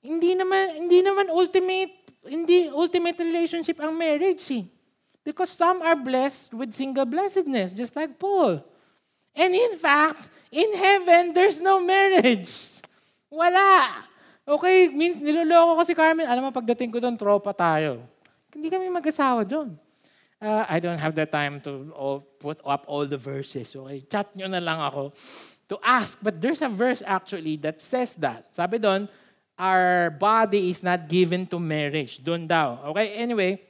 Hindi 0.00 0.32
naman, 0.32 0.88
hindi 0.88 1.04
naman 1.04 1.28
ultimate, 1.28 1.92
hindi 2.24 2.72
ultimate 2.72 3.20
relationship 3.20 3.76
ang 3.76 3.92
marriage 3.92 4.40
eh. 4.48 4.64
Because 5.20 5.52
some 5.52 5.84
are 5.84 5.94
blessed 5.94 6.56
with 6.56 6.72
single 6.72 7.04
blessedness, 7.04 7.76
just 7.76 7.92
like 7.92 8.16
Paul. 8.16 8.64
And 9.36 9.52
in 9.52 9.76
fact, 9.76 10.32
in 10.48 10.72
heaven, 10.72 11.36
there's 11.36 11.60
no 11.60 11.78
marriage. 11.78 12.80
Wala. 13.28 14.08
Okay, 14.42 14.90
min, 14.90 15.22
niloloko 15.22 15.78
ko 15.78 15.82
si 15.86 15.94
Carmen. 15.94 16.26
Alam 16.26 16.48
mo, 16.48 16.50
pagdating 16.50 16.90
ko 16.90 16.98
doon, 16.98 17.14
tropa 17.14 17.54
tayo. 17.54 18.02
Hindi 18.50 18.68
kami 18.68 18.90
mag-asawa 18.90 19.46
doon. 19.46 19.78
Uh, 20.42 20.66
I 20.66 20.82
don't 20.82 20.98
have 20.98 21.14
the 21.14 21.22
time 21.22 21.62
to 21.62 21.94
all, 21.94 22.18
put 22.42 22.58
up 22.66 22.82
all 22.90 23.06
the 23.06 23.16
verses. 23.16 23.70
Okay, 23.70 24.02
chat 24.10 24.26
nyo 24.34 24.50
na 24.50 24.58
lang 24.58 24.82
ako 24.82 25.14
to 25.70 25.78
ask. 25.78 26.18
But 26.18 26.42
there's 26.42 26.58
a 26.58 26.68
verse 26.68 26.98
actually 27.06 27.54
that 27.62 27.78
says 27.78 28.18
that. 28.18 28.50
Sabi 28.50 28.82
doon, 28.82 29.06
our 29.54 30.10
body 30.10 30.74
is 30.74 30.82
not 30.82 31.06
given 31.06 31.46
to 31.46 31.62
marriage. 31.62 32.18
Doon 32.18 32.50
daw. 32.50 32.90
Okay, 32.90 33.14
anyway, 33.14 33.62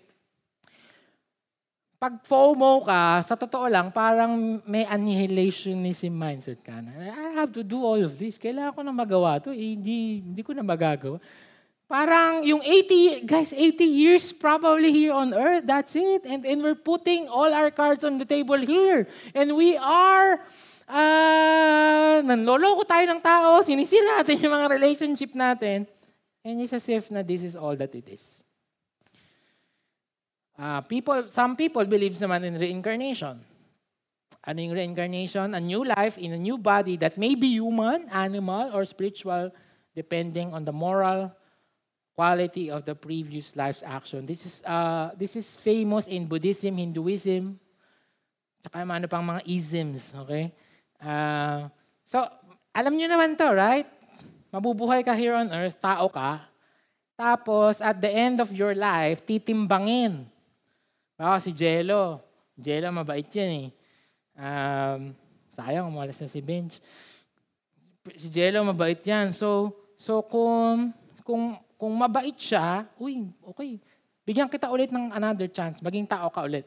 pag 2.03 2.19
FOMO 2.27 2.83
ka, 2.83 3.23
sa 3.23 3.38
totoo 3.38 3.71
lang, 3.71 3.95
parang 3.95 4.59
may 4.67 4.83
annihilationism 4.83 6.11
mindset 6.11 6.59
ka 6.59 6.83
na. 6.83 6.91
I 6.99 7.38
have 7.38 7.55
to 7.55 7.62
do 7.62 7.79
all 7.79 8.03
of 8.03 8.19
this. 8.19 8.43
Kailangan 8.43 8.75
ko 8.75 8.83
na 8.83 8.91
magawa 8.91 9.38
to. 9.38 9.55
Eh, 9.55 9.79
hindi, 9.79 10.19
hindi 10.19 10.43
ko 10.43 10.51
na 10.51 10.67
magagawa. 10.67 11.23
Parang 11.87 12.43
yung 12.43 12.59
80, 12.59 13.23
guys, 13.23 13.55
80 13.55 13.87
years 13.87 14.35
probably 14.35 14.91
here 14.91 15.15
on 15.15 15.31
earth. 15.31 15.62
That's 15.62 15.95
it. 15.95 16.27
And, 16.27 16.43
and 16.43 16.59
we're 16.59 16.75
putting 16.75 17.31
all 17.31 17.55
our 17.55 17.71
cards 17.71 18.03
on 18.03 18.19
the 18.19 18.27
table 18.27 18.59
here. 18.59 19.07
And 19.31 19.55
we 19.55 19.79
are, 19.79 20.43
uh, 20.91 22.19
nanloloko 22.27 22.83
tayo 22.83 23.07
ng 23.15 23.23
tao, 23.23 23.62
sinisira 23.62 24.19
natin 24.19 24.41
yung 24.43 24.59
mga 24.59 24.69
relationship 24.75 25.38
natin. 25.38 25.87
And 26.43 26.59
it's 26.67 26.75
as 26.75 26.83
if 26.91 27.15
na 27.15 27.23
this 27.23 27.47
is 27.47 27.55
all 27.55 27.79
that 27.79 27.95
it 27.95 28.11
is. 28.11 28.27
Uh, 30.62 30.79
people, 30.87 31.27
some 31.27 31.59
people 31.59 31.83
believes 31.83 32.22
naman 32.22 32.46
in 32.46 32.55
reincarnation. 32.55 33.35
Ano 34.46 34.59
yung 34.62 34.79
reincarnation? 34.79 35.59
A 35.59 35.62
new 35.62 35.83
life 35.83 36.14
in 36.22 36.38
a 36.38 36.38
new 36.38 36.55
body 36.55 36.94
that 37.03 37.18
may 37.18 37.35
be 37.35 37.59
human, 37.59 38.07
animal, 38.14 38.70
or 38.70 38.87
spiritual, 38.87 39.51
depending 39.90 40.55
on 40.55 40.62
the 40.62 40.70
moral 40.70 41.35
quality 42.14 42.70
of 42.70 42.87
the 42.87 42.94
previous 42.94 43.59
life's 43.59 43.83
action. 43.83 44.22
This 44.22 44.46
is, 44.46 44.55
uh, 44.62 45.11
this 45.18 45.35
is 45.35 45.59
famous 45.59 46.07
in 46.07 46.31
Buddhism, 46.31 46.79
Hinduism, 46.79 47.59
tsaka 48.62 48.87
ano 48.87 49.07
pang 49.11 49.27
mga 49.27 49.42
isms, 49.42 50.14
okay? 50.14 50.55
Uh, 51.03 51.66
so, 52.07 52.22
alam 52.70 52.94
nyo 52.94 53.11
naman 53.11 53.35
to, 53.35 53.51
right? 53.51 53.90
Mabubuhay 54.55 55.03
ka 55.03 55.11
here 55.11 55.35
on 55.35 55.51
earth, 55.51 55.75
tao 55.83 56.07
ka, 56.07 56.46
tapos 57.18 57.83
at 57.83 57.98
the 57.98 58.11
end 58.14 58.38
of 58.38 58.55
your 58.55 58.79
life, 58.79 59.27
titimbangin 59.27 60.31
ako 61.23 61.39
si 61.47 61.53
Jello. 61.55 62.19
Jello, 62.59 62.89
mabait 62.91 63.27
yan 63.31 63.51
eh. 63.51 63.69
Um, 64.35 65.01
sayang, 65.55 65.87
umalas 65.87 66.19
na 66.19 66.27
si 66.27 66.41
Bench. 66.43 66.83
Si 68.19 68.27
Jello, 68.27 68.67
mabait 68.67 68.99
yan. 68.99 69.31
So, 69.31 69.71
so 69.95 70.21
kung, 70.27 70.91
kung, 71.23 71.57
kung 71.79 71.93
mabait 71.95 72.35
siya, 72.35 72.91
uy, 72.99 73.31
okay. 73.47 73.79
Bigyan 74.23 74.51
kita 74.51 74.71
ulit 74.71 74.91
ng 74.91 75.11
another 75.15 75.51
chance. 75.51 75.83
Maging 75.83 76.07
tao 76.07 76.31
ka 76.31 76.47
ulit. 76.47 76.67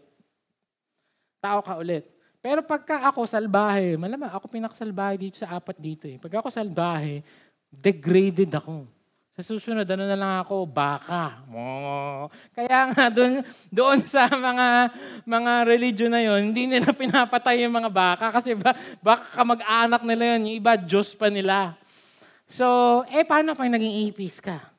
Tao 1.40 1.64
ka 1.64 1.80
ulit. 1.80 2.04
Pero 2.46 2.62
pagka 2.62 3.02
ako 3.10 3.26
salbahe, 3.26 3.98
malamang 3.98 4.30
ako 4.30 4.46
pinakasalbahe 4.52 5.18
dito 5.18 5.42
sa 5.42 5.58
apat 5.58 5.82
dito 5.82 6.06
eh. 6.06 6.22
Pagka 6.22 6.46
ako 6.46 6.54
salbahe, 6.54 7.26
degraded 7.74 8.54
ako. 8.54 8.86
Sa 9.36 9.44
susunod, 9.44 9.84
ano 9.84 10.08
na 10.08 10.16
lang 10.16 10.34
ako, 10.40 10.64
baka. 10.64 11.44
Mo. 11.52 12.32
Kaya 12.56 12.88
nga, 12.88 13.12
doon, 13.12 13.44
doon 13.68 14.00
sa 14.00 14.32
mga, 14.32 14.96
mga 15.28 15.54
religion 15.68 16.08
na 16.08 16.24
yon, 16.24 16.56
hindi 16.56 16.72
nila 16.72 16.96
pinapatay 16.96 17.68
yung 17.68 17.76
mga 17.76 17.92
baka 17.92 18.32
kasi 18.32 18.56
ba, 18.56 18.72
baka 19.04 19.28
kamag-anak 19.36 20.08
nila 20.08 20.24
yon, 20.40 20.48
yung 20.48 20.56
iba, 20.64 20.80
Diyos 20.80 21.12
pa 21.20 21.28
nila. 21.28 21.76
So, 22.48 23.04
eh, 23.12 23.28
paano 23.28 23.52
pag 23.60 23.68
naging 23.68 24.08
ipis 24.08 24.40
ka? 24.40 24.72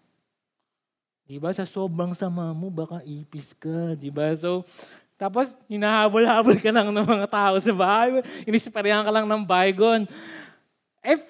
Di 1.29 1.37
ba? 1.37 1.53
Sa 1.53 1.69
sobrang 1.69 2.17
sama 2.17 2.57
mo, 2.57 2.73
baka 2.73 3.05
ipis 3.05 3.53
ka. 3.53 3.93
Di 3.93 4.09
ba? 4.09 4.33
So, 4.41 4.65
tapos, 5.21 5.53
hinahabol-habol 5.69 6.57
ka 6.65 6.73
lang 6.73 6.97
ng 6.97 7.05
mga 7.05 7.29
tao 7.29 7.61
sa 7.61 7.73
bahay. 7.77 8.25
Inisiparihan 8.49 9.05
ka 9.05 9.13
lang 9.13 9.29
ng 9.29 9.45
bygone. 9.45 10.09
Eh, 11.05 11.21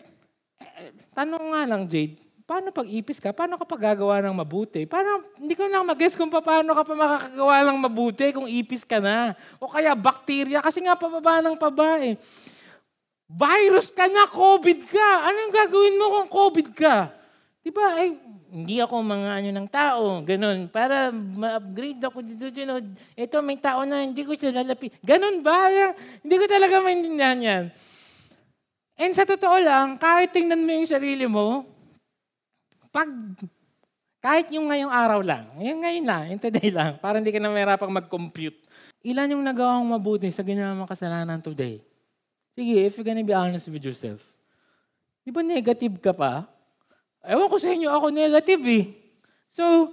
eh, 0.62 0.94
tanong 1.10 1.44
nga 1.50 1.62
lang, 1.66 1.90
Jade, 1.90 2.25
paano 2.46 2.70
pag 2.70 2.86
ipis 2.86 3.18
ka? 3.18 3.34
Paano 3.34 3.58
ka 3.58 3.66
pag 3.66 3.92
gagawa 3.92 4.22
ng 4.22 4.38
mabuti? 4.38 4.86
Parang 4.86 5.26
hindi 5.34 5.58
ko 5.58 5.66
lang 5.66 5.82
mag-guess 5.82 6.14
kung 6.14 6.30
paano 6.30 6.70
ka 6.72 6.82
pa 6.86 6.94
makakagawa 6.94 7.56
ng 7.66 7.78
mabuti 7.82 8.30
kung 8.30 8.46
ipis 8.46 8.86
ka 8.86 9.02
na. 9.02 9.34
O 9.58 9.66
kaya 9.66 9.92
bakterya, 9.98 10.62
kasi 10.62 10.78
nga 10.80 10.94
pababa 10.94 11.42
ng 11.42 11.58
paba 11.58 11.98
eh. 11.98 12.14
Virus 13.26 13.90
ka 13.90 14.06
na, 14.06 14.30
COVID 14.30 14.86
ka. 14.86 15.08
Anong 15.26 15.50
gagawin 15.50 15.98
mo 15.98 16.06
kung 16.22 16.28
COVID 16.30 16.68
ka? 16.78 17.10
Di 17.66 17.74
ba? 17.74 17.98
Eh, 17.98 18.14
hindi 18.46 18.78
ako 18.78 19.02
mga 19.02 19.30
ano 19.42 19.48
ng 19.50 19.68
tao, 19.68 20.22
ganun. 20.22 20.70
Para 20.70 21.10
ma-upgrade 21.10 21.98
ako 21.98 22.22
dito, 22.22 22.46
dito. 22.54 22.78
Ito, 23.18 23.42
may 23.42 23.58
tao 23.58 23.82
na 23.82 24.06
hindi 24.06 24.22
ko 24.22 24.38
siya 24.38 24.62
lalapi. 24.62 24.94
Ganun 25.02 25.42
ba? 25.42 25.66
Hindi 26.22 26.34
ko 26.38 26.46
talaga 26.46 26.78
maintindihan 26.78 27.42
yan. 27.42 27.64
And 28.94 29.12
sa 29.18 29.26
totoo 29.26 29.58
lang, 29.58 29.98
kahit 29.98 30.30
tingnan 30.30 30.62
mo 30.62 30.70
yung 30.70 30.86
sarili 30.86 31.26
mo, 31.26 31.66
pag, 32.96 33.12
kahit 34.24 34.48
yung 34.56 34.72
ngayong 34.72 34.88
araw 34.88 35.20
lang, 35.20 35.44
yung 35.60 35.84
ngayon 35.84 36.04
lang, 36.08 36.22
yung 36.32 36.40
today 36.40 36.72
lang, 36.72 36.96
para 37.04 37.20
hindi 37.20 37.28
ka 37.28 37.36
na 37.36 37.52
mahirapang 37.52 37.92
mag-compute. 37.92 38.56
Ilan 39.04 39.36
yung 39.36 39.44
nagawang 39.44 39.84
mabuti 39.84 40.32
sa 40.32 40.40
ginawa 40.40 40.72
mong 40.72 40.88
kasalanan 40.88 41.44
today? 41.44 41.84
Sige, 42.56 42.88
if 42.88 42.96
you're 42.96 43.04
gonna 43.04 43.20
be 43.20 43.36
honest 43.36 43.68
with 43.68 43.84
yourself. 43.84 44.24
Di 45.20 45.28
ba 45.28 45.44
negative 45.44 46.00
ka 46.00 46.16
pa? 46.16 46.48
Ewan 47.20 47.52
ko 47.52 47.60
sa 47.60 47.68
inyo, 47.68 47.92
ako 47.92 48.06
negative 48.08 48.62
eh. 48.64 48.84
So, 49.52 49.92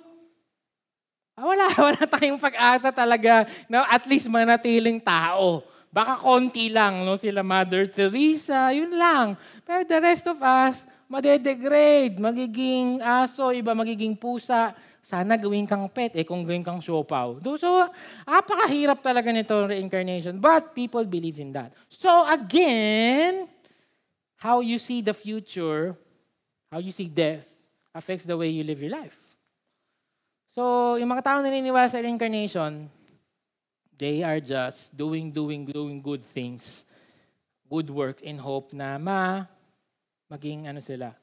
ah, 1.36 1.44
wala, 1.44 1.68
wala 1.92 2.04
tayong 2.08 2.40
pag-asa 2.40 2.88
talaga 2.96 3.44
na 3.68 3.84
at 3.92 4.08
least 4.08 4.32
manatiling 4.32 5.04
tao. 5.04 5.60
Baka 5.94 6.18
konti 6.18 6.72
lang, 6.72 7.06
no? 7.06 7.20
Sila 7.20 7.46
Mother 7.46 7.86
Teresa, 7.86 8.74
yun 8.74 8.96
lang. 8.96 9.38
Pero 9.62 9.86
the 9.86 10.00
rest 10.02 10.26
of 10.26 10.40
us, 10.42 10.88
madedegrade, 11.14 12.18
magiging 12.18 12.98
aso, 12.98 13.54
iba 13.54 13.78
magiging 13.78 14.18
pusa. 14.18 14.74
Sana 15.04 15.38
gawin 15.38 15.70
kang 15.70 15.86
pet, 15.92 16.16
eh 16.18 16.26
kung 16.26 16.42
gawin 16.42 16.66
kang 16.66 16.82
siopaw. 16.82 17.38
So, 17.60 17.70
apakahirap 18.26 19.04
talaga 19.04 19.30
nito 19.30 19.54
reincarnation. 19.54 20.42
But 20.42 20.74
people 20.74 21.06
believe 21.06 21.38
in 21.38 21.54
that. 21.54 21.76
So 21.92 22.10
again, 22.26 23.46
how 24.40 24.64
you 24.64 24.80
see 24.80 25.04
the 25.04 25.14
future, 25.14 25.94
how 26.72 26.80
you 26.80 26.96
see 26.96 27.12
death, 27.12 27.46
affects 27.94 28.26
the 28.26 28.34
way 28.34 28.50
you 28.50 28.64
live 28.64 28.82
your 28.82 28.96
life. 28.96 29.20
So, 30.56 30.96
yung 30.98 31.12
mga 31.12 31.26
tao 31.28 31.38
naniniwala 31.44 31.92
sa 31.92 32.00
reincarnation, 32.00 32.88
they 34.00 34.24
are 34.24 34.40
just 34.40 34.96
doing, 34.96 35.30
doing, 35.36 35.68
doing 35.68 36.00
good 36.00 36.24
things, 36.24 36.88
good 37.68 37.92
work 37.92 38.24
in 38.24 38.40
hope 38.40 38.72
na 38.72 38.96
ma 38.96 39.52
maging 40.34 40.66
ano 40.66 40.82
sila, 40.82 41.14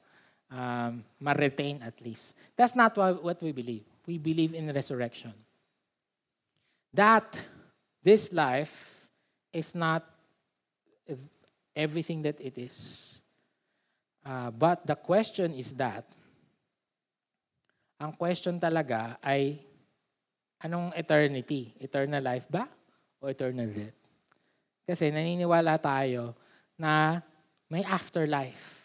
um, 0.47 1.03
ma-retain 1.19 1.83
at 1.83 1.99
least. 1.99 2.31
That's 2.55 2.75
not 2.79 2.95
what, 2.95 3.43
we 3.43 3.51
believe. 3.51 3.83
We 4.07 4.15
believe 4.15 4.55
in 4.55 4.71
resurrection. 4.71 5.35
That 6.95 7.27
this 7.99 8.31
life 8.31 8.71
is 9.51 9.75
not 9.75 10.07
everything 11.75 12.23
that 12.23 12.39
it 12.39 12.55
is. 12.55 13.19
Uh, 14.23 14.51
but 14.51 14.87
the 14.87 14.95
question 14.95 15.51
is 15.55 15.75
that, 15.75 16.07
ang 17.99 18.15
question 18.17 18.59
talaga 18.59 19.19
ay, 19.21 19.59
anong 20.63 20.95
eternity? 20.97 21.75
Eternal 21.77 22.23
life 22.23 22.47
ba? 22.49 22.65
O 23.21 23.29
eternal 23.29 23.69
death? 23.69 23.97
Kasi 24.87 25.13
naniniwala 25.13 25.77
tayo 25.77 26.33
na 26.77 27.21
may 27.69 27.85
afterlife. 27.85 28.80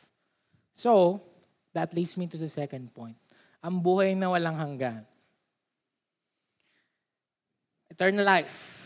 So, 0.77 1.21
that 1.73 1.93
leads 1.93 2.17
me 2.17 2.27
to 2.29 2.37
the 2.37 2.49
second 2.49 2.93
point. 2.95 3.17
Ang 3.65 3.81
buhay 3.81 4.17
na 4.17 4.29
walang 4.29 4.61
hanggan. 4.61 5.03
Eternal 7.91 8.25
life. 8.25 8.77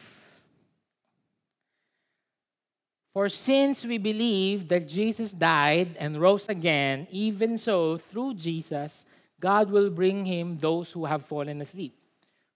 For 3.12 3.28
since 3.28 3.84
we 3.84 3.98
believe 3.98 4.68
that 4.70 4.86
Jesus 4.86 5.32
died 5.34 5.98
and 5.98 6.22
rose 6.22 6.48
again, 6.48 7.08
even 7.10 7.58
so, 7.58 7.98
through 7.98 8.34
Jesus, 8.34 9.04
God 9.40 9.70
will 9.70 9.90
bring 9.90 10.24
him 10.24 10.58
those 10.58 10.92
who 10.92 11.04
have 11.06 11.26
fallen 11.26 11.60
asleep. 11.60 11.98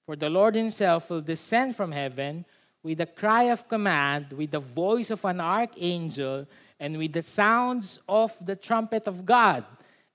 For 0.07 0.15
the 0.15 0.31
Lord 0.31 0.55
himself 0.55 1.11
will 1.11 1.23
descend 1.23 1.75
from 1.75 1.91
heaven 1.91 2.45
with 2.85 3.01
a 3.01 3.07
cry 3.07 3.45
of 3.51 3.67
command, 3.67 4.31
with 4.33 4.53
the 4.53 4.61
voice 4.61 5.11
of 5.11 5.25
an 5.25 5.41
archangel, 5.41 6.47
and 6.85 7.01
with 7.01 7.17
the 7.17 7.25
sounds 7.25 7.97
of 8.05 8.37
the 8.45 8.53
trumpet 8.53 9.09
of 9.09 9.25
God, 9.25 9.65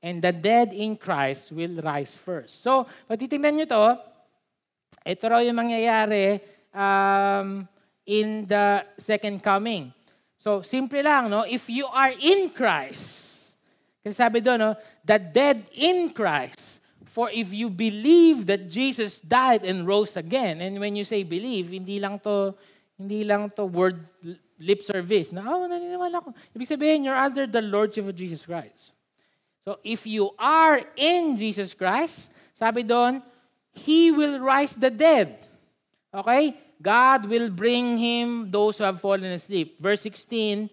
and 0.06 0.22
the 0.22 0.30
dead 0.30 0.70
in 0.70 0.94
Christ 0.94 1.50
will 1.50 1.82
rise 1.82 2.14
first. 2.14 2.62
So, 2.62 2.86
patitingnan 3.10 3.58
nyo 3.58 3.66
to, 3.66 3.86
ito 5.02 5.24
raw 5.26 5.42
yung 5.42 5.58
mangyayari 5.58 6.38
um, 6.70 7.66
in 8.06 8.46
the 8.46 8.86
second 9.02 9.42
coming. 9.42 9.90
So, 10.38 10.62
simple 10.62 11.02
lang, 11.02 11.34
no? 11.34 11.42
If 11.42 11.66
you 11.74 11.90
are 11.90 12.14
in 12.14 12.54
Christ, 12.54 13.50
kasi 14.06 14.14
sabi 14.14 14.38
doon, 14.40 14.62
no? 14.62 14.72
The 15.02 15.18
dead 15.18 15.66
in 15.74 16.14
Christ. 16.14 16.86
For 17.10 17.34
if 17.34 17.50
you 17.50 17.74
believe 17.74 18.46
that 18.46 18.70
Jesus 18.70 19.18
died 19.18 19.66
and 19.66 19.90
rose 19.90 20.14
again, 20.16 20.62
and 20.62 20.78
when 20.78 20.94
you 20.94 21.04
say 21.04 21.26
believe, 21.26 21.74
hindi 21.74 21.98
lang 21.98 22.22
to, 22.22 22.54
hindi 22.94 23.26
lang 23.26 23.50
to 23.58 23.66
word 23.66 23.98
lip 24.60 24.84
service 24.84 25.32
na, 25.32 25.48
oh, 25.48 25.66
naniniwala 25.66 26.20
ko. 26.22 26.36
Ibig 26.52 26.68
sabihin, 26.68 27.08
you're 27.08 27.16
under 27.16 27.48
the 27.48 27.64
Lordship 27.64 28.06
of 28.06 28.16
Jesus 28.16 28.46
Christ. 28.46 28.92
So 29.64 29.80
if 29.84 30.06
you 30.06 30.32
are 30.38 30.84
in 30.96 31.40
Jesus 31.40 31.74
Christ, 31.74 32.30
sabi 32.54 32.84
doon, 32.84 33.24
He 33.72 34.12
will 34.12 34.40
rise 34.40 34.76
the 34.76 34.92
dead. 34.92 35.40
Okay? 36.12 36.60
God 36.82 37.28
will 37.28 37.52
bring 37.52 38.00
him 38.00 38.52
those 38.52 38.80
who 38.80 38.88
have 38.88 39.04
fallen 39.04 39.32
asleep. 39.36 39.80
Verse 39.80 40.02
16, 40.02 40.70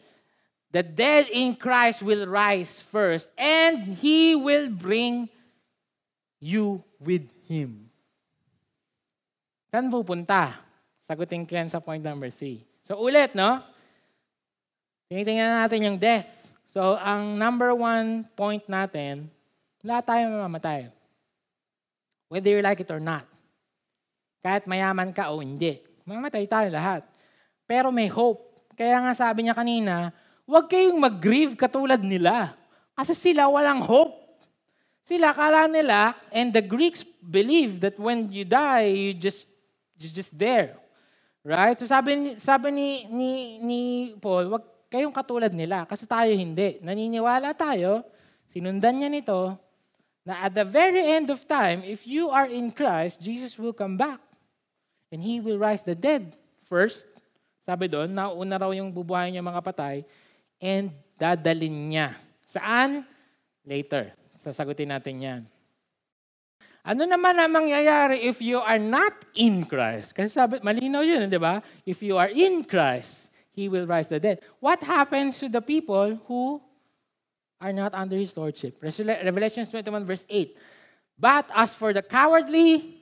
the 0.70 0.82
dead 0.82 1.26
in 1.30 1.56
Christ 1.56 2.02
will 2.02 2.26
rise 2.26 2.82
first, 2.92 3.30
and 3.38 3.96
He 3.98 4.34
will 4.34 4.70
bring 4.70 5.28
you 6.38 6.82
with 7.00 7.26
Him. 7.48 7.90
Saan 9.72 9.90
pupunta? 9.90 10.62
Sagutin 11.06 11.46
ko 11.46 11.54
yan 11.54 11.70
sa 11.70 11.82
point 11.82 12.02
number 12.02 12.30
three. 12.30 12.62
So 12.86 12.98
ulit, 13.02 13.34
no? 13.34 13.62
Tinitingnan 15.06 15.62
natin 15.62 15.86
yung 15.86 15.98
death. 15.98 16.26
So 16.66 16.98
ang 16.98 17.38
number 17.38 17.70
one 17.72 18.26
point 18.34 18.66
natin, 18.66 19.30
wala 19.86 20.02
tayong 20.02 20.34
mamamatay. 20.34 20.90
Whether 22.26 22.58
you 22.58 22.62
like 22.62 22.82
it 22.82 22.90
or 22.90 22.98
not. 22.98 23.22
Kahit 24.42 24.66
mayaman 24.66 25.14
ka 25.14 25.30
o 25.30 25.38
hindi. 25.38 25.78
Mamatay 26.02 26.50
tayo 26.50 26.66
lahat. 26.74 27.06
Pero 27.70 27.94
may 27.94 28.10
hope. 28.10 28.42
Kaya 28.74 28.98
nga 28.98 29.14
sabi 29.14 29.46
niya 29.46 29.54
kanina, 29.54 30.10
huwag 30.42 30.66
kayong 30.66 30.98
mag-grieve 30.98 31.54
katulad 31.54 32.02
nila. 32.02 32.58
Kasi 32.98 33.14
sila 33.14 33.46
walang 33.46 33.82
hope. 33.82 34.26
Sila 35.06 35.30
kala 35.30 35.70
nila, 35.70 36.18
and 36.34 36.50
the 36.50 36.58
Greeks 36.58 37.06
believe 37.22 37.78
that 37.78 37.94
when 37.94 38.26
you 38.34 38.42
die, 38.42 38.90
you 38.90 39.14
just, 39.14 39.46
you're 39.94 40.10
just 40.10 40.34
there. 40.34 40.74
Right? 41.46 41.78
So 41.78 41.86
sabi, 41.86 42.42
sabi 42.42 42.74
ni, 42.74 42.90
ni, 43.06 43.30
ni 43.62 43.80
Paul, 44.18 44.50
wag 44.50 44.66
kayong 44.96 45.12
katulad 45.12 45.52
nila 45.52 45.84
kasi 45.84 46.08
tayo 46.08 46.32
hindi. 46.32 46.80
Naniniwala 46.80 47.52
tayo, 47.52 48.00
sinundan 48.48 48.96
niya 48.96 49.12
nito, 49.12 49.52
na 50.24 50.48
at 50.48 50.56
the 50.56 50.64
very 50.64 51.04
end 51.04 51.28
of 51.28 51.44
time, 51.44 51.84
if 51.84 52.08
you 52.08 52.32
are 52.32 52.48
in 52.48 52.72
Christ, 52.72 53.20
Jesus 53.20 53.60
will 53.60 53.76
come 53.76 54.00
back. 54.00 54.18
And 55.12 55.20
He 55.20 55.38
will 55.38 55.60
rise 55.60 55.84
the 55.84 55.94
dead 55.94 56.34
first. 56.66 57.06
Sabi 57.62 57.86
doon, 57.86 58.10
nauna 58.10 58.56
raw 58.58 58.72
yung 58.72 58.90
bubuhayin 58.90 59.36
niya 59.36 59.44
mga 59.44 59.62
patay, 59.62 60.02
and 60.58 60.90
dadalin 61.14 61.92
niya. 61.92 62.08
Saan? 62.48 63.06
Later. 63.62 64.16
Sasagutin 64.40 64.90
natin 64.90 65.16
yan. 65.20 65.42
Ano 66.86 67.02
naman 67.02 67.34
ang 67.34 67.50
mangyayari 67.50 68.22
if 68.22 68.38
you 68.38 68.62
are 68.62 68.78
not 68.78 69.10
in 69.34 69.66
Christ? 69.66 70.14
Kasi 70.14 70.30
sabi, 70.30 70.62
malinaw 70.62 71.02
yun, 71.02 71.26
di 71.26 71.38
ba? 71.38 71.58
If 71.82 71.98
you 71.98 72.14
are 72.14 72.30
in 72.30 72.62
Christ, 72.62 73.25
He 73.56 73.68
will 73.72 73.86
rise 73.86 74.08
the 74.08 74.20
dead. 74.20 74.44
What 74.60 74.82
happens 74.84 75.40
to 75.40 75.48
the 75.48 75.62
people 75.62 76.20
who 76.28 76.60
are 77.58 77.72
not 77.72 77.94
under 77.94 78.16
His 78.16 78.36
Lordship? 78.36 78.76
Revelation 78.82 79.64
21 79.64 80.04
verse 80.04 80.26
8. 80.28 80.58
But 81.18 81.48
as 81.54 81.74
for 81.74 81.94
the 81.94 82.02
cowardly, 82.02 83.00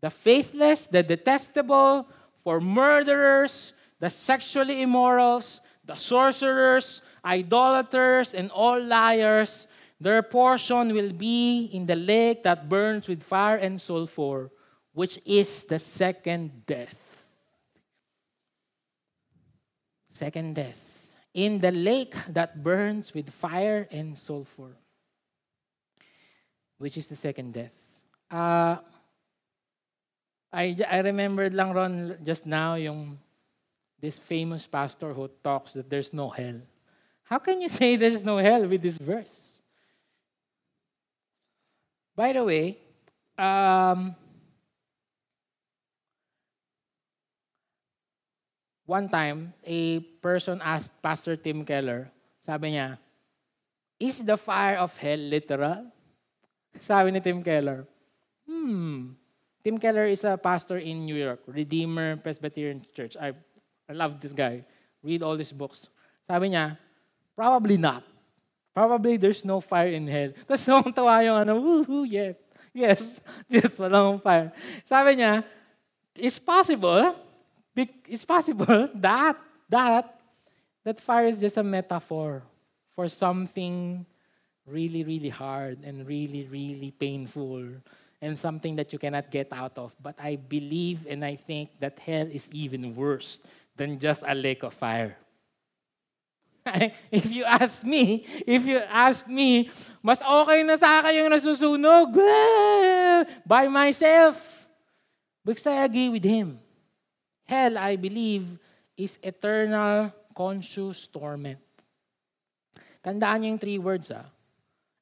the 0.00 0.08
faithless, 0.08 0.86
the 0.86 1.02
detestable, 1.02 2.08
for 2.42 2.58
murderers, 2.58 3.74
the 4.00 4.08
sexually 4.08 4.80
immorals, 4.80 5.60
the 5.84 5.96
sorcerers, 5.96 7.02
idolaters, 7.22 8.32
and 8.32 8.50
all 8.50 8.80
liars, 8.80 9.68
Their 10.00 10.22
portion 10.22 10.94
will 10.94 11.12
be 11.12 11.66
in 11.72 11.86
the 11.86 11.96
lake 11.96 12.44
that 12.44 12.68
burns 12.68 13.08
with 13.08 13.22
fire 13.22 13.56
and 13.56 13.80
sulfur, 13.80 14.50
which 14.92 15.18
is 15.26 15.64
the 15.64 15.78
second 15.78 16.66
death. 16.66 16.97
Second 20.18 20.56
death. 20.56 20.82
In 21.32 21.60
the 21.60 21.70
lake 21.70 22.16
that 22.34 22.60
burns 22.64 23.14
with 23.14 23.30
fire 23.30 23.86
and 23.92 24.18
sulfur, 24.18 24.74
which 26.78 26.96
is 26.96 27.06
the 27.06 27.14
second 27.14 27.54
death. 27.54 27.74
Uh, 28.28 28.78
I, 30.52 30.76
I 30.90 30.98
remembered 31.06 31.54
lang 31.54 31.72
Ron 31.72 32.18
just 32.24 32.46
now 32.46 32.74
yung 32.74 33.18
this 34.00 34.18
famous 34.18 34.66
pastor 34.66 35.12
who 35.14 35.30
talks 35.44 35.74
that 35.74 35.88
there's 35.88 36.12
no 36.12 36.30
hell. 36.30 36.62
How 37.22 37.38
can 37.38 37.60
you 37.60 37.68
say 37.78 37.94
there's 37.94 38.24
no 38.24 38.38
hell 38.38 38.66
with 38.66 38.82
this 38.82 38.98
verse? 38.98 39.62
By 42.16 42.32
the 42.32 42.42
way, 42.42 42.78
um, 43.38 44.16
one 48.88 49.06
time, 49.12 49.52
a 49.68 50.00
person 50.24 50.64
asked 50.64 50.96
Pastor 51.04 51.36
Tim 51.36 51.60
Keller, 51.68 52.08
sabi 52.40 52.72
niya, 52.72 52.96
Is 54.00 54.24
the 54.24 54.40
fire 54.40 54.80
of 54.80 54.96
hell 54.96 55.20
literal? 55.20 55.92
Sabi 56.80 57.12
ni 57.12 57.20
Tim 57.20 57.44
Keller, 57.44 57.84
Hmm. 58.48 59.12
Tim 59.60 59.76
Keller 59.76 60.08
is 60.08 60.24
a 60.24 60.40
pastor 60.40 60.80
in 60.80 61.04
New 61.04 61.14
York, 61.14 61.44
Redeemer 61.44 62.16
Presbyterian 62.16 62.80
Church. 62.96 63.12
I, 63.20 63.36
I 63.84 63.92
love 63.92 64.24
this 64.24 64.32
guy. 64.32 64.64
Read 65.04 65.22
all 65.22 65.36
his 65.36 65.52
books. 65.52 65.92
Sabi 66.24 66.56
niya, 66.56 66.80
probably 67.36 67.76
not. 67.76 68.02
Probably 68.72 69.20
there's 69.20 69.44
no 69.44 69.60
fire 69.60 69.92
in 69.92 70.08
hell. 70.08 70.32
Tapos 70.48 70.64
nung 70.64 70.88
tawa 70.96 71.20
yung 71.20 71.36
ano, 71.44 71.60
woohoo, 71.60 72.08
yes. 72.08 72.40
Yes, 72.72 73.20
yes, 73.52 73.76
walang 73.76 74.22
fire. 74.24 74.48
Sabi 74.88 75.20
niya, 75.20 75.44
it's 76.16 76.40
possible, 76.40 77.12
it's 78.08 78.24
possible 78.24 78.88
that, 78.94 79.36
that, 79.68 80.20
that 80.84 81.00
fire 81.00 81.26
is 81.26 81.38
just 81.38 81.56
a 81.56 81.62
metaphor 81.62 82.42
for 82.94 83.08
something 83.08 84.04
really, 84.66 85.04
really 85.04 85.28
hard 85.28 85.78
and 85.84 86.06
really, 86.06 86.46
really 86.50 86.90
painful 86.90 87.64
and 88.20 88.38
something 88.38 88.76
that 88.76 88.92
you 88.92 88.98
cannot 88.98 89.30
get 89.30 89.52
out 89.52 89.78
of. 89.78 89.94
But 90.02 90.16
I 90.18 90.36
believe 90.36 91.06
and 91.08 91.24
I 91.24 91.36
think 91.36 91.70
that 91.80 91.98
hell 91.98 92.26
is 92.26 92.48
even 92.52 92.94
worse 92.94 93.40
than 93.76 93.98
just 93.98 94.24
a 94.26 94.34
lake 94.34 94.62
of 94.62 94.74
fire. 94.74 95.16
if 97.10 97.30
you 97.30 97.44
ask 97.44 97.84
me, 97.84 98.26
if 98.46 98.66
you 98.66 98.78
ask 98.78 99.26
me, 99.26 99.70
mas 100.02 100.20
okay 100.20 100.62
na 100.62 100.76
sa 100.76 101.00
akin 101.00 101.24
yung 101.24 101.32
nasusunog 101.32 102.12
by 103.48 103.68
myself. 103.68 104.36
Because 105.44 105.64
I 105.66 105.86
agree 105.88 106.12
with 106.12 106.24
him. 106.24 106.60
Hell, 107.48 107.80
I 107.80 107.96
believe, 107.96 108.44
is 108.92 109.16
eternal 109.24 110.12
conscious 110.36 111.08
torment. 111.08 111.56
Tandaan 113.00 113.40
niyo 113.40 113.48
yung 113.56 113.62
three 113.62 113.80
words, 113.80 114.12
ah. 114.12 114.28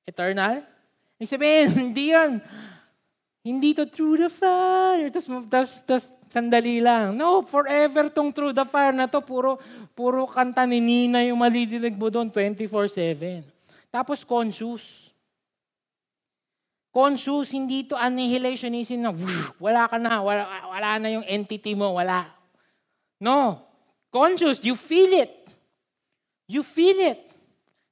Eternal? 0.06 0.62
Ibig 1.18 1.26
sabihin, 1.26 1.68
hindi 1.90 2.14
yan. 2.14 2.38
Hindi 3.42 3.74
to 3.74 3.90
through 3.90 4.22
the 4.22 4.30
fire. 4.30 5.10
Tapos, 5.10 5.26
tapos, 5.50 5.70
tapos 5.82 6.04
sandali 6.30 6.78
lang. 6.78 7.18
No, 7.18 7.42
forever 7.42 8.06
tong 8.14 8.30
through 8.30 8.54
the 8.54 8.62
fire 8.62 8.94
na 8.94 9.10
to. 9.10 9.18
Puro, 9.26 9.58
puro 9.98 10.30
kanta 10.30 10.62
ni 10.70 10.78
Nina 10.78 11.26
yung 11.26 11.42
malidinig 11.42 11.98
mo 11.98 12.12
doon 12.14 12.30
24-7. 12.30 13.42
Tapos 13.90 14.22
conscious. 14.22 15.10
Conscious, 16.94 17.52
hindi 17.52 17.84
to 17.90 17.98
annihilationism 17.98 19.02
na 19.02 19.10
wala 19.64 19.90
ka 19.90 19.98
na, 19.98 20.22
wala, 20.22 20.46
wala 20.46 20.90
na 21.02 21.08
yung 21.10 21.26
entity 21.26 21.74
mo, 21.74 21.96
wala. 21.96 22.35
No. 23.20 23.62
Conscious, 24.12 24.64
you 24.64 24.74
feel 24.74 25.12
it. 25.20 25.30
You 26.48 26.62
feel 26.62 26.98
it. 27.00 27.20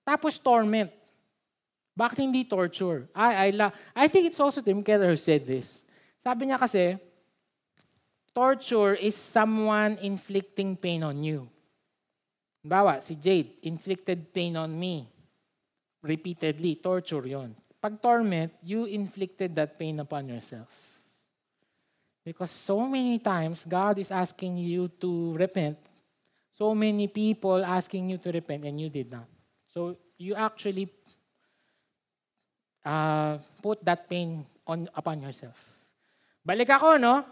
Tapos 0.06 0.38
torment. 0.38 0.90
Bakit 1.94 2.18
hindi 2.26 2.44
torture? 2.44 3.06
I, 3.14 3.48
I, 3.48 3.50
la- 3.50 3.74
I 3.94 4.08
think 4.08 4.26
it's 4.26 4.40
also 4.40 4.60
Tim 4.60 4.82
Keller 4.82 5.10
who 5.10 5.16
said 5.16 5.46
this. 5.46 5.84
Sabi 6.24 6.50
niya 6.50 6.58
kasi, 6.58 6.98
Torture 8.34 8.98
is 8.98 9.14
someone 9.14 9.94
inflicting 10.02 10.74
pain 10.74 11.06
on 11.06 11.22
you. 11.22 11.46
Bawa, 12.66 12.98
si 12.98 13.14
Jade, 13.14 13.62
inflicted 13.62 14.34
pain 14.34 14.58
on 14.58 14.74
me. 14.74 15.06
Repeatedly, 16.02 16.82
torture 16.82 17.22
yon. 17.22 17.54
Pag 17.78 18.02
torment, 18.02 18.50
you 18.66 18.90
inflicted 18.90 19.54
that 19.54 19.78
pain 19.78 20.00
upon 20.02 20.26
yourself. 20.26 20.66
Because 22.24 22.50
so 22.50 22.88
many 22.88 23.18
times, 23.18 23.66
God 23.68 23.98
is 23.98 24.10
asking 24.10 24.56
you 24.56 24.88
to 25.04 25.36
repent. 25.36 25.76
So 26.56 26.74
many 26.74 27.06
people 27.06 27.62
asking 27.64 28.10
you 28.10 28.18
to 28.18 28.32
repent 28.32 28.64
and 28.64 28.80
you 28.80 28.88
did 28.88 29.12
not. 29.12 29.28
So 29.68 29.96
you 30.16 30.34
actually 30.34 30.88
uh, 32.84 33.38
put 33.60 33.84
that 33.84 34.08
pain 34.08 34.46
on 34.66 34.88
upon 34.96 35.20
yourself. 35.20 35.60
Balik 36.48 36.70
ako, 36.72 36.96
no? 36.96 37.24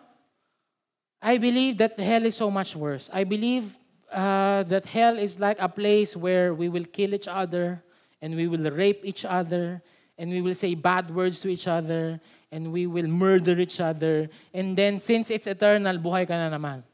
I 1.22 1.38
believe 1.38 1.78
that 1.78 1.96
hell 1.96 2.26
is 2.26 2.36
so 2.36 2.50
much 2.50 2.74
worse. 2.76 3.08
I 3.12 3.24
believe 3.24 3.72
uh, 4.12 4.64
that 4.64 4.84
hell 4.84 5.16
is 5.16 5.38
like 5.38 5.56
a 5.60 5.68
place 5.68 6.16
where 6.16 6.52
we 6.52 6.68
will 6.68 6.84
kill 6.84 7.14
each 7.14 7.28
other 7.28 7.80
and 8.20 8.34
we 8.36 8.48
will 8.48 8.68
rape 8.70 9.04
each 9.04 9.24
other 9.24 9.80
and 10.18 10.30
we 10.30 10.42
will 10.42 10.54
say 10.54 10.74
bad 10.74 11.14
words 11.14 11.40
to 11.40 11.48
each 11.48 11.68
other 11.68 12.20
and 12.52 12.68
we 12.68 12.84
will 12.84 13.08
murder 13.08 13.56
each 13.56 13.80
other. 13.80 14.28
And 14.52 14.76
then, 14.76 15.00
since 15.00 15.32
it's 15.32 15.48
eternal, 15.48 15.96
buhay 15.96 16.28
ka 16.28 16.36
na 16.36 16.52
naman. 16.52 16.84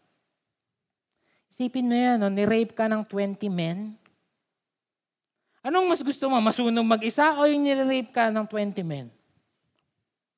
Isipin 1.58 1.90
mo 1.90 1.98
yan, 1.98 2.22
no? 2.22 2.30
ni-rape 2.30 2.78
ka 2.78 2.86
ng 2.86 3.02
20 3.02 3.50
men. 3.50 3.98
Anong 5.58 5.90
mas 5.90 5.98
gusto 5.98 6.30
mo? 6.30 6.38
Masunog 6.38 6.86
mag-isa 6.86 7.34
o 7.34 7.42
yung 7.50 7.66
nilirape 7.66 8.14
ka 8.14 8.30
ng 8.30 8.46
20 8.46 8.86
men? 8.86 9.10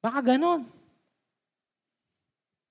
Baka 0.01 0.25
ganon. 0.33 0.65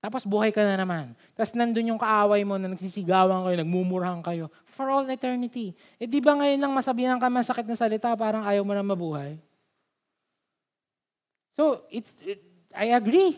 Tapos 0.02 0.26
buhay 0.26 0.50
ka 0.50 0.66
na 0.66 0.74
naman. 0.74 1.14
Tapos 1.38 1.54
nandun 1.54 1.94
yung 1.94 2.00
kaaway 2.02 2.42
mo 2.42 2.58
na 2.58 2.66
nagsisigawan 2.66 3.46
kayo, 3.46 3.56
nagmumurahan 3.62 4.18
kayo 4.26 4.50
for 4.66 4.90
all 4.90 5.06
eternity. 5.06 5.76
Eh 6.02 6.10
di 6.10 6.18
ba 6.18 6.34
ngayon 6.34 6.58
lang 6.58 6.72
masabihan 6.74 7.20
ka 7.20 7.30
masakit 7.30 7.68
na 7.68 7.78
salita, 7.78 8.10
parang 8.18 8.42
ayaw 8.42 8.64
mo 8.66 8.74
na 8.74 8.82
mabuhay? 8.82 9.38
So, 11.60 11.84
it's, 11.92 12.16
it, 12.24 12.40
I 12.72 12.96
agree. 12.96 13.36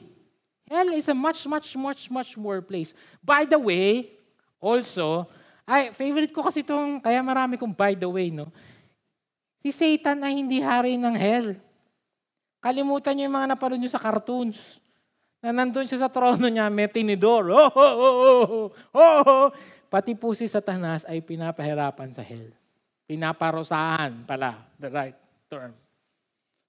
Hell 0.71 0.95
is 0.95 1.11
a 1.11 1.17
much, 1.19 1.43
much, 1.43 1.75
much, 1.75 2.07
much 2.07 2.39
more 2.39 2.63
place. 2.63 2.95
By 3.19 3.43
the 3.43 3.59
way, 3.59 4.15
also, 4.63 5.27
ay, 5.67 5.91
favorite 5.91 6.31
ko 6.31 6.47
kasi 6.47 6.63
itong, 6.63 7.03
kaya 7.03 7.19
marami 7.19 7.59
kong 7.59 7.75
by 7.75 7.99
the 7.99 8.07
way, 8.07 8.31
no? 8.31 8.47
Si 9.59 9.75
Satan 9.75 10.23
ay 10.23 10.39
hindi 10.39 10.63
hari 10.63 10.95
ng 10.95 11.19
hell. 11.19 11.59
Kalimutan 12.63 13.19
niyo 13.19 13.27
yung 13.27 13.43
mga 13.43 13.59
napanood 13.59 13.83
niyo 13.83 13.91
sa 13.91 13.99
cartoons. 13.99 14.79
Na 15.43 15.51
nandun 15.51 15.91
siya 15.91 16.07
sa 16.07 16.13
trono 16.15 16.47
niya, 16.47 16.71
may 16.71 16.87
tinidor. 16.87 17.51
Oh, 17.51 17.75
oh, 17.75 17.75
oh, 17.75 18.15
oh, 18.23 18.67
oh, 18.95 19.23
oh. 19.27 19.47
Pati 19.91 20.15
po 20.15 20.31
si 20.31 20.47
Satanas 20.47 21.03
ay 21.11 21.27
pinapahirapan 21.27 22.15
sa 22.15 22.23
hell. 22.23 22.55
Pinaparosahan 23.03 24.23
pala, 24.31 24.63
the 24.79 24.87
right 24.87 25.19
term. 25.51 25.75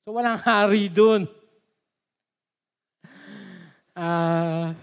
So 0.02 0.18
walang 0.18 0.42
hari 0.42 0.90
dun. 0.90 1.30
Uh, 3.94 4.74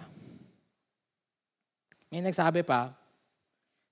may 2.10 2.22
nagsabi 2.22 2.62
pa 2.66 2.94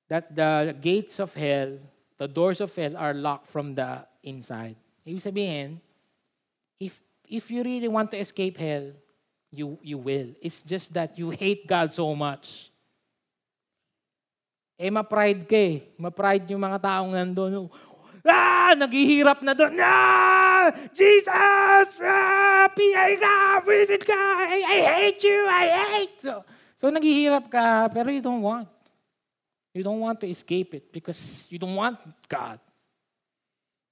that 0.09 0.35
the 0.35 0.75
gates 0.81 1.21
of 1.21 1.35
hell, 1.35 1.79
the 2.17 2.27
doors 2.27 2.61
of 2.61 2.75
hell 2.75 2.97
are 2.97 3.15
locked 3.15 3.47
from 3.47 3.75
the 3.75 4.07
inside. 4.23 4.75
Ibig 5.07 5.23
sabihin, 5.23 5.69
if, 6.81 7.01
if 7.29 7.51
you 7.51 7.63
really 7.63 7.89
want 7.89 8.11
to 8.11 8.19
escape 8.19 8.57
hell, 8.57 8.91
you, 9.51 9.79
you 9.83 9.99
will. 9.99 10.29
It's 10.41 10.63
just 10.63 10.93
that 10.95 11.19
you 11.19 11.31
hate 11.31 11.67
God 11.67 11.93
so 11.93 12.15
much. 12.15 12.71
Eh, 14.79 14.91
ma-pride 14.91 15.43
ka 15.49 15.59
eh. 15.59 15.83
Ma-pride 15.99 16.55
yung 16.55 16.63
mga 16.63 16.79
taong 16.79 17.11
nandun. 17.11 17.67
Ah! 18.29 18.77
Naghihirap 18.77 19.41
na 19.43 19.57
doon. 19.57 19.81
Ah! 19.81 20.71
Jesus! 20.93 21.97
Ah! 21.99 22.69
PI 22.71 23.13
ka! 23.17 23.65
Visit 23.65 24.05
ka! 24.05 24.23
I, 24.45 24.61
I 24.63 24.79
hate 24.85 25.23
you! 25.25 25.41
I 25.49 25.65
hate! 25.67 26.17
So, 26.21 26.45
so 26.77 26.93
naghihirap 26.93 27.49
ka, 27.49 27.89
pero 27.89 28.13
you 28.13 28.21
don't 28.21 28.45
want. 28.45 28.69
You 29.73 29.83
don't 29.83 30.01
want 30.01 30.21
to 30.21 30.29
escape 30.29 30.75
it 30.75 30.93
because 30.93 31.47
you 31.51 31.59
don't 31.59 31.75
want 31.75 31.99
God. 32.29 32.61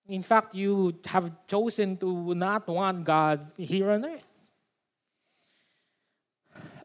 In 0.09 0.23
fact, 0.23 0.55
you 0.55 0.95
have 1.07 1.31
chosen 1.47 1.97
to 1.99 2.35
not 2.35 2.67
want 2.69 3.05
God 3.05 3.51
here 3.59 3.91
on 3.91 4.05
earth. 4.07 4.31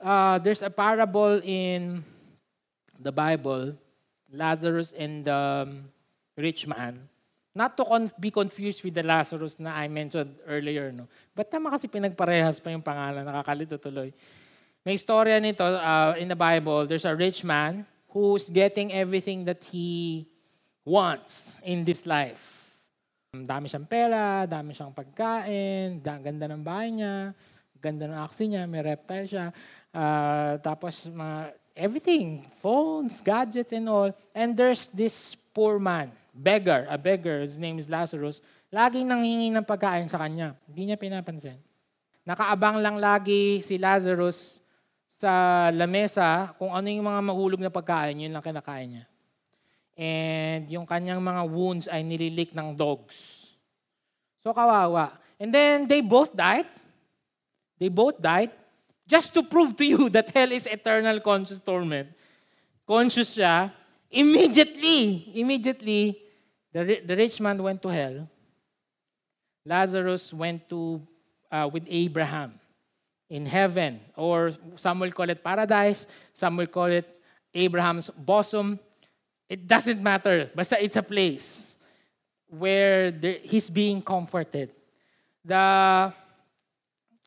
Uh, 0.01 0.39
there's 0.39 0.63
a 0.63 0.69
parable 0.69 1.39
in 1.43 2.03
the 2.99 3.11
Bible, 3.11 3.77
Lazarus 4.33 4.93
and 4.97 5.25
the 5.25 5.67
um, 5.69 5.85
rich 6.37 6.65
man. 6.65 7.11
Not 7.51 7.75
to 7.75 7.83
con- 7.83 8.15
be 8.15 8.31
confused 8.31 8.79
with 8.79 8.95
the 8.95 9.03
Lazarus 9.03 9.59
na 9.59 9.75
I 9.75 9.91
mentioned 9.91 10.39
earlier. 10.47 10.95
No? 10.95 11.11
But 11.35 11.51
tama 11.51 11.67
kasi 11.67 11.91
pinagparehas 11.91 12.63
pa 12.63 12.71
yung 12.71 12.83
pangalan, 12.83 13.27
nakakalito 13.27 13.75
tuloy. 13.75 14.15
May 14.87 14.95
istorya 14.95 15.35
nito 15.43 15.67
uh, 15.67 16.15
in 16.15 16.31
the 16.31 16.39
Bible. 16.39 16.87
There's 16.87 17.03
a 17.03 17.11
rich 17.11 17.43
man 17.43 17.83
who's 18.15 18.47
getting 18.47 18.95
everything 18.95 19.43
that 19.45 19.59
he 19.67 20.23
wants 20.87 21.59
in 21.67 21.83
this 21.83 22.07
life. 22.07 22.39
Dami 23.35 23.67
siyang 23.67 23.87
pera, 23.87 24.47
dami 24.47 24.71
siyang 24.71 24.95
pagkain, 24.95 25.99
ganda 26.03 26.51
ng 26.51 26.63
bahay 26.63 26.91
niya, 26.91 27.31
ganda 27.79 28.07
ng 28.07 28.19
aksi 28.27 28.47
niya, 28.47 28.63
may 28.67 28.83
reptile 28.83 29.27
siya. 29.27 29.45
Uh, 29.91 30.55
tapos 30.63 31.07
mga 31.07 31.55
everything, 31.75 32.47
phones, 32.63 33.19
gadgets 33.19 33.75
and 33.75 33.91
all. 33.91 34.11
And 34.31 34.55
there's 34.55 34.87
this 34.91 35.35
poor 35.51 35.79
man 35.79 36.15
beggar, 36.32 36.88
a 36.88 36.97
beggar, 36.97 37.43
his 37.43 37.59
name 37.59 37.77
is 37.77 37.91
Lazarus, 37.91 38.39
laging 38.71 39.07
nanghingi 39.07 39.51
ng 39.51 39.67
pagkain 39.67 40.07
sa 40.07 40.19
kanya. 40.23 40.55
Hindi 40.67 40.91
niya 40.91 40.97
pinapansin. 40.97 41.59
Nakaabang 42.23 42.79
lang 42.79 42.97
lagi 42.97 43.59
si 43.61 43.75
Lazarus 43.75 44.63
sa 45.19 45.67
lamesa 45.69 46.55
kung 46.57 46.71
ano 46.71 46.88
yung 46.88 47.05
mga 47.05 47.21
mahulog 47.21 47.61
na 47.61 47.69
pagkain, 47.69 48.17
yun 48.17 48.32
lang 48.32 48.41
kinakain 48.41 48.89
niya. 48.89 49.05
And 49.99 50.71
yung 50.71 50.88
kanyang 50.88 51.19
mga 51.21 51.43
wounds 51.45 51.86
ay 51.91 52.01
nililik 52.01 52.55
ng 52.55 52.73
dogs. 52.73 53.51
So 54.41 54.55
kawawa. 54.55 55.19
And 55.38 55.53
then 55.53 55.86
they 55.86 56.01
both 56.01 56.34
died. 56.34 56.65
They 57.77 57.91
both 57.91 58.17
died 58.17 58.49
just 59.05 59.36
to 59.36 59.43
prove 59.43 59.75
to 59.77 59.86
you 59.86 60.07
that 60.15 60.32
hell 60.32 60.49
is 60.49 60.65
eternal 60.65 61.19
conscious 61.19 61.59
torment. 61.59 62.09
Conscious 62.88 63.38
siya, 63.38 63.69
Immediately, 64.11 65.32
immediately, 65.39 66.19
the, 66.74 67.01
the 67.05 67.15
rich 67.15 67.39
man 67.39 67.61
went 67.61 67.82
to 67.82 67.89
hell. 67.89 68.28
Lazarus 69.65 70.34
went 70.34 70.67
to 70.69 71.01
uh, 71.51 71.69
with 71.72 71.84
Abraham 71.88 72.53
in 73.30 73.45
heaven, 73.45 73.99
or 74.15 74.53
some 74.76 74.99
will 74.99 75.11
call 75.11 75.30
it 75.30 75.43
paradise, 75.43 76.07
some 76.34 76.57
will 76.57 76.67
call 76.67 76.91
it 76.91 77.07
Abraham's 77.53 78.09
bosom. 78.09 78.80
It 79.47 79.67
doesn't 79.67 80.01
matter. 80.01 80.49
Basta 80.55 80.82
it's 80.84 80.95
a 80.95 81.03
place 81.03 81.76
where 82.47 83.11
there, 83.11 83.38
he's 83.43 83.69
being 83.69 84.01
comforted. 84.01 84.72
The, 85.43 86.13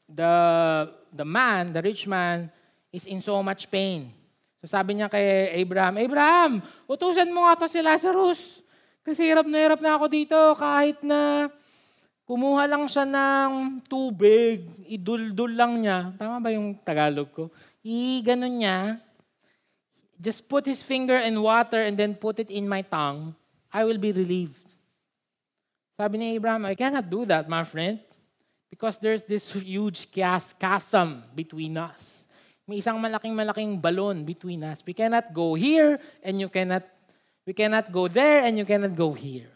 the, 0.08 0.92
the 1.12 1.24
man, 1.24 1.72
the 1.72 1.82
rich 1.82 2.06
man, 2.06 2.50
is 2.92 3.06
in 3.06 3.20
so 3.20 3.42
much 3.42 3.70
pain. 3.70 4.12
So 4.60 4.68
sabi 4.68 4.94
niya 4.94 5.10
kay 5.10 5.60
Abraham, 5.60 5.98
Abraham, 5.98 6.62
utusan 6.88 7.28
mo 7.32 7.44
nga 7.44 7.64
to 7.64 7.68
si 7.68 7.80
Lazarus. 7.84 8.63
Kasi 9.04 9.28
hirap 9.28 9.44
na 9.44 9.60
hirap 9.60 9.84
na 9.84 10.00
ako 10.00 10.08
dito 10.08 10.38
kahit 10.56 11.04
na 11.04 11.52
kumuha 12.24 12.64
lang 12.64 12.88
siya 12.88 13.04
ng 13.04 13.84
tubig, 13.84 14.64
iduldul 14.88 15.52
lang 15.52 15.84
niya. 15.84 16.16
Tama 16.16 16.40
ba 16.40 16.48
yung 16.48 16.72
Tagalog 16.80 17.28
ko? 17.28 17.52
I-ganon 17.84 18.64
niya. 18.64 18.96
Just 20.16 20.48
put 20.48 20.64
his 20.64 20.80
finger 20.80 21.20
in 21.20 21.36
water 21.36 21.84
and 21.84 22.00
then 22.00 22.16
put 22.16 22.40
it 22.40 22.48
in 22.48 22.64
my 22.64 22.80
tongue. 22.80 23.36
I 23.68 23.84
will 23.84 24.00
be 24.00 24.08
relieved. 24.08 24.64
Sabi 26.00 26.16
ni 26.16 26.40
Abraham, 26.40 26.64
I 26.64 26.72
cannot 26.72 27.04
do 27.04 27.28
that, 27.28 27.44
my 27.44 27.60
friend. 27.60 28.00
Because 28.72 28.96
there's 28.96 29.22
this 29.22 29.52
huge 29.52 30.08
chasm 30.56 31.28
between 31.36 31.76
us. 31.76 32.24
May 32.64 32.80
isang 32.80 32.96
malaking-malaking 32.96 33.76
balon 33.84 34.24
between 34.24 34.64
us. 34.64 34.80
We 34.80 34.96
cannot 34.96 35.28
go 35.36 35.52
here 35.52 36.00
and 36.24 36.40
you 36.40 36.48
cannot 36.48 36.88
we 37.44 37.52
cannot 37.52 37.92
go 37.92 38.08
there 38.08 38.44
and 38.44 38.56
you 38.56 38.64
cannot 38.64 38.96
go 38.96 39.12
here. 39.12 39.52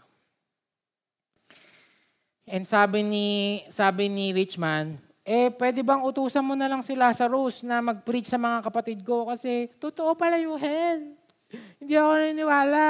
And 2.48 2.64
sabi 2.64 3.04
ni 3.04 3.28
sabi 3.68 4.08
ni 4.08 4.32
Richman, 4.32 4.96
eh 5.20 5.52
pwede 5.52 5.84
bang 5.84 6.00
utusan 6.00 6.40
mo 6.40 6.56
na 6.56 6.68
lang 6.68 6.80
si 6.80 6.96
Lazarus 6.96 7.60
na 7.60 7.84
mag-preach 7.84 8.32
sa 8.32 8.40
mga 8.40 8.64
kapatid 8.64 9.04
ko 9.04 9.28
kasi 9.28 9.68
totoo 9.76 10.16
pala 10.16 10.40
hell. 10.40 11.00
Hindi 11.80 11.92
ako 11.96 12.12
naniniwala. 12.16 12.84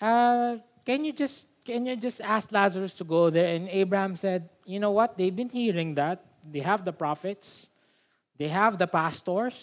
Uh, 0.00 0.60
can 0.84 1.04
you 1.04 1.12
just 1.12 1.44
can 1.64 1.84
you 1.84 1.96
just 1.96 2.20
ask 2.20 2.52
Lazarus 2.52 2.96
to 3.00 3.04
go 3.04 3.28
there? 3.28 3.56
And 3.56 3.68
Abraham 3.68 4.16
said, 4.16 4.48
you 4.64 4.80
know 4.80 4.92
what? 4.92 5.16
They've 5.16 5.34
been 5.34 5.52
hearing 5.52 5.96
that. 5.96 6.24
They 6.44 6.60
have 6.60 6.84
the 6.84 6.92
prophets. 6.92 7.68
They 8.36 8.48
have 8.48 8.76
the 8.76 8.88
pastors. 8.88 9.56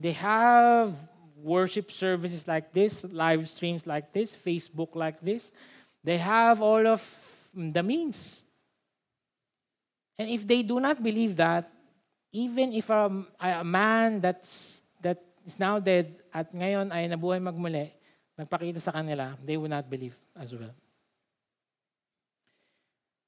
They 0.00 0.12
have 0.16 0.96
worship 1.42 1.90
services 1.90 2.46
like 2.46 2.72
this, 2.72 3.04
live 3.10 3.48
streams 3.48 3.86
like 3.86 4.12
this, 4.12 4.36
Facebook 4.36 4.94
like 4.94 5.20
this. 5.20 5.50
They 6.04 6.18
have 6.18 6.62
all 6.62 6.86
of 6.86 7.02
the 7.54 7.82
means. 7.82 8.42
And 10.18 10.30
if 10.30 10.46
they 10.46 10.62
do 10.62 10.78
not 10.78 11.02
believe 11.02 11.36
that, 11.36 11.70
even 12.32 12.72
if 12.72 12.88
a, 12.88 13.10
a 13.40 13.64
man 13.64 14.20
that's, 14.20 14.80
that 15.00 15.22
is 15.44 15.58
now 15.58 15.78
dead 15.78 16.14
at 16.32 16.54
ngayon 16.54 16.92
ay 16.92 17.08
nabuhay 17.08 17.42
magmuli, 17.42 17.90
nagpakita 18.38 18.80
sa 18.80 18.92
kanila, 18.92 19.36
they 19.44 19.56
will 19.56 19.68
not 19.68 19.88
believe 19.90 20.16
as 20.38 20.54
well. 20.54 20.72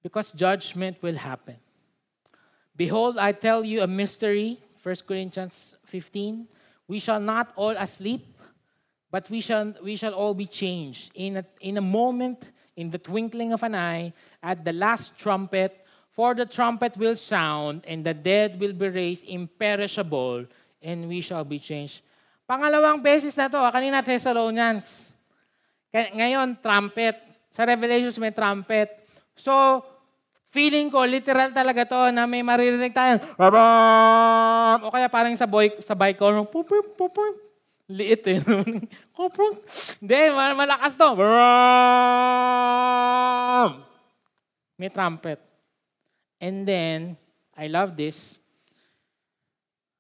Because 0.02 0.32
judgment 0.32 1.02
will 1.02 1.16
happen. 1.16 1.56
Behold, 2.76 3.18
I 3.18 3.32
tell 3.32 3.64
you 3.64 3.82
a 3.82 3.86
mystery, 3.86 4.60
1 4.82 4.96
Corinthians 5.06 5.76
15. 5.86 6.48
We 6.89 6.99
shall 6.99 7.20
not 7.20 7.53
all 7.57 7.76
asleep, 7.76 8.26
but 9.11 9.30
we 9.30 9.41
shall, 9.41 9.74
we 9.82 9.97
shall 9.97 10.12
all 10.12 10.35
be 10.35 10.47
changed. 10.47 11.12
In 11.14 11.39
a, 11.39 11.45
in 11.61 11.78
a 11.78 11.85
moment, 11.85 12.51
in 12.76 12.91
the 12.91 12.99
twinkling 12.99 13.53
of 13.53 13.62
an 13.62 13.74
eye, 13.74 14.12
at 14.43 14.64
the 14.64 14.72
last 14.72 15.16
trumpet, 15.16 15.85
for 16.11 16.35
the 16.35 16.47
trumpet 16.47 16.97
will 16.97 17.16
sound, 17.16 17.82
and 17.87 18.05
the 18.05 18.14
dead 18.14 18.61
will 18.61 18.72
be 18.72 18.89
raised 18.89 19.24
imperishable, 19.26 20.47
and 20.82 21.09
we 21.09 21.20
shall 21.20 21.45
be 21.45 21.59
changed. 21.59 22.03
Pangalawang 22.49 23.03
beses 23.03 23.37
na 23.37 23.49
to, 23.49 23.57
ah, 23.57 23.72
kanina 23.72 24.05
Thessalonians. 24.05 25.16
Ngayon, 25.95 26.61
trumpet. 26.61 27.16
Sa 27.55 27.62
Revelations 27.62 28.18
may 28.18 28.35
trumpet. 28.35 28.91
So, 29.39 29.82
feeling 30.55 30.86
ko, 30.86 31.02
literal 31.02 31.50
talaga 31.50 31.82
to 31.82 31.98
na 32.14 32.30
may 32.30 32.46
maririnig 32.46 32.94
tayo. 32.94 33.18
O 34.86 34.94
kaya 34.94 35.11
parang 35.11 35.34
sa, 35.34 35.50
boy, 35.50 35.74
sa 35.82 35.98
bike 35.98 36.22
ko, 36.22 36.30
pupur, 36.46 36.94
pupur. 36.94 37.34
Liit 37.90 38.22
eh. 38.30 38.40
Kupur. 39.18 39.61
Hindi, 39.98 40.20
malakas 40.32 40.94
to. 40.94 41.11
May 44.78 44.88
trumpet. 44.88 45.42
And 46.38 46.62
then, 46.64 47.18
I 47.52 47.66
love 47.66 47.98
this. 47.98 48.38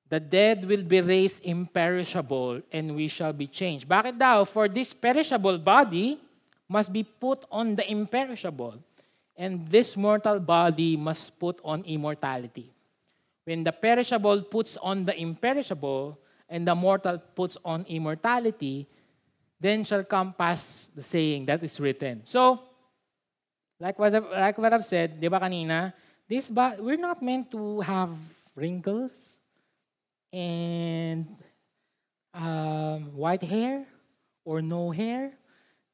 The 0.08 0.20
dead 0.22 0.64
will 0.64 0.86
be 0.86 1.02
raised 1.02 1.42
imperishable 1.42 2.62
and 2.70 2.94
we 2.94 3.10
shall 3.10 3.34
be 3.34 3.50
changed. 3.50 3.88
Bakit 3.88 4.14
daw? 4.14 4.46
For 4.46 4.70
this 4.70 4.94
perishable 4.94 5.58
body 5.58 6.22
must 6.70 6.92
be 6.92 7.02
put 7.02 7.42
on 7.50 7.74
the 7.74 7.82
imperishable 7.90 8.78
and 9.36 9.66
this 9.68 9.96
mortal 9.96 10.38
body 10.38 10.96
must 10.96 11.38
put 11.38 11.60
on 11.64 11.82
immortality. 11.84 12.70
When 13.44 13.64
the 13.64 13.72
perishable 13.72 14.42
puts 14.42 14.76
on 14.78 15.04
the 15.04 15.14
imperishable 15.18 16.18
and 16.48 16.66
the 16.66 16.74
mortal 16.74 17.18
puts 17.18 17.58
on 17.64 17.84
immortality, 17.88 18.86
then 19.60 19.84
shall 19.84 20.04
come 20.04 20.32
pass 20.32 20.90
the 20.94 21.02
saying 21.02 21.46
that 21.46 21.62
is 21.62 21.78
written. 21.80 22.22
So, 22.24 22.60
like 23.80 23.98
what 23.98 24.14
I've, 24.14 24.30
like 24.30 24.58
what 24.58 24.72
I've 24.72 24.84
said, 24.84 25.20
di 25.20 25.28
ba 25.28 25.40
kanina, 25.40 25.92
this 26.28 26.48
ba- 26.48 26.76
we're 26.78 27.00
not 27.00 27.22
meant 27.22 27.50
to 27.52 27.80
have 27.80 28.16
wrinkles, 28.54 29.12
and 30.32 31.26
um, 32.34 33.14
white 33.14 33.42
hair 33.42 33.86
or 34.44 34.62
no 34.62 34.90
hair. 34.90 35.32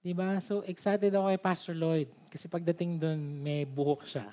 Di 0.01 0.17
ba? 0.17 0.41
So 0.41 0.65
excited 0.65 1.13
ako 1.13 1.29
kay 1.29 1.41
Pastor 1.41 1.77
Lloyd. 1.77 2.09
Kasi 2.33 2.49
pagdating 2.49 2.97
doon, 2.97 3.21
may 3.45 3.69
buhok 3.69 4.09
siya. 4.09 4.29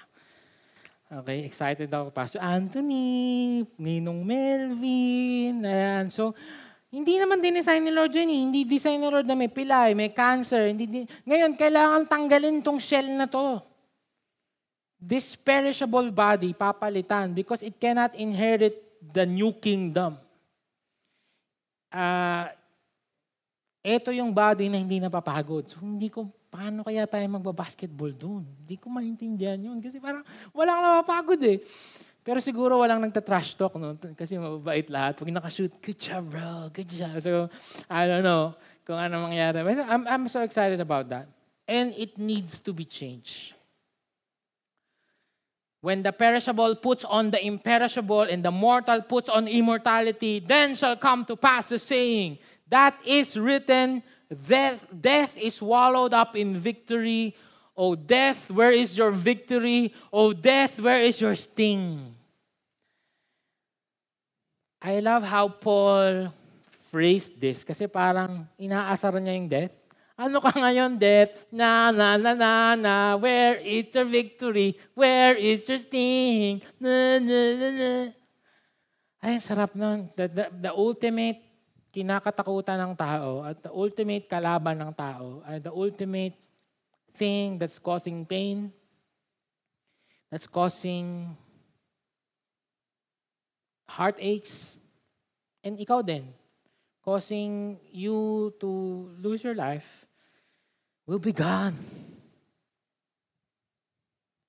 Okay, 1.07 1.47
excited 1.47 1.87
ako. 1.87 2.11
Pastor 2.11 2.43
Anthony, 2.43 3.63
Ninong 3.79 4.27
Melvin, 4.27 5.63
ayan. 5.63 6.11
So, 6.11 6.35
hindi 6.91 7.15
naman 7.15 7.39
din-design 7.39 7.79
ni 7.79 7.91
Lord 7.95 8.11
yun 8.11 8.27
eh. 8.27 8.41
Hindi 8.43 8.61
design 8.67 8.99
ni 8.99 9.07
Lord 9.07 9.23
na 9.23 9.35
may 9.35 9.47
pilay, 9.47 9.95
may 9.95 10.11
cancer. 10.11 10.67
Hindi 10.67 10.83
din... 10.83 11.03
Ngayon, 11.23 11.55
kailangan 11.55 12.11
tanggalin 12.11 12.59
tong 12.59 12.75
shell 12.75 13.07
na 13.07 13.23
to. 13.23 13.63
This 14.99 15.39
perishable 15.39 16.11
body, 16.11 16.51
papalitan, 16.51 17.31
because 17.31 17.63
it 17.63 17.79
cannot 17.79 18.11
inherit 18.11 18.75
the 18.99 19.23
new 19.23 19.55
kingdom. 19.55 20.19
Uh, 21.87 22.51
ito 23.87 24.11
yung 24.11 24.35
body 24.35 24.67
na 24.67 24.83
hindi 24.83 24.99
napapagod. 24.99 25.71
So 25.71 25.79
hindi 25.79 26.11
ko, 26.11 26.27
paano 26.51 26.83
kaya 26.83 27.07
tayo 27.07 27.23
magbabasketball 27.31 28.11
doon? 28.11 28.43
Hindi 28.43 28.75
ko 28.75 28.91
maintindihan 28.91 29.55
yun. 29.55 29.79
Kasi 29.79 30.03
parang 30.03 30.27
walang 30.51 30.83
napapagod 30.83 31.39
eh. 31.47 31.63
Pero 32.27 32.43
siguro 32.43 32.83
walang 32.83 32.99
nagta-trash 32.99 33.55
talk, 33.55 33.79
no? 33.79 33.95
Kasi 34.19 34.35
mababait 34.35 34.91
lahat. 34.91 35.15
Pag 35.15 35.31
nakashoot, 35.31 35.71
good 35.79 35.95
job, 35.95 36.27
bro. 36.27 36.67
Good 36.75 36.91
job. 36.91 37.15
So, 37.23 37.47
I 37.87 38.03
don't 38.03 38.27
know 38.27 38.51
kung 38.83 38.99
ano 38.99 39.31
mangyari. 39.31 39.63
But 39.63 39.87
I'm, 39.87 40.03
I'm 40.03 40.25
so 40.27 40.43
excited 40.43 40.83
about 40.83 41.07
that. 41.07 41.31
And 41.63 41.95
it 41.95 42.19
needs 42.19 42.59
to 42.67 42.75
be 42.75 42.83
changed. 42.83 43.55
When 45.79 46.03
the 46.03 46.11
perishable 46.11 46.75
puts 46.75 47.07
on 47.07 47.31
the 47.31 47.39
imperishable 47.39 48.27
and 48.27 48.43
the 48.43 48.51
mortal 48.51 49.03
puts 49.03 49.29
on 49.29 49.47
immortality, 49.47 50.43
then 50.43 50.75
shall 50.75 50.95
come 50.95 51.23
to 51.25 51.35
pass 51.35 51.69
the 51.69 51.79
saying 51.79 52.39
that 52.69 52.99
is 53.05 53.37
written, 53.37 54.03
death, 54.29 54.83
death 54.89 55.37
is 55.37 55.55
swallowed 55.55 56.13
up 56.13 56.35
in 56.35 56.55
victory. 56.55 57.35
O 57.77 57.95
death, 57.95 58.49
where 58.49 58.71
is 58.71 58.97
your 58.97 59.11
victory? 59.11 59.93
O 60.11 60.33
death, 60.33 60.79
where 60.79 61.01
is 61.01 61.21
your 61.21 61.35
sting? 61.35 62.15
I 64.81 64.99
love 64.99 65.23
how 65.23 65.49
Paul 65.49 66.33
phrased 66.89 67.39
this 67.39 67.63
kasi 67.63 67.85
parang 67.85 68.47
inaasar 68.57 69.13
niya 69.19 69.33
yung 69.37 69.49
death. 69.49 69.73
Ano 70.17 70.41
ka 70.41 70.49
ngayon, 70.49 70.97
death? 70.97 71.29
Na, 71.53 71.93
na, 71.93 72.17
na, 72.17 72.33
na, 72.33 72.73
na. 72.73 72.95
Where 73.21 73.61
is 73.61 73.93
your 73.93 74.09
victory? 74.09 74.73
Where 74.97 75.37
is 75.37 75.61
your 75.69 75.77
sting? 75.77 76.65
Na, 76.81 77.21
na, 77.21 77.39
na, 77.53 77.69
na. 77.69 77.91
Ay, 79.21 79.37
sarap 79.37 79.77
nun. 79.77 80.09
The, 80.17 80.25
the, 80.25 80.45
the 80.49 80.71
ultimate 80.73 81.37
kinakatakutan 81.97 82.77
ng 82.77 82.93
tao 82.93 83.41
at 83.41 83.57
the 83.65 83.73
ultimate 83.73 84.29
kalaban 84.29 84.77
ng 84.77 84.93
tao 84.93 85.41
ay 85.49 85.57
the 85.57 85.73
ultimate 85.73 86.37
thing 87.17 87.57
that's 87.57 87.81
causing 87.81 88.21
pain, 88.21 88.69
that's 90.29 90.45
causing 90.45 91.33
heartaches, 93.89 94.77
and 95.65 95.81
ikaw 95.81 96.05
din, 96.05 96.29
causing 97.01 97.81
you 97.89 98.53
to 98.61 98.69
lose 99.17 99.41
your 99.41 99.57
life, 99.57 100.05
will 101.09 101.17
be 101.17 101.33
gone. 101.33 101.73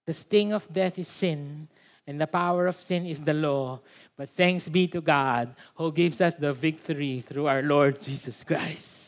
The 0.05 0.13
sting 0.13 0.53
of 0.53 0.69
death 0.69 1.01
is 1.01 1.09
sin, 1.09 1.65
and 2.05 2.21
the 2.21 2.29
power 2.29 2.69
of 2.69 2.77
sin 2.77 3.09
is 3.09 3.25
the 3.25 3.33
law. 3.33 3.81
But 4.19 4.35
thanks 4.35 4.67
be 4.67 4.91
to 4.91 5.01
God 5.01 5.55
who 5.79 5.95
gives 5.95 6.19
us 6.19 6.35
the 6.35 6.51
victory 6.51 7.23
through 7.23 7.47
our 7.47 7.63
Lord 7.63 8.03
Jesus 8.03 8.43
Christ. 8.43 9.07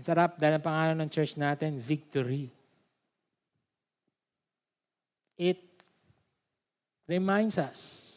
Ang 0.00 0.08
sarap 0.08 0.40
dahil 0.40 0.56
ang 0.56 0.64
pangalan 0.64 0.96
ng 1.04 1.10
church 1.12 1.36
natin, 1.36 1.76
victory. 1.76 2.48
It 5.36 5.60
reminds 7.04 7.60
us 7.60 8.08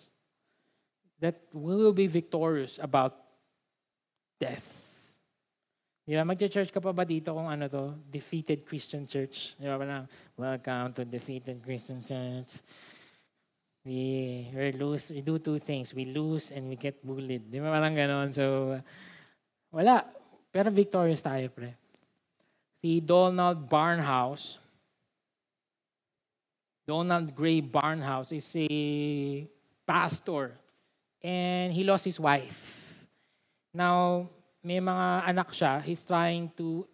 that 1.19 1.43
we 1.51 1.75
will 1.75 1.91
be 1.91 2.07
victorious 2.07 2.79
about 2.79 3.19
death. 4.39 4.63
Di 6.07 6.15
ba? 6.15 6.23
Mag-church 6.23 6.71
ka 6.71 6.79
pa 6.79 6.95
ba 6.95 7.03
dito 7.03 7.35
kung 7.35 7.51
ano 7.51 7.67
to? 7.67 7.99
Defeated 8.07 8.63
Christian 8.63 9.03
Church. 9.03 9.59
Di 9.59 9.67
ba? 9.67 10.07
Welcome 10.39 10.95
to 10.95 11.03
Defeated 11.03 11.59
Christian 11.59 11.99
Church. 12.07 12.63
We, 13.83 14.47
we 14.55 14.71
lose, 14.71 15.11
we 15.11 15.21
do 15.21 15.39
two 15.39 15.59
things. 15.59 15.93
We 15.93 16.05
lose 16.05 16.51
and 16.51 16.69
we 16.69 16.75
get 16.75 17.03
bullied. 17.03 17.51
Di 17.51 17.59
ba? 17.59 17.67
Parang 17.67 17.95
ganon. 17.95 18.31
So, 18.33 18.79
wala. 19.71 20.07
Pero 20.51 20.71
victorious 20.71 21.19
tayo, 21.19 21.51
pre. 21.51 21.75
Si 22.79 22.99
Donald 22.99 23.67
Barnhouse, 23.67 24.59
Donald 26.87 27.35
Gray 27.35 27.61
Barnhouse 27.61 28.31
is 28.31 28.47
a 28.55 29.47
pastor 29.87 30.51
and 31.23 31.71
he 31.71 31.83
lost 31.83 32.05
his 32.05 32.19
wife. 32.19 33.07
Now, 33.73 34.27
may 34.63 34.79
mga 34.79 35.27
anak 35.27 35.51
siya, 35.51 35.81
he's 35.83 36.03
trying 36.03 36.51
to 36.55 36.87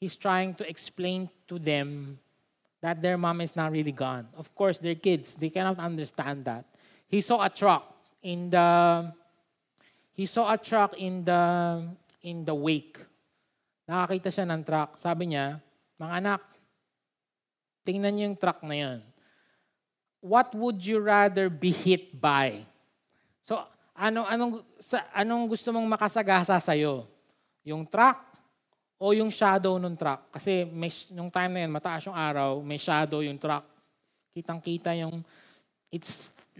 he's 0.00 0.14
trying 0.14 0.54
to 0.54 0.64
explain 0.66 1.28
to 1.46 1.58
them 1.58 2.18
that 2.80 3.00
their 3.00 3.16
mom 3.16 3.40
is 3.40 3.54
not 3.54 3.72
really 3.72 3.92
gone. 3.92 4.28
Of 4.36 4.52
course, 4.54 4.80
they're 4.80 4.96
kids. 4.96 5.36
They 5.36 5.50
cannot 5.52 5.78
understand 5.78 6.44
that. 6.44 6.64
He 7.08 7.20
saw 7.20 7.44
a 7.44 7.50
truck 7.52 7.92
in 8.22 8.50
the 8.50 9.12
he 10.12 10.26
saw 10.26 10.52
a 10.52 10.58
truck 10.58 10.96
in 10.96 11.24
the 11.24 11.42
in 12.24 12.44
the 12.44 12.56
wake. 12.56 13.00
Nakakita 13.88 14.28
siya 14.30 14.46
ng 14.48 14.62
truck. 14.62 14.96
Sabi 14.96 15.34
niya, 15.34 15.58
mga 15.98 16.14
anak, 16.22 16.42
tingnan 17.82 18.14
niyo 18.14 18.24
yung 18.30 18.38
truck 18.38 18.62
na 18.62 18.76
yan. 18.76 18.98
What 20.20 20.52
would 20.54 20.84
you 20.84 21.00
rather 21.00 21.48
be 21.48 21.72
hit 21.72 22.14
by? 22.14 22.62
So, 23.42 23.58
ano, 23.96 24.28
anong, 24.28 24.62
sa, 24.78 25.08
anong 25.10 25.48
gusto 25.50 25.72
mong 25.74 25.88
makasagasa 25.90 26.60
sa'yo? 26.62 27.08
Yung 27.66 27.88
truck 27.88 28.29
o 29.00 29.16
yung 29.16 29.32
shadow 29.32 29.80
ng 29.80 29.96
truck? 29.96 30.28
Kasi 30.28 30.68
may, 30.68 30.92
yung 31.08 31.32
time 31.32 31.56
na 31.56 31.60
yun, 31.64 31.72
mataas 31.72 32.04
yung 32.04 32.14
araw, 32.14 32.60
may 32.60 32.76
shadow 32.76 33.24
yung 33.24 33.40
truck. 33.40 33.64
Kitang-kita 34.36 34.92
yung, 35.00 35.24
it 35.88 36.04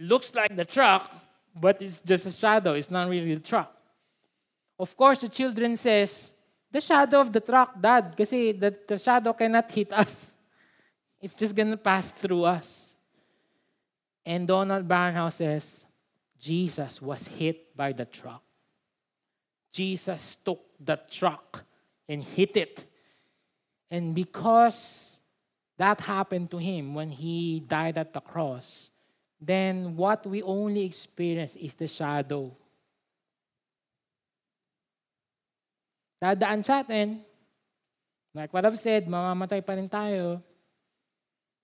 looks 0.01 0.33
like 0.33 0.49
the 0.57 0.65
truck, 0.65 1.13
but 1.53 1.77
it's 1.77 2.01
just 2.01 2.25
a 2.25 2.33
shadow. 2.33 2.73
It's 2.73 2.89
not 2.89 3.05
really 3.05 3.37
the 3.37 3.45
truck. 3.45 3.69
Of 4.81 4.97
course, 4.97 5.21
the 5.21 5.29
children 5.29 5.77
says, 5.77 6.33
the 6.73 6.81
shadow 6.81 7.21
of 7.21 7.29
the 7.29 7.39
truck, 7.39 7.77
Dad, 7.77 8.17
kasi 8.17 8.57
the, 8.57 8.73
the 8.89 8.97
shadow 8.97 9.37
cannot 9.37 9.69
hit 9.69 9.93
us. 9.93 10.33
It's 11.21 11.37
just 11.37 11.53
gonna 11.53 11.77
pass 11.77 12.09
through 12.09 12.49
us. 12.49 12.97
And 14.25 14.47
Donald 14.47 14.87
Barnhouse 14.89 15.37
says, 15.37 15.85
Jesus 16.39 16.97
was 16.97 17.27
hit 17.27 17.77
by 17.77 17.93
the 17.93 18.05
truck. 18.05 18.41
Jesus 19.71 20.37
took 20.43 20.65
the 20.81 20.97
truck 21.05 21.63
and 22.11 22.19
hit 22.19 22.59
it. 22.59 22.83
And 23.87 24.11
because 24.11 25.15
that 25.79 26.03
happened 26.03 26.51
to 26.51 26.59
him 26.59 26.93
when 26.93 27.09
he 27.09 27.63
died 27.63 27.97
at 27.97 28.11
the 28.11 28.19
cross, 28.19 28.91
then 29.39 29.95
what 29.95 30.27
we 30.27 30.43
only 30.43 30.83
experience 30.83 31.55
is 31.55 31.73
the 31.73 31.87
shadow. 31.87 32.51
Dadaan 36.21 36.61
sa 36.61 36.83
atin, 36.83 37.23
Like 38.31 38.53
what 38.53 38.63
I've 38.63 38.79
said, 38.79 39.07
mamamatay 39.11 39.59
pa 39.59 39.75
rin 39.75 39.91
tayo. 39.91 40.39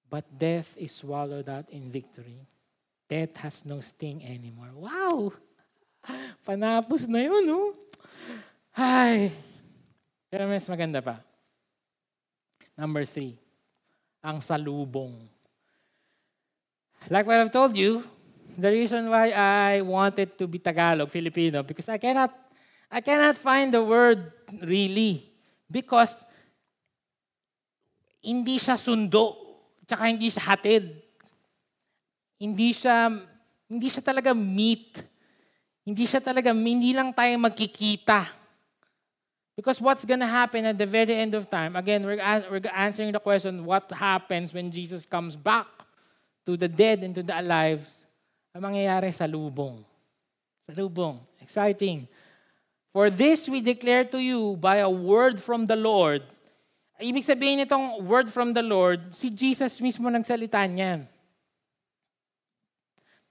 But 0.08 0.28
death 0.28 0.76
is 0.76 0.96
swallowed 1.00 1.48
up 1.48 1.72
in 1.72 1.92
victory. 1.92 2.44
Death 3.08 3.36
has 3.40 3.64
no 3.64 3.80
sting 3.80 4.24
anymore. 4.24 4.72
Wow! 4.76 5.32
Panapos 6.48 7.08
na 7.08 7.24
yun, 7.24 7.44
no? 7.48 7.72
Ay! 8.76 9.32
Pero 10.28 10.44
mas 10.48 10.68
maganda 10.68 11.00
pa. 11.00 11.24
Number 12.76 13.08
three, 13.08 13.40
ang 14.22 14.44
salubong. 14.44 15.16
Like 17.10 17.26
what 17.26 17.40
I've 17.40 17.54
told 17.54 17.74
you, 17.74 18.04
the 18.60 18.70
reason 18.70 19.08
why 19.10 19.32
I 19.32 19.82
wanted 19.82 20.36
to 20.38 20.46
be 20.46 20.60
Tagalog, 20.60 21.10
Filipino, 21.10 21.64
because 21.64 21.88
I 21.88 21.98
cannot, 21.98 22.36
I 22.92 23.00
cannot 23.00 23.40
find 23.40 23.74
the 23.74 23.82
word 23.82 24.30
really. 24.62 25.32
Because 25.72 26.14
hindi 28.22 28.60
siya 28.60 28.76
sundo, 28.76 29.36
tsaka 29.88 30.12
hindi 30.12 30.28
siya 30.28 30.44
hatid. 30.54 30.86
Hindi 32.38 32.76
siya, 32.76 33.10
hindi 33.72 33.88
siya 33.88 34.04
talaga 34.04 34.36
meet. 34.36 35.02
Hindi 35.88 36.04
siya 36.04 36.20
talaga, 36.20 36.52
hindi 36.52 36.92
lang 36.92 37.16
tayo 37.16 37.34
magkikita. 37.40 38.37
Because 39.58 39.82
what's 39.82 40.06
gonna 40.06 40.30
happen 40.30 40.70
at 40.70 40.78
the 40.78 40.86
very 40.86 41.18
end 41.18 41.34
of 41.34 41.50
time, 41.50 41.76
again, 41.76 42.06
we're, 42.06 42.22
we're 42.46 42.62
answering 42.70 43.12
the 43.12 43.20
question, 43.20 43.66
what 43.66 43.90
happens 43.90 44.54
when 44.54 44.70
Jesus 44.70 45.04
comes 45.04 45.36
back 45.36 45.66
to 46.46 46.56
the 46.56 46.70
dead 46.70 47.02
and 47.02 47.16
to 47.16 47.26
the 47.26 47.34
alive? 47.34 47.82
Ang 48.54 48.62
mangyayari 48.62 49.10
sa 49.10 49.26
lubong. 49.26 49.82
Sa 50.70 50.78
lubong. 50.78 51.18
Exciting. 51.42 52.06
For 52.94 53.10
this 53.10 53.50
we 53.50 53.66
declare 53.66 54.06
to 54.06 54.22
you 54.22 54.62
by 54.62 54.78
a 54.78 54.90
word 54.90 55.42
from 55.42 55.66
the 55.66 55.76
Lord. 55.76 56.22
Ibig 57.02 57.26
sabihin 57.26 57.66
nitong 57.66 58.06
word 58.06 58.30
from 58.30 58.54
the 58.54 58.62
Lord, 58.62 59.14
si 59.14 59.34
Jesus 59.34 59.82
mismo 59.82 60.06
nagsalita 60.10 60.62
niyan. 60.70 61.10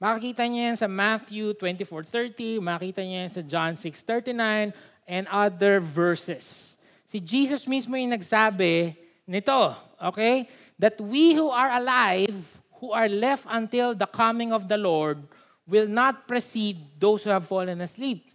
Makikita 0.02 0.44
niya 0.46 0.70
yan 0.70 0.78
sa 0.78 0.90
Matthew 0.90 1.54
24.30, 1.54 2.58
makikita 2.62 3.02
niya 3.02 3.26
yan 3.26 3.32
sa 3.32 3.42
John 3.42 3.72
6.39, 3.78 4.74
and 5.07 5.26
other 5.28 5.80
verses. 5.80 6.76
Si 7.07 7.20
Jesus 7.22 7.64
mismo 7.66 7.94
yung 7.94 8.12
nagsabi 8.12 8.96
nito, 9.26 9.74
okay? 10.02 10.48
That 10.78 11.00
we 11.00 11.32
who 11.32 11.48
are 11.48 11.70
alive, 11.70 12.34
who 12.82 12.92
are 12.92 13.09
left 13.09 13.46
until 13.48 13.94
the 13.94 14.07
coming 14.07 14.52
of 14.52 14.68
the 14.68 14.76
Lord, 14.76 15.22
will 15.66 15.88
not 15.88 16.28
precede 16.28 16.78
those 16.98 17.24
who 17.24 17.30
have 17.30 17.46
fallen 17.46 17.80
asleep. 17.80 18.30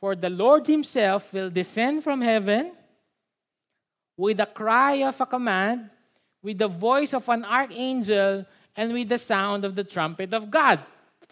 For 0.00 0.14
the 0.14 0.30
Lord 0.30 0.66
himself 0.66 1.32
will 1.32 1.50
descend 1.50 2.04
from 2.04 2.20
heaven 2.20 2.72
with 4.16 4.38
the 4.38 4.46
cry 4.46 5.04
of 5.06 5.20
a 5.20 5.26
command, 5.26 5.90
with 6.42 6.58
the 6.58 6.68
voice 6.68 7.14
of 7.14 7.28
an 7.28 7.44
archangel, 7.44 8.44
and 8.76 8.92
with 8.92 9.08
the 9.08 9.18
sound 9.18 9.64
of 9.64 9.74
the 9.74 9.84
trumpet 9.84 10.32
of 10.32 10.50
God. 10.50 10.78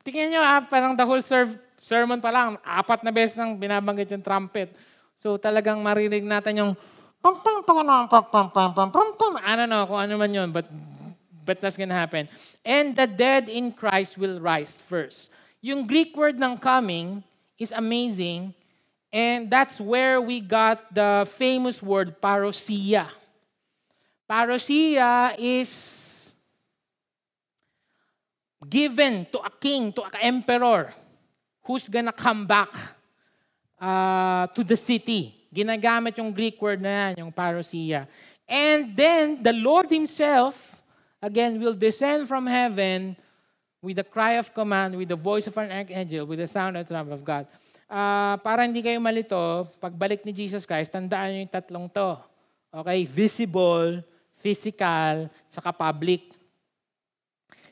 Tingnan 0.07 0.31
nyo 0.31 0.43
ha, 0.43 0.67
parang 0.71 0.97
the 0.97 1.07
whole 1.07 1.23
serve, 1.23 1.59
sermon 1.87 2.19
pa 2.19 2.35
lang, 2.35 2.59
apat 2.67 3.07
na 3.07 3.15
beses 3.15 3.39
nang 3.39 3.55
binabanggit 3.55 4.11
yung 4.11 4.25
trumpet. 4.27 4.75
So 5.23 5.39
talagang 5.39 5.79
marinig 5.79 6.27
natin 6.27 6.59
yung 6.59 6.73
pam 7.23 7.39
pam 7.39 7.63
pam 7.63 7.87
pam 7.87 8.05
pam 8.11 8.27
pam 8.27 8.67
pam 8.75 8.91
pam 8.91 9.11
pam. 9.15 9.35
I 9.39 9.55
don't 9.55 9.71
know 9.71 9.87
kung 9.87 10.03
ano 10.03 10.19
man 10.19 10.35
yun, 10.35 10.51
but 10.51 10.67
but 11.47 11.63
that's 11.63 11.79
gonna 11.79 11.95
happen. 11.95 12.27
And 12.67 12.99
the 12.99 13.07
dead 13.07 13.47
in 13.47 13.71
Christ 13.71 14.19
will 14.19 14.43
rise 14.43 14.75
first. 14.91 15.31
Yung 15.63 15.87
Greek 15.87 16.11
word 16.19 16.35
ng 16.35 16.59
coming 16.59 17.23
is 17.55 17.71
amazing, 17.71 18.51
and 19.15 19.47
that's 19.47 19.79
where 19.79 20.19
we 20.19 20.43
got 20.43 20.91
the 20.91 21.23
famous 21.39 21.79
word 21.79 22.19
parousia. 22.19 23.07
Parousia 24.27 25.39
is 25.39 26.35
given 28.67 29.23
to 29.31 29.39
a 29.39 29.53
king, 29.55 29.95
to 29.95 30.03
an 30.03 30.19
emperor, 30.19 30.91
who's 31.67 31.91
gonna 31.91 32.15
come 32.15 32.47
back 32.47 32.71
uh, 33.83 34.47
to 34.55 34.63
the 34.63 34.79
city. 34.79 35.35
Ginagamit 35.51 36.15
yung 36.17 36.31
Greek 36.31 36.57
word 36.63 36.81
na 36.81 37.11
yan, 37.11 37.27
yung 37.27 37.33
parousia. 37.35 38.07
And 38.47 38.95
then, 38.95 39.43
the 39.43 39.53
Lord 39.53 39.91
Himself, 39.91 40.55
again, 41.19 41.59
will 41.59 41.75
descend 41.75 42.31
from 42.31 42.47
heaven 42.47 43.19
with 43.83 43.99
a 43.99 44.07
cry 44.07 44.39
of 44.39 44.55
command, 44.55 44.95
with 44.95 45.11
the 45.11 45.19
voice 45.19 45.47
of 45.47 45.57
an 45.59 45.71
archangel, 45.71 46.27
with 46.27 46.39
the 46.39 46.47
sound 46.47 46.79
of 46.79 46.87
the 46.87 46.91
trump 46.95 47.11
of 47.11 47.23
God. 47.27 47.47
Uh, 47.87 48.35
para 48.43 48.67
hindi 48.67 48.83
kayo 48.83 48.99
malito, 48.99 49.71
pagbalik 49.79 50.27
ni 50.27 50.35
Jesus 50.35 50.67
Christ, 50.67 50.91
tandaan 50.91 51.31
niyo 51.31 51.41
yung 51.47 51.55
tatlong 51.55 51.87
to. 51.91 52.19
Okay? 52.83 53.07
Visible, 53.07 54.03
physical, 54.43 55.31
saka 55.51 55.71
public. 55.71 56.35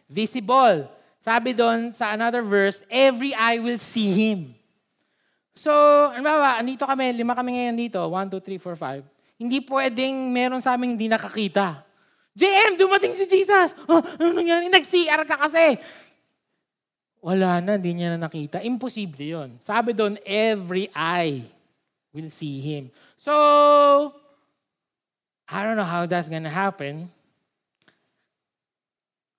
Visible. 0.06 0.86
Sabi 1.24 1.56
doon 1.56 1.88
sa 1.88 2.12
another 2.12 2.44
verse, 2.44 2.84
every 2.92 3.32
eye 3.32 3.56
will 3.56 3.80
see 3.80 4.12
Him. 4.12 4.52
So, 5.56 5.72
ba, 6.20 6.60
andito 6.60 6.84
kami, 6.84 7.16
lima 7.16 7.32
kami 7.32 7.56
ngayon 7.56 7.76
dito, 7.80 7.96
1, 7.96 8.28
2, 8.28 8.60
3, 8.60 8.60
4, 8.60 9.00
5. 9.00 9.40
Hindi 9.40 9.64
pwedeng 9.64 10.28
meron 10.28 10.60
sa 10.60 10.76
amin 10.76 10.92
hindi 10.92 11.08
nakakita. 11.08 11.80
JM, 12.36 12.76
dumating 12.76 13.16
si 13.16 13.24
Jesus! 13.24 13.72
Oh, 13.88 14.04
ano 14.04 14.36
nangyari? 14.36 14.68
Nag-CR 14.68 15.24
ka 15.24 15.48
kasi! 15.48 15.80
Wala 17.24 17.56
na, 17.64 17.80
hindi 17.80 17.96
niya 17.96 18.20
na 18.20 18.28
nakita. 18.28 18.60
Imposible 18.60 19.24
yon. 19.24 19.56
Sabi 19.64 19.96
doon, 19.96 20.20
every 20.28 20.92
eye 20.92 21.40
will 22.12 22.28
see 22.28 22.60
Him. 22.60 22.92
So, 23.16 23.32
I 25.48 25.64
don't 25.64 25.80
know 25.80 25.88
how 25.88 26.04
that's 26.04 26.28
gonna 26.28 26.52
happen 26.52 27.08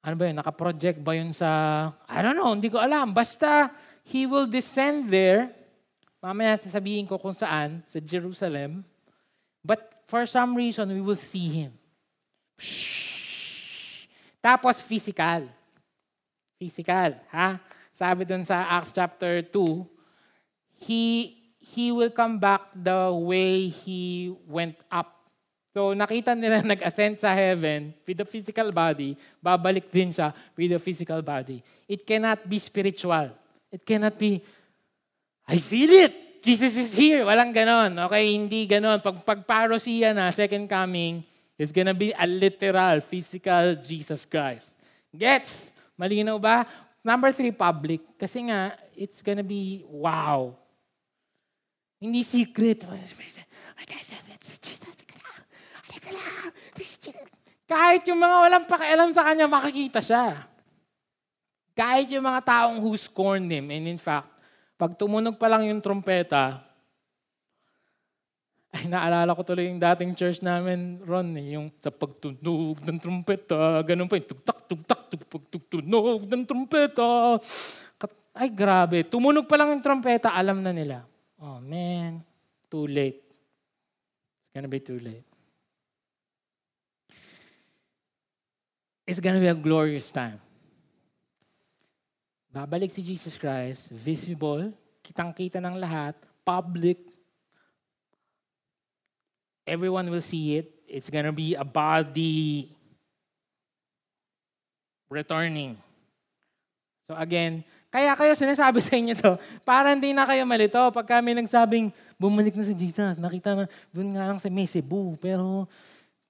ano 0.05 0.13
ba 0.13 0.29
yun, 0.29 0.37
nakaproject 0.37 1.01
ba 1.01 1.17
yun 1.17 1.33
sa, 1.33 1.49
I 2.05 2.21
don't 2.21 2.37
know, 2.37 2.53
hindi 2.53 2.69
ko 2.69 2.77
alam. 2.77 3.09
Basta, 3.09 3.73
He 4.05 4.29
will 4.29 4.45
descend 4.45 5.09
there. 5.09 5.49
Mamaya 6.21 6.61
sasabihin 6.61 7.09
ko 7.09 7.17
kung 7.17 7.33
saan, 7.33 7.81
sa 7.89 7.97
Jerusalem. 7.97 8.85
But 9.65 10.05
for 10.05 10.29
some 10.29 10.53
reason, 10.53 10.93
we 10.93 11.01
will 11.01 11.17
see 11.17 11.49
Him. 11.49 11.73
Tapos 14.45 14.77
physical. 14.77 15.49
Physical, 16.61 17.17
ha? 17.33 17.57
Sabi 17.89 18.29
dun 18.29 18.45
sa 18.45 18.61
Acts 18.77 18.93
chapter 18.93 19.41
2, 19.41 19.89
He, 20.85 21.33
he 21.57 21.89
will 21.89 22.13
come 22.13 22.37
back 22.37 22.61
the 22.77 23.09
way 23.09 23.73
He 23.73 24.29
went 24.45 24.77
up 24.93 25.14
So 25.75 25.91
nakita 25.91 26.31
nila 26.31 26.63
nag-ascend 26.71 27.19
sa 27.19 27.35
heaven 27.35 27.91
with 28.07 28.15
the 28.15 28.23
physical 28.23 28.71
body, 28.71 29.19
babalik 29.43 29.91
din 29.91 30.15
siya 30.15 30.31
with 30.55 30.71
the 30.71 30.79
physical 30.79 31.19
body. 31.19 31.59
It 31.83 32.07
cannot 32.07 32.47
be 32.47 32.63
spiritual. 32.63 33.35
It 33.67 33.83
cannot 33.83 34.15
be, 34.15 34.39
I 35.43 35.59
feel 35.59 35.91
it! 35.91 36.39
Jesus 36.39 36.79
is 36.79 36.95
here! 36.95 37.27
Walang 37.27 37.51
ganon. 37.51 37.91
Okay, 38.07 38.39
hindi 38.39 38.63
ganon. 38.63 39.03
Pag 39.03 39.19
pagparousia 39.27 40.15
na, 40.15 40.31
second 40.31 40.63
coming, 40.71 41.27
is 41.59 41.75
gonna 41.75 41.91
be 41.91 42.15
a 42.15 42.23
literal, 42.23 43.03
physical 43.03 43.75
Jesus 43.83 44.23
Christ. 44.23 44.79
Gets? 45.11 45.75
Malinaw 45.99 46.39
ba? 46.39 46.63
Number 47.03 47.35
three, 47.35 47.51
public. 47.51 47.99
Kasi 48.15 48.47
nga, 48.47 48.79
it's 48.95 49.19
gonna 49.19 49.43
be, 49.43 49.83
wow. 49.91 50.55
Hindi 51.99 52.23
secret. 52.23 52.79
It's 56.75 56.97
Jesus. 56.99 57.35
Kahit 57.65 58.05
yung 58.05 58.21
mga 58.21 58.37
walang 58.45 58.65
pakialam 58.69 59.09
sa 59.09 59.25
kanya, 59.25 59.49
makikita 59.49 59.97
siya. 59.97 60.45
Kahit 61.73 62.07
yung 62.13 62.23
mga 62.23 62.45
taong 62.45 62.77
who 62.77 62.93
scorned 62.93 63.49
him. 63.49 63.73
And 63.73 63.89
in 63.89 63.97
fact, 63.97 64.29
pag 64.77 64.93
tumunog 64.93 65.35
pa 65.41 65.49
lang 65.49 65.65
yung 65.65 65.81
trumpeta, 65.81 66.61
ay 68.75 68.85
naalala 68.85 69.33
ko 69.33 69.41
tuloy 69.41 69.71
yung 69.71 69.81
dating 69.81 70.13
church 70.13 70.45
namin, 70.45 71.01
Ron, 71.01 71.31
eh, 71.39 71.55
yung 71.57 71.71
sa 71.79 71.89
pagtunog 71.89 72.83
ng 72.83 72.99
trumpeta, 72.99 73.81
ganun 73.87 74.11
pa 74.11 74.19
yung 74.19 74.29
tugtak, 74.29 74.59
tugtak, 74.67 75.01
tugtunog 75.49 76.27
ng 76.27 76.43
trumpeta. 76.45 77.39
Ay, 78.35 78.51
grabe. 78.51 79.07
Tumunog 79.07 79.47
pa 79.47 79.55
lang 79.55 79.71
yung 79.71 79.83
trumpeta, 79.83 80.35
alam 80.35 80.59
na 80.59 80.75
nila. 80.75 81.07
Oh, 81.39 81.63
man. 81.63 82.19
Too 82.67 82.83
late. 82.83 83.23
It's 83.23 84.51
gonna 84.51 84.67
be 84.67 84.83
too 84.83 84.99
late. 84.99 85.34
It's 89.05 89.21
gonna 89.21 89.39
be 89.39 89.47
a 89.47 89.57
glorious 89.57 90.11
time. 90.11 90.41
Babalik 92.49 92.89
si 92.89 93.05
Jesus 93.05 93.37
Christ, 93.37 93.93
visible, 93.93 94.73
kitang-kita 95.05 95.61
ng 95.61 95.77
lahat, 95.77 96.17
public. 96.41 96.97
Everyone 99.65 100.09
will 100.09 100.25
see 100.25 100.57
it. 100.57 100.73
It's 100.89 101.09
gonna 101.09 101.33
be 101.33 101.53
a 101.53 101.65
body 101.65 102.73
returning. 105.09 105.77
So 107.05 107.13
again, 107.13 107.61
Kaya 107.95 108.11
kayo 108.11 108.35
sinasabi 108.35 108.83
sa 108.83 108.99
inyo 108.99 109.15
to, 109.15 109.39
para 109.63 109.95
hindi 109.95 110.11
na 110.11 110.27
kayo 110.27 110.43
malito. 110.43 110.75
Pag 110.91 111.07
kami 111.15 111.31
nagsabing, 111.31 111.95
bumalik 112.19 112.51
na 112.51 112.67
si 112.67 112.75
Jesus, 112.75 113.15
nakita 113.15 113.55
na, 113.55 113.63
doon 113.95 114.11
nga 114.11 114.27
lang 114.27 114.35
sa 114.35 114.51
may 114.51 114.67
Cebu, 114.67 115.15
pero 115.15 115.63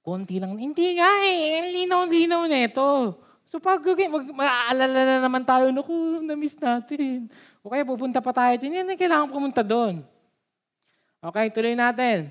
konti 0.05 0.37
lang. 0.37 0.53
Hindi 0.53 1.01
nga 1.01 1.09
eh, 1.25 1.73
linaw-linaw 1.73 2.45
na 2.45 2.69
ito. 2.69 3.17
So 3.49 3.57
pag 3.57 3.81
mag, 3.81 4.25
maaalala 4.29 4.99
na 5.01 5.17
naman 5.25 5.41
tayo, 5.41 5.73
naku, 5.73 6.21
na-miss 6.21 6.53
natin. 6.61 7.25
O 7.65 7.73
kaya 7.73 7.81
pupunta 7.81 8.21
pa 8.21 8.29
tayo 8.29 8.61
hindi 8.61 8.77
kailangan 8.93 9.33
pumunta 9.33 9.65
doon. 9.65 10.05
Okay, 11.25 11.49
tuloy 11.49 11.73
natin. 11.73 12.29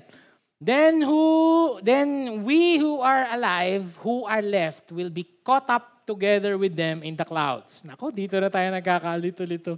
Then 0.55 1.03
who 1.03 1.75
then 1.83 2.39
we 2.47 2.79
who 2.79 3.03
are 3.03 3.27
alive, 3.27 3.91
who 3.99 4.23
are 4.23 4.39
left 4.39 4.95
will 4.95 5.11
be 5.11 5.27
caught 5.43 5.67
up 5.67 6.07
together 6.07 6.55
with 6.55 6.79
them 6.79 7.03
in 7.03 7.19
the 7.19 7.27
clouds. 7.27 7.83
Nako, 7.83 8.15
dito 8.15 8.39
na 8.39 8.47
tayo 8.47 8.71
nagkakalito-lito. 8.71 9.75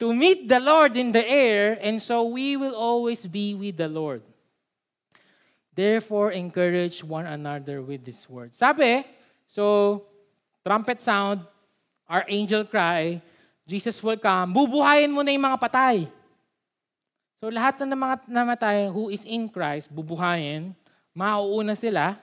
To 0.00 0.16
meet 0.16 0.48
the 0.48 0.56
Lord 0.56 0.96
in 0.96 1.12
the 1.12 1.20
air, 1.20 1.76
and 1.84 2.00
so 2.00 2.24
we 2.32 2.56
will 2.56 2.72
always 2.72 3.28
be 3.28 3.52
with 3.52 3.76
the 3.76 3.92
Lord. 3.92 4.24
Therefore, 5.80 6.28
encourage 6.36 7.00
one 7.00 7.24
another 7.24 7.80
with 7.80 8.04
this 8.04 8.28
word. 8.28 8.52
Sabi, 8.52 9.00
so, 9.48 10.04
trumpet 10.60 11.00
sound, 11.00 11.40
our 12.04 12.20
angel 12.28 12.68
cry, 12.68 13.24
Jesus 13.64 13.96
will 14.04 14.20
come, 14.20 14.52
bubuhayin 14.52 15.08
mo 15.08 15.24
na 15.24 15.32
yung 15.32 15.48
mga 15.48 15.56
patay. 15.56 16.04
So, 17.40 17.48
lahat 17.48 17.80
na 17.80 17.96
ng 17.96 17.96
mga 17.96 18.16
namatay 18.28 18.92
who 18.92 19.08
is 19.08 19.24
in 19.24 19.48
Christ, 19.48 19.88
bubuhayin, 19.88 20.76
mauuna 21.16 21.72
sila. 21.72 22.20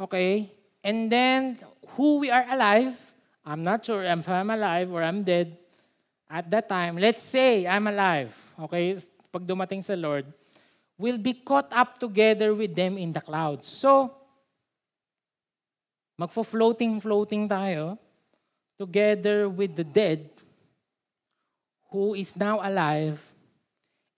Okay? 0.00 0.48
And 0.80 1.12
then, 1.12 1.60
who 2.00 2.24
we 2.24 2.32
are 2.32 2.48
alive, 2.48 2.96
I'm 3.44 3.60
not 3.60 3.84
sure 3.84 4.00
if 4.00 4.24
I'm 4.24 4.48
alive 4.48 4.88
or 4.88 5.04
I'm 5.04 5.20
dead 5.20 5.52
at 6.32 6.48
that 6.48 6.64
time. 6.64 6.96
Let's 6.96 7.20
say 7.20 7.68
I'm 7.68 7.84
alive, 7.92 8.32
okay? 8.64 8.96
Pag 9.28 9.44
dumating 9.44 9.84
sa 9.84 9.92
Lord, 9.92 10.24
will 10.98 11.18
be 11.18 11.34
caught 11.34 11.68
up 11.72 11.98
together 11.98 12.54
with 12.54 12.74
them 12.74 12.96
in 12.96 13.12
the 13.12 13.20
clouds. 13.20 13.68
So, 13.68 14.12
magfo-floating-floating 16.18 17.48
tayo 17.48 17.98
together 18.78 19.48
with 19.48 19.76
the 19.76 19.84
dead 19.84 20.30
who 21.92 22.14
is 22.14 22.34
now 22.36 22.60
alive 22.60 23.20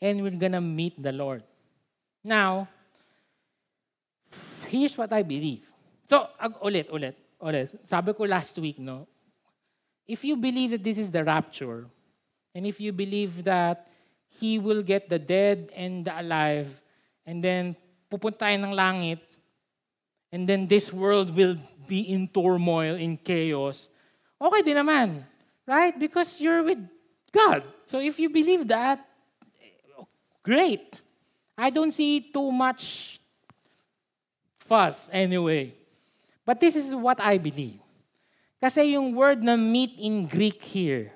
and 0.01 0.23
we're 0.23 0.39
gonna 0.39 0.61
meet 0.61 0.95
the 1.03 1.13
Lord. 1.13 1.43
Now, 2.23 2.69
here's 4.67 4.97
what 4.97 5.13
I 5.13 5.23
believe. 5.23 5.67
So, 6.09 6.29
ulit, 6.63 6.89
ulit 6.91 7.15
ulit, 7.39 7.71
sabi 7.87 8.13
ko 8.13 8.27
last 8.27 8.59
week, 8.59 8.79
no, 8.79 9.07
if 10.07 10.25
you 10.25 10.37
believe 10.37 10.71
that 10.71 10.85
this 10.85 10.99
is 10.99 11.11
the 11.11 11.23
rapture, 11.23 11.87
and 12.55 12.67
if 12.67 12.81
you 12.81 12.93
believe 12.93 13.45
that 13.45 13.87
He 14.39 14.59
will 14.59 14.83
get 14.83 15.11
the 15.11 15.19
dead 15.19 15.71
and 15.75 16.07
the 16.07 16.15
alive, 16.15 16.71
and 17.27 17.43
then 17.43 17.75
pupunta 18.07 18.47
tayo 18.47 18.57
ng 18.63 18.73
langit, 18.73 19.21
and 20.31 20.47
then 20.49 20.71
this 20.71 20.95
world 20.95 21.35
will 21.35 21.59
be 21.87 22.15
in 22.15 22.29
turmoil, 22.31 22.95
in 22.95 23.19
chaos, 23.19 23.91
okay 24.39 24.63
din 24.63 24.79
naman. 24.79 25.27
Right? 25.69 25.93
Because 25.93 26.41
you're 26.41 26.65
with 26.65 26.81
God. 27.29 27.61
So 27.85 28.01
if 28.01 28.17
you 28.17 28.33
believe 28.33 28.65
that, 28.69 29.05
great. 30.41 30.97
I 31.59 31.69
don't 31.69 31.93
see 31.93 32.25
too 32.25 32.49
much 32.53 33.21
fuss 34.65 35.11
anyway. 35.13 35.75
But 36.47 36.61
this 36.61 36.77
is 36.77 36.95
what 36.95 37.21
I 37.21 37.37
believe. 37.37 37.85
Kasi 38.57 38.97
yung 38.97 39.13
word 39.13 39.45
na 39.45 39.61
meet 39.61 40.01
in 40.01 40.25
Greek 40.25 40.65
here, 40.65 41.13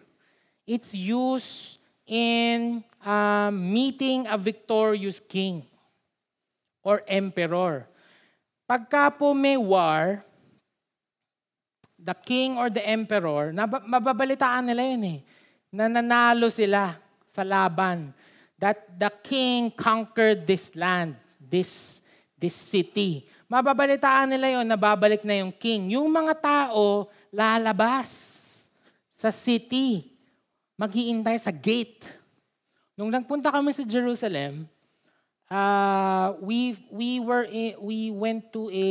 it's 0.67 0.93
used 0.93 1.81
in 2.05 2.85
uh, 3.05 3.51
meeting 3.51 4.27
a 4.31 4.39
victorious 4.39 5.21
king 5.21 5.67
or 6.83 7.03
emperor. 7.07 7.87
Pagka 8.67 9.13
po 9.13 9.35
may 9.35 9.59
war, 9.59 10.25
the 11.99 12.15
king 12.15 12.57
or 12.57 12.71
the 12.71 12.83
emperor, 12.83 13.53
mababalitaan 13.53 14.71
nila 14.71 14.83
yun 14.87 15.05
eh, 15.05 15.21
na 15.71 15.87
nanalo 15.87 16.49
sila 16.49 16.97
sa 17.31 17.43
laban. 17.43 18.15
That 18.63 18.95
the 18.95 19.11
king 19.27 19.75
conquered 19.75 20.47
this 20.47 20.71
land, 20.79 21.19
this, 21.39 21.99
this 22.39 22.55
city 22.55 23.27
mababalitaan 23.53 24.33
nila 24.33 24.49
yon 24.49 24.65
na 24.65 24.81
babalik 24.81 25.21
na 25.29 25.45
yung 25.45 25.53
king. 25.53 25.93
Yung 25.93 26.09
mga 26.09 26.41
tao, 26.41 27.13
lalabas 27.29 28.41
sa 29.13 29.29
city. 29.29 30.09
Maghiintay 30.81 31.37
sa 31.37 31.53
gate. 31.53 32.09
Nung 33.03 33.11
nagpunta 33.11 33.51
kami 33.51 33.75
sa 33.75 33.83
Jerusalem, 33.83 34.71
uh, 35.51 36.39
we, 36.39 36.79
we, 36.95 37.19
were 37.19 37.43
in, 37.51 37.75
we 37.83 38.15
went 38.15 38.55
to 38.55 38.71
a 38.71 38.91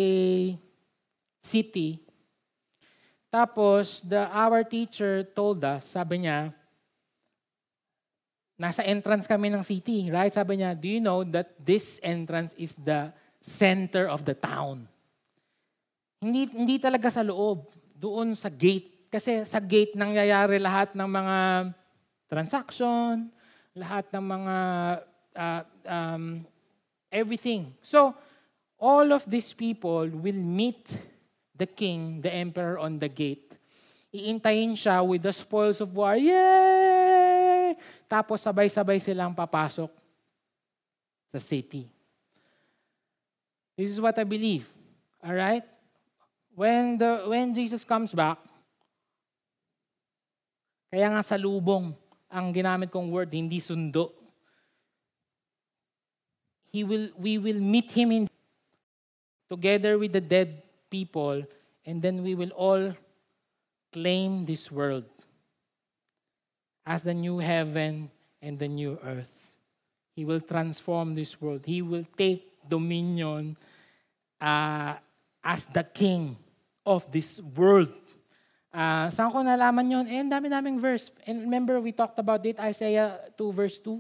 city. 1.39 2.03
Tapos, 3.32 4.03
the, 4.03 4.28
our 4.28 4.68
teacher 4.68 5.24
told 5.32 5.64
us, 5.64 5.95
sabi 5.95 6.28
niya, 6.28 6.51
nasa 8.59 8.84
entrance 8.84 9.32
kami 9.32 9.47
ng 9.47 9.64
city, 9.64 10.12
right? 10.12 10.36
Sabi 10.36 10.59
niya, 10.59 10.76
do 10.76 10.91
you 10.91 10.99
know 10.99 11.24
that 11.24 11.55
this 11.55 11.95
entrance 12.03 12.51
is 12.59 12.76
the 12.84 13.16
center 13.39 14.12
of 14.12 14.28
the 14.28 14.36
town. 14.36 14.91
Hindi, 16.20 16.51
hindi 16.51 16.84
talaga 16.84 17.07
sa 17.07 17.24
loob, 17.24 17.72
doon 17.95 18.36
sa 18.36 18.51
gate. 18.51 19.07
Kasi 19.07 19.47
sa 19.47 19.64
gate 19.64 19.95
nangyayari 19.95 20.59
lahat 20.59 20.99
ng 20.99 21.07
mga 21.07 21.38
transaction, 22.28 23.32
lahat 23.76 24.11
ng 24.11 24.26
mga 24.26 24.57
uh, 25.36 25.61
um, 25.88 26.43
everything. 27.11 27.72
So, 27.82 28.15
all 28.80 29.13
of 29.13 29.24
these 29.30 29.53
people 29.53 30.07
will 30.09 30.41
meet 30.41 30.89
the 31.55 31.67
king, 31.67 32.22
the 32.22 32.34
emperor 32.34 32.80
on 32.80 32.99
the 32.99 33.07
gate. 33.07 33.53
Iintayin 34.11 34.76
siya 34.76 35.05
with 35.05 35.24
the 35.24 35.32
spoils 35.32 35.80
of 35.80 35.95
war. 35.95 36.17
Yay! 36.19 37.78
Tapos 38.11 38.43
sabay-sabay 38.43 38.99
silang 38.99 39.32
papasok 39.32 39.88
sa 41.32 41.39
city. 41.39 41.88
This 43.80 43.95
is 43.95 44.03
what 44.03 44.19
I 44.19 44.28
believe. 44.28 44.67
All 45.24 45.38
right? 45.38 45.63
When 46.51 46.99
the 46.99 47.24
when 47.32 47.55
Jesus 47.55 47.88
comes 47.88 48.11
back, 48.11 48.36
kaya 50.91 51.07
nga 51.07 51.24
sa 51.24 51.39
lubong 51.39 51.95
ang 52.32 52.55
ginamit 52.55 52.89
kong 52.89 53.11
word, 53.11 53.29
hindi 53.36 53.59
sundo. 53.59 54.15
He 56.71 56.88
will 56.88 57.11
we 57.19 57.36
will 57.38 57.59
meet 57.59 57.91
him 57.91 58.15
in 58.15 58.23
together 59.51 59.99
with 59.99 60.15
the 60.15 60.23
dead 60.23 60.63
people 60.88 61.43
and 61.84 61.99
then 61.99 62.23
we 62.23 62.36
will 62.36 62.55
all 62.55 62.95
claim 63.91 64.47
this 64.47 64.71
world 64.71 65.03
as 66.88 67.03
the 67.03 67.13
new 67.13 67.39
heaven 67.39 68.09
and 68.41 68.57
the 68.57 68.67
new 68.67 68.97
earth. 69.03 69.51
He 70.15 70.23
will 70.23 70.39
transform 70.39 71.15
this 71.15 71.39
world. 71.39 71.61
He 71.65 71.82
will 71.82 72.05
take 72.17 72.47
dominion 72.67 73.57
uh, 74.39 74.95
as 75.43 75.65
the 75.67 75.84
king 75.84 76.38
of 76.86 77.11
this 77.11 77.39
world. 77.55 77.91
Uh, 78.72 79.11
saan 79.11 79.28
ko 79.28 79.43
nalaman 79.43 79.84
yun? 79.84 80.05
Eh, 80.07 80.24
dami-daming 80.24 80.80
verse. 80.80 81.11
And 81.28 81.43
remember, 81.43 81.84
we 81.84 81.91
talked 81.91 82.15
about 82.15 82.39
it, 82.47 82.55
Isaiah 82.55 83.19
2 83.36 83.51
verse 83.51 83.78
2. 83.84 83.99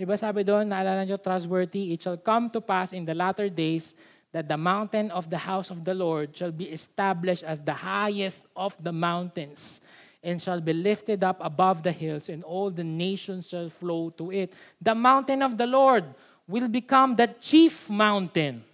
Diba 0.00 0.16
sabi 0.16 0.48
doon, 0.48 0.64
naalala 0.64 1.04
nyo, 1.04 1.20
trustworthy, 1.20 1.92
it 1.92 2.00
shall 2.00 2.16
come 2.16 2.48
to 2.48 2.62
pass 2.62 2.96
in 2.96 3.04
the 3.04 3.12
latter 3.12 3.52
days 3.52 3.92
that 4.32 4.48
the 4.48 4.56
mountain 4.56 5.10
of 5.10 5.28
the 5.28 5.36
house 5.36 5.68
of 5.68 5.84
the 5.84 5.92
Lord 5.92 6.32
shall 6.32 6.52
be 6.52 6.72
established 6.72 7.44
as 7.44 7.60
the 7.60 7.74
highest 7.74 8.46
of 8.56 8.72
the 8.80 8.92
mountains 8.92 9.80
and 10.22 10.40
shall 10.40 10.60
be 10.60 10.72
lifted 10.72 11.22
up 11.22 11.38
above 11.40 11.82
the 11.82 11.92
hills, 11.92 12.28
and 12.28 12.42
all 12.42 12.70
the 12.70 12.84
nations 12.84 13.48
shall 13.48 13.68
flow 13.68 14.10
to 14.10 14.30
it. 14.32 14.52
The 14.80 14.94
mountain 14.94 15.42
of 15.42 15.56
the 15.56 15.66
Lord 15.66 16.04
will 16.46 16.68
become 16.68 17.14
the 17.14 17.28
chief 17.38 17.88
mountain. 17.88 18.64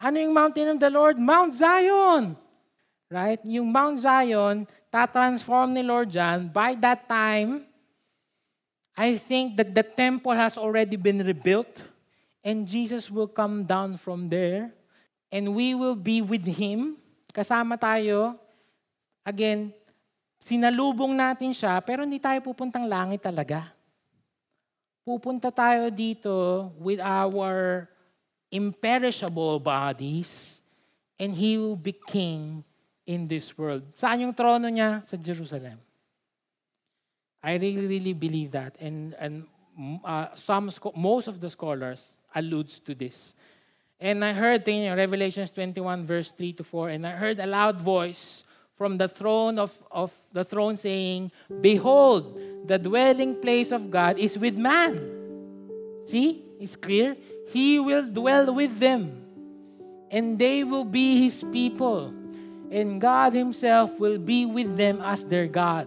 Ano 0.00 0.20
yung 0.20 0.32
mountain 0.32 0.68
of 0.68 0.80
the 0.80 0.90
Lord? 0.90 1.18
Mount 1.18 1.52
Zion. 1.52 2.36
Right? 3.12 3.38
Yung 3.44 3.70
Mount 3.70 4.00
Zion, 4.00 4.66
tatransform 4.90 5.70
ni 5.72 5.82
Lord 5.84 6.10
dyan. 6.10 6.50
By 6.50 6.74
that 6.80 7.06
time, 7.06 7.64
I 8.96 9.18
think 9.18 9.58
that 9.58 9.74
the 9.74 9.82
temple 9.82 10.32
has 10.32 10.56
already 10.56 10.96
been 10.96 11.22
rebuilt 11.22 11.82
and 12.42 12.66
Jesus 12.66 13.10
will 13.10 13.28
come 13.28 13.64
down 13.66 13.98
from 13.98 14.30
there 14.30 14.70
and 15.30 15.54
we 15.54 15.74
will 15.74 15.98
be 15.98 16.22
with 16.22 16.46
Him. 16.46 16.98
Kasama 17.34 17.74
tayo. 17.74 18.38
Again, 19.26 19.74
sinalubong 20.38 21.16
natin 21.16 21.50
siya 21.50 21.80
pero 21.80 22.04
hindi 22.04 22.20
tayo 22.20 22.38
pupuntang 22.44 22.84
langit 22.84 23.24
talaga 23.24 23.74
pupunta 25.04 25.52
tayo 25.52 25.92
dito 25.92 26.72
with 26.80 26.98
our 26.98 27.84
imperishable 28.48 29.60
bodies 29.60 30.64
and 31.20 31.36
He 31.36 31.60
will 31.60 31.76
be 31.76 31.92
King 31.92 32.64
in 33.06 33.28
this 33.28 33.56
world. 33.56 33.82
Saan 33.94 34.20
yung 34.20 34.34
trono 34.34 34.68
niya? 34.68 35.04
Sa 35.04 35.16
Jerusalem. 35.16 35.78
I 37.44 37.60
really, 37.60 37.86
really 37.86 38.16
believe 38.16 38.52
that. 38.52 38.76
And, 38.80 39.14
and 39.20 39.44
uh, 40.04 40.28
some, 40.34 40.72
most 40.96 41.28
of 41.28 41.40
the 41.40 41.50
scholars 41.50 42.16
alludes 42.34 42.80
to 42.80 42.94
this. 42.94 43.34
And 44.00 44.24
I 44.24 44.32
heard 44.32 44.66
in 44.68 44.96
Revelations 44.96 45.50
21, 45.50 46.06
verse 46.06 46.32
3 46.32 46.52
to 46.54 46.64
4, 46.64 46.88
and 46.90 47.06
I 47.06 47.12
heard 47.12 47.38
a 47.38 47.46
loud 47.46 47.80
voice 47.80 48.44
from 48.76 48.98
the 48.98 49.08
throne 49.08 49.58
of, 49.58 49.72
of 49.90 50.12
the 50.32 50.44
throne 50.44 50.76
saying, 50.76 51.30
Behold, 51.60 52.38
the 52.66 52.78
dwelling 52.78 53.40
place 53.40 53.70
of 53.70 53.90
God 53.90 54.18
is 54.18 54.38
with 54.38 54.56
man. 54.56 54.98
See? 56.06 56.42
It's 56.58 56.76
clear. 56.76 57.16
He 57.48 57.78
will 57.78 58.06
dwell 58.10 58.54
with 58.54 58.78
them, 58.78 59.12
and 60.10 60.38
they 60.38 60.64
will 60.64 60.84
be 60.84 61.24
his 61.24 61.44
people. 61.52 62.23
And 62.74 62.98
God 62.98 63.38
himself 63.38 63.94
will 64.02 64.18
be 64.18 64.50
with 64.50 64.74
them 64.74 64.98
as 64.98 65.22
their 65.22 65.46
God. 65.46 65.86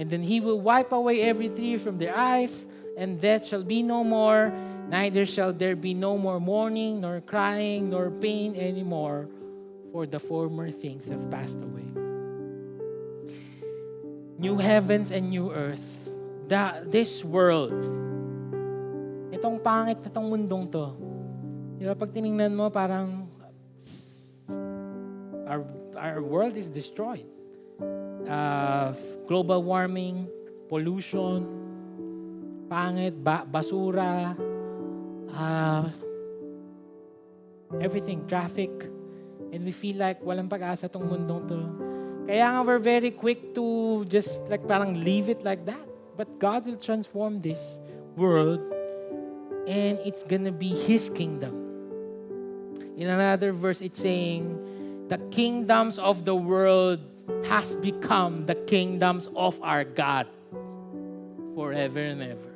And 0.00 0.08
then 0.08 0.24
he 0.24 0.40
will 0.40 0.56
wipe 0.56 0.88
away 0.88 1.20
every 1.20 1.52
tear 1.52 1.76
from 1.76 2.00
their 2.00 2.16
eyes, 2.16 2.64
and 2.96 3.20
death 3.20 3.44
shall 3.44 3.60
be 3.60 3.84
no 3.84 4.00
more, 4.00 4.48
neither 4.88 5.26
shall 5.28 5.52
there 5.52 5.76
be 5.76 5.92
no 5.92 6.16
more 6.16 6.40
mourning, 6.40 7.04
nor 7.04 7.20
crying, 7.20 7.90
nor 7.92 8.08
pain 8.08 8.56
anymore 8.56 9.28
for 9.92 10.06
the 10.06 10.16
former 10.16 10.70
things 10.70 11.08
have 11.12 11.28
passed 11.28 11.60
away. 11.60 11.92
New 14.38 14.56
heavens 14.56 15.10
and 15.10 15.28
new 15.28 15.52
earth. 15.52 16.08
The, 16.48 16.88
this 16.88 17.20
world, 17.20 17.74
itong 19.28 19.60
pangit 19.60 20.00
na 20.00 20.08
tong 20.08 20.32
mundong 20.32 20.72
to, 20.72 20.96
di 21.76 21.84
ba, 21.84 21.92
pag 21.92 22.16
tiningnan 22.16 22.56
mo, 22.56 22.72
parang 22.72 23.28
our, 25.44 25.60
our 25.98 26.22
world 26.22 26.56
is 26.56 26.70
destroyed. 26.70 27.26
Uh, 28.28 28.94
global 29.26 29.62
warming, 29.62 30.28
pollution, 30.68 31.46
pangit, 32.70 33.18
ba- 33.24 33.46
basura, 33.50 34.36
uh, 35.34 35.88
everything, 37.80 38.26
traffic, 38.26 38.70
And 39.52 39.64
we 39.64 39.72
feel 39.72 39.96
like 39.96 40.20
walang 40.20 40.48
pag-asa 40.48 40.92
tong 40.92 41.08
mundong 41.08 41.48
to. 41.48 41.58
Kaya 42.28 42.52
nga 42.52 42.60
we're 42.60 42.82
very 42.82 43.08
quick 43.08 43.56
to 43.56 44.04
just 44.04 44.36
like 44.52 44.68
parang 44.68 45.00
leave 45.00 45.32
it 45.32 45.40
like 45.40 45.64
that. 45.64 45.80
But 46.20 46.36
God 46.36 46.68
will 46.68 46.76
transform 46.76 47.40
this 47.40 47.80
world 48.18 48.60
and 49.64 49.96
it's 50.04 50.20
gonna 50.20 50.52
be 50.52 50.68
His 50.68 51.08
kingdom. 51.08 51.64
In 52.98 53.08
another 53.08 53.54
verse, 53.54 53.80
it's 53.80 54.02
saying, 54.02 54.58
the 55.08 55.18
kingdoms 55.30 55.98
of 55.98 56.24
the 56.24 56.34
world 56.34 57.00
has 57.44 57.76
become 57.76 58.46
the 58.46 58.54
kingdoms 58.54 59.28
of 59.34 59.60
our 59.62 59.84
God 59.84 60.26
forever 61.54 62.00
and 62.00 62.22
ever. 62.22 62.52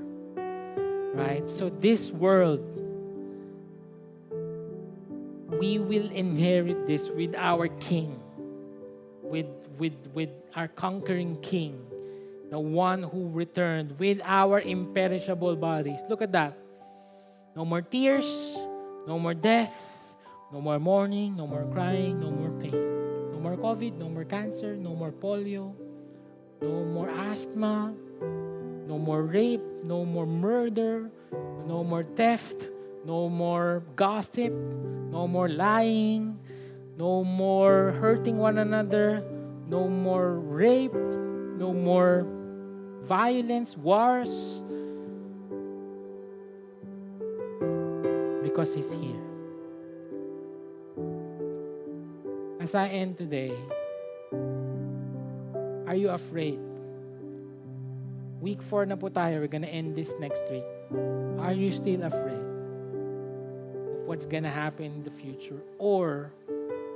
Right? 1.15 1.49
So 1.49 1.69
this 1.69 2.11
world 2.11 2.61
we 5.63 5.79
will 5.79 6.11
inherit 6.11 6.87
this 6.87 7.09
with 7.11 7.37
our 7.37 7.69
King, 7.69 8.19
with, 9.23 9.47
with, 9.79 9.95
with 10.13 10.31
our 10.57 10.67
conquering 10.67 11.39
King, 11.41 11.79
the 12.51 12.59
one 12.59 13.05
who 13.05 13.29
returned 13.29 13.99
with 13.99 14.21
our 14.25 14.61
imperishable 14.61 15.55
bodies. 15.57 16.01
Look 16.09 16.21
at 16.21 16.33
that. 16.33 16.59
No 17.55 17.65
more 17.65 17.83
tears, 17.83 18.27
no 19.07 19.19
more 19.19 19.35
death, 19.35 19.71
no 20.53 20.61
more 20.61 20.79
mourning, 20.79 21.35
no 21.37 21.47
more 21.47 21.65
crying, 21.73 22.21
no 22.21 22.31
more 22.31 22.51
pain. 22.61 22.77
No 23.33 23.41
more 23.41 23.57
COVID, 23.57 23.97
no 23.97 24.09
more 24.09 24.25
cancer, 24.25 24.77
no 24.77 24.95
more 24.95 25.11
polio, 25.11 25.73
no 26.61 26.85
more 26.85 27.09
asthma, 27.09 27.95
no 28.87 28.99
more 28.99 29.23
rape, 29.23 29.65
no 29.83 30.05
more 30.05 30.27
murder, 30.27 31.11
no 31.67 31.83
more 31.83 32.05
theft, 32.05 32.69
no 33.07 33.29
more 33.29 33.83
gossip, 33.97 34.53
no 34.53 35.27
more 35.27 35.49
lying, 35.49 36.39
no 36.99 37.25
more 37.25 37.93
hurting 38.01 38.37
one 38.37 38.59
another, 38.59 39.25
no 39.69 39.89
more 39.89 40.35
rape, 40.39 40.93
no 40.93 41.73
more 41.73 42.27
violence, 43.03 43.77
wars. 43.77 44.61
Because 48.43 48.75
He's 48.75 48.93
here. 48.93 49.22
As 52.63 52.77
I 52.77 52.87
end 52.95 53.19
today, 53.19 53.51
are 55.91 55.99
you 55.99 56.15
afraid? 56.15 56.63
Week 58.39 58.63
4 58.63 58.87
na 58.87 58.95
po 58.95 59.11
tayo. 59.11 59.43
We're 59.43 59.51
gonna 59.51 59.67
end 59.67 59.99
this 59.99 60.15
next 60.23 60.47
week. 60.47 60.63
Are 61.43 61.51
you 61.51 61.75
still 61.75 62.07
afraid? 62.07 62.39
Of 63.99 64.07
what's 64.07 64.31
to 64.47 64.47
happen 64.47 64.95
in 64.95 65.03
the 65.03 65.11
future? 65.11 65.59
Or 65.83 66.31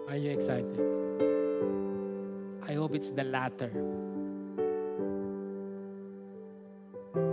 are 0.07 0.15
you 0.15 0.31
excited? 0.31 0.79
I 2.63 2.79
hope 2.79 2.95
it's 2.95 3.11
the 3.11 3.27
latter. 3.27 3.75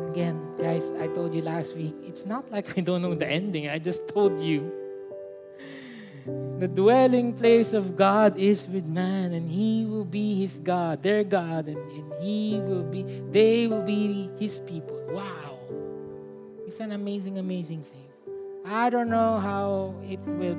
Again, 0.09 0.41
guys, 0.57 0.89
I 0.97 1.05
told 1.13 1.37
you 1.37 1.45
last 1.45 1.77
week, 1.77 1.93
it's 2.01 2.25
not 2.25 2.49
like 2.49 2.73
we 2.73 2.81
don't 2.81 3.05
know 3.05 3.13
the 3.13 3.29
ending. 3.29 3.69
I 3.69 3.77
just 3.77 4.09
told 4.09 4.41
you. 4.41 4.82
The 6.25 6.67
dwelling 6.67 7.33
place 7.33 7.73
of 7.73 7.95
God 7.99 8.39
is 8.39 8.63
with 8.67 8.85
man, 8.85 9.33
and 9.33 9.49
He 9.49 9.83
will 9.83 10.07
be 10.07 10.39
His 10.39 10.55
God, 10.63 11.03
their 11.03 11.23
God, 11.23 11.67
and, 11.67 11.77
and 11.77 12.07
He 12.23 12.61
will 12.63 12.83
be, 12.83 13.03
they 13.31 13.67
will 13.67 13.83
be 13.83 14.31
His 14.39 14.59
people. 14.63 14.95
Wow. 15.11 15.59
It's 16.67 16.79
an 16.79 16.93
amazing, 16.93 17.37
amazing 17.39 17.83
thing. 17.83 18.07
I 18.63 18.89
don't 18.89 19.09
know 19.09 19.39
how 19.39 19.95
it 20.07 20.23
will 20.23 20.57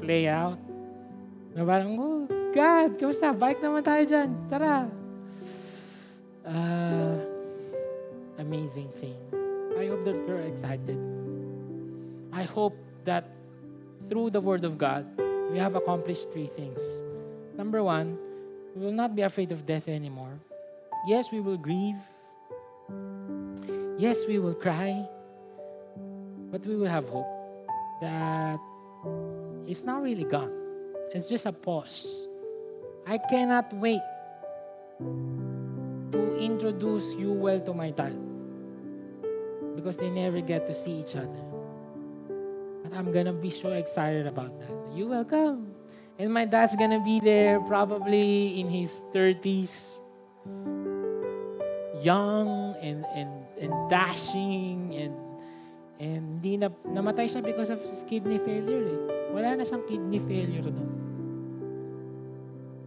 play 0.00 0.28
out. 0.28 0.60
Na 1.56 1.64
parang, 1.64 1.96
oh, 1.96 2.28
God, 2.52 3.00
kamusta? 3.00 3.32
Bike 3.32 3.64
naman 3.64 3.80
tayo 3.80 4.04
dyan. 4.04 4.28
Tara. 4.52 4.84
Uh, 6.44 7.16
amazing 8.36 8.92
thing. 9.00 9.16
I 9.78 9.88
hope 9.88 10.04
that 10.04 10.18
you're 10.28 10.44
excited. 10.44 11.00
I 12.32 12.44
hope 12.44 12.76
that 13.08 13.37
through 14.08 14.30
the 14.30 14.40
Word 14.40 14.64
of 14.64 14.78
God, 14.78 15.06
we 15.50 15.58
have 15.58 15.76
accomplished 15.76 16.32
three 16.32 16.46
things. 16.46 16.80
Number 17.56 17.82
one, 17.82 18.18
we 18.74 18.84
will 18.84 18.92
not 18.92 19.14
be 19.14 19.22
afraid 19.22 19.52
of 19.52 19.66
death 19.66 19.88
anymore. 19.88 20.38
Yes, 21.06 21.32
we 21.32 21.40
will 21.40 21.56
grieve. 21.56 22.00
Yes, 23.98 24.18
we 24.26 24.38
will 24.38 24.54
cry. 24.54 25.06
But 26.50 26.64
we 26.66 26.76
will 26.76 26.88
have 26.88 27.08
hope 27.08 27.28
that 28.00 28.58
it's 29.66 29.84
not 29.84 30.02
really 30.02 30.24
gone. 30.24 30.52
It's 31.12 31.28
just 31.28 31.46
a 31.46 31.52
pause. 31.52 32.06
I 33.06 33.18
cannot 33.18 33.72
wait 33.72 34.02
to 35.00 36.36
introduce 36.38 37.14
you 37.14 37.32
well 37.32 37.60
to 37.60 37.72
my 37.72 37.90
child 37.90 38.20
because 39.76 39.96
they 39.96 40.10
never 40.10 40.40
get 40.40 40.66
to 40.68 40.74
see 40.74 41.00
each 41.00 41.16
other. 41.16 41.47
I'm 42.98 43.14
gonna 43.14 43.32
be 43.32 43.54
so 43.54 43.70
excited 43.78 44.26
about 44.26 44.58
that. 44.58 44.74
You 44.90 45.06
will 45.06 45.22
come. 45.22 45.70
And 46.18 46.34
my 46.34 46.44
dad's 46.44 46.74
gonna 46.74 46.98
be 46.98 47.22
there 47.22 47.62
probably 47.62 48.58
in 48.58 48.66
his 48.66 48.90
30s, 49.14 50.02
young 52.02 52.74
and, 52.82 53.06
and, 53.14 53.30
and 53.62 53.70
dashing 53.86 54.98
and 54.98 55.14
And 55.98 56.38
hindi 56.38 56.62
na, 56.62 56.70
namatay 56.86 57.26
siya 57.26 57.42
because 57.42 57.74
of 57.74 57.82
his 57.82 58.06
kidney 58.06 58.38
failure 58.38 58.86
eh. 58.86 59.34
Wala 59.34 59.58
na 59.58 59.66
siyang 59.66 59.82
kidney 59.82 60.22
failure 60.22 60.62
doon. 60.62 60.90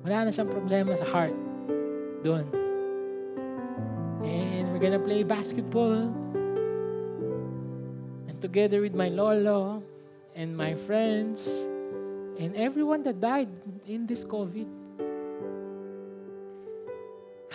Wala 0.08 0.24
na 0.24 0.32
siyang 0.32 0.48
problema 0.48 0.96
sa 0.96 1.04
heart 1.04 1.36
doon. 2.24 2.48
And 4.24 4.72
we're 4.72 4.80
gonna 4.80 5.04
play 5.04 5.28
basketball. 5.28 6.08
And 8.32 8.40
together 8.40 8.80
with 8.80 8.96
my 8.96 9.12
lolo 9.12 9.84
and 10.42 10.58
my 10.58 10.74
friends 10.90 11.46
and 12.42 12.58
everyone 12.58 13.06
that 13.06 13.22
died 13.22 13.54
in 13.86 14.10
this 14.10 14.26
COVID. 14.26 14.66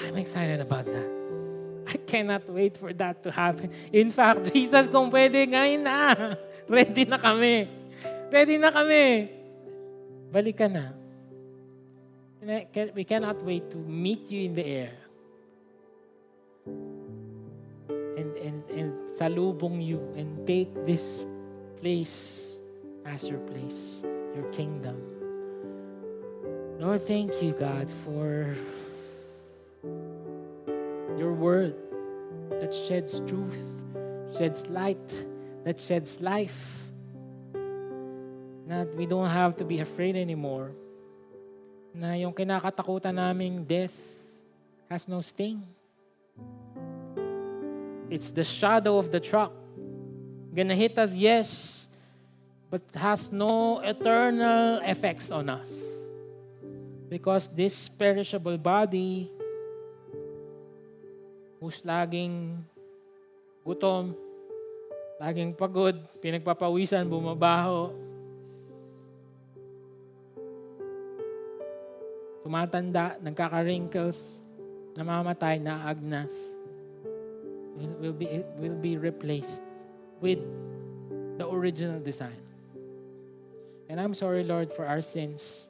I'm 0.07 0.15
excited 0.15 0.63
about 0.63 0.87
that. 0.87 1.11
I 1.91 1.99
cannot 2.07 2.47
wait 2.47 2.79
for 2.79 2.95
that 2.95 3.27
to 3.27 3.35
happen. 3.35 3.75
In 3.91 4.15
fact, 4.15 4.47
Jesus, 4.55 4.87
kung 4.87 5.11
pwede, 5.11 5.51
ngayon 5.51 5.83
na. 5.83 6.15
Ready 6.71 7.11
na 7.11 7.19
kami. 7.19 7.67
Ready 8.31 8.55
na 8.55 8.71
kami. 8.71 9.35
Balik 10.31 10.55
ka 10.55 10.71
na. 10.71 10.95
We 12.95 13.03
cannot 13.03 13.43
wait 13.43 13.67
to 13.75 13.79
meet 13.83 14.31
you 14.31 14.47
in 14.47 14.55
the 14.55 14.63
air. 14.63 14.95
And, 18.15 18.31
and, 18.39 18.63
and 18.71 18.91
salubong 19.11 19.83
you 19.83 19.99
and 20.15 20.47
take 20.47 20.71
this 20.87 21.27
place 21.83 22.47
as 23.07 23.29
your 23.29 23.41
place, 23.51 24.03
your 24.35 24.45
kingdom. 24.53 25.01
Lord, 26.79 27.07
thank 27.07 27.43
you, 27.43 27.53
God, 27.53 27.89
for 28.05 28.55
your 31.17 31.33
word. 31.33 31.75
that 32.61 32.73
sheds 32.73 33.21
truth, 33.21 33.59
sheds 34.37 34.67
light, 34.67 35.25
that 35.65 35.81
sheds 35.81 36.21
life. 36.21 36.89
That 38.67 38.95
we 38.97 39.07
don't 39.07 39.31
have 39.31 39.57
to 39.59 39.65
be 39.65 39.81
afraid 39.81 40.17
anymore. 40.17 40.73
Na 41.95 42.19
yung 42.19 42.35
kinakatakutan 42.35 43.15
naming 43.15 43.63
death 43.63 43.95
has 44.91 45.07
no 45.07 45.23
sting. 45.23 45.63
It's 48.11 48.31
the 48.31 48.45
shadow 48.45 48.99
of 48.99 49.11
the 49.11 49.21
truck. 49.21 49.53
Gonna 50.55 50.75
hit 50.75 50.99
us, 50.99 51.15
yes, 51.15 51.86
but 52.71 52.83
has 52.95 53.31
no 53.31 53.79
eternal 53.81 54.83
effects 54.83 55.31
on 55.31 55.49
us. 55.49 55.71
Because 57.07 57.47
this 57.47 57.89
perishable 57.89 58.59
body, 58.59 59.31
who's 61.61 61.83
laging 61.83 62.59
gutom, 63.63 64.15
laging 65.23 65.55
pagod, 65.55 65.99
pinagpapawisan, 66.19 67.07
bumabaho, 67.07 67.95
tumatanda, 72.43 73.19
nagkaka-wrinkles, 73.23 74.43
namamatay, 74.99 75.63
naagnas, 75.63 76.35
will, 77.79 77.95
will, 78.03 78.17
be, 78.17 78.43
will 78.59 78.79
be 78.79 78.99
replaced 78.99 79.63
with 80.21 80.39
the 81.39 81.47
original 81.47 81.99
design. 82.03 82.46
And 83.89 84.01
I'm 84.01 84.15
sorry, 84.15 84.43
Lord, 84.43 84.73
for 84.73 84.87
our 84.87 85.03
sins. 85.03 85.69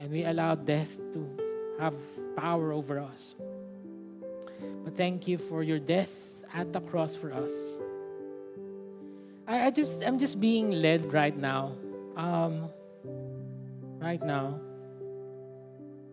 And 0.00 0.10
we 0.10 0.24
allow 0.24 0.54
death 0.54 0.90
to 1.12 1.20
have 1.78 1.94
power 2.36 2.72
over 2.72 2.98
us. 2.98 3.34
But 4.84 4.96
thank 4.96 5.28
you 5.28 5.38
for 5.38 5.62
your 5.62 5.78
death 5.78 6.12
at 6.52 6.72
the 6.72 6.80
cross 6.80 7.14
for 7.14 7.32
us. 7.32 7.52
I, 9.46 9.66
I 9.66 9.70
just 9.70 10.02
I'm 10.02 10.18
just 10.18 10.40
being 10.40 10.70
led 10.70 11.12
right 11.12 11.36
now. 11.36 11.72
Um, 12.16 12.68
right 13.98 14.22
now. 14.22 14.58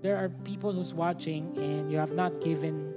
There 0.01 0.15
are 0.15 0.29
people 0.45 0.71
who's 0.71 0.93
watching 0.93 1.57
and 1.57 1.91
you 1.91 1.97
have 1.97 2.13
not 2.13 2.39
given 2.39 2.93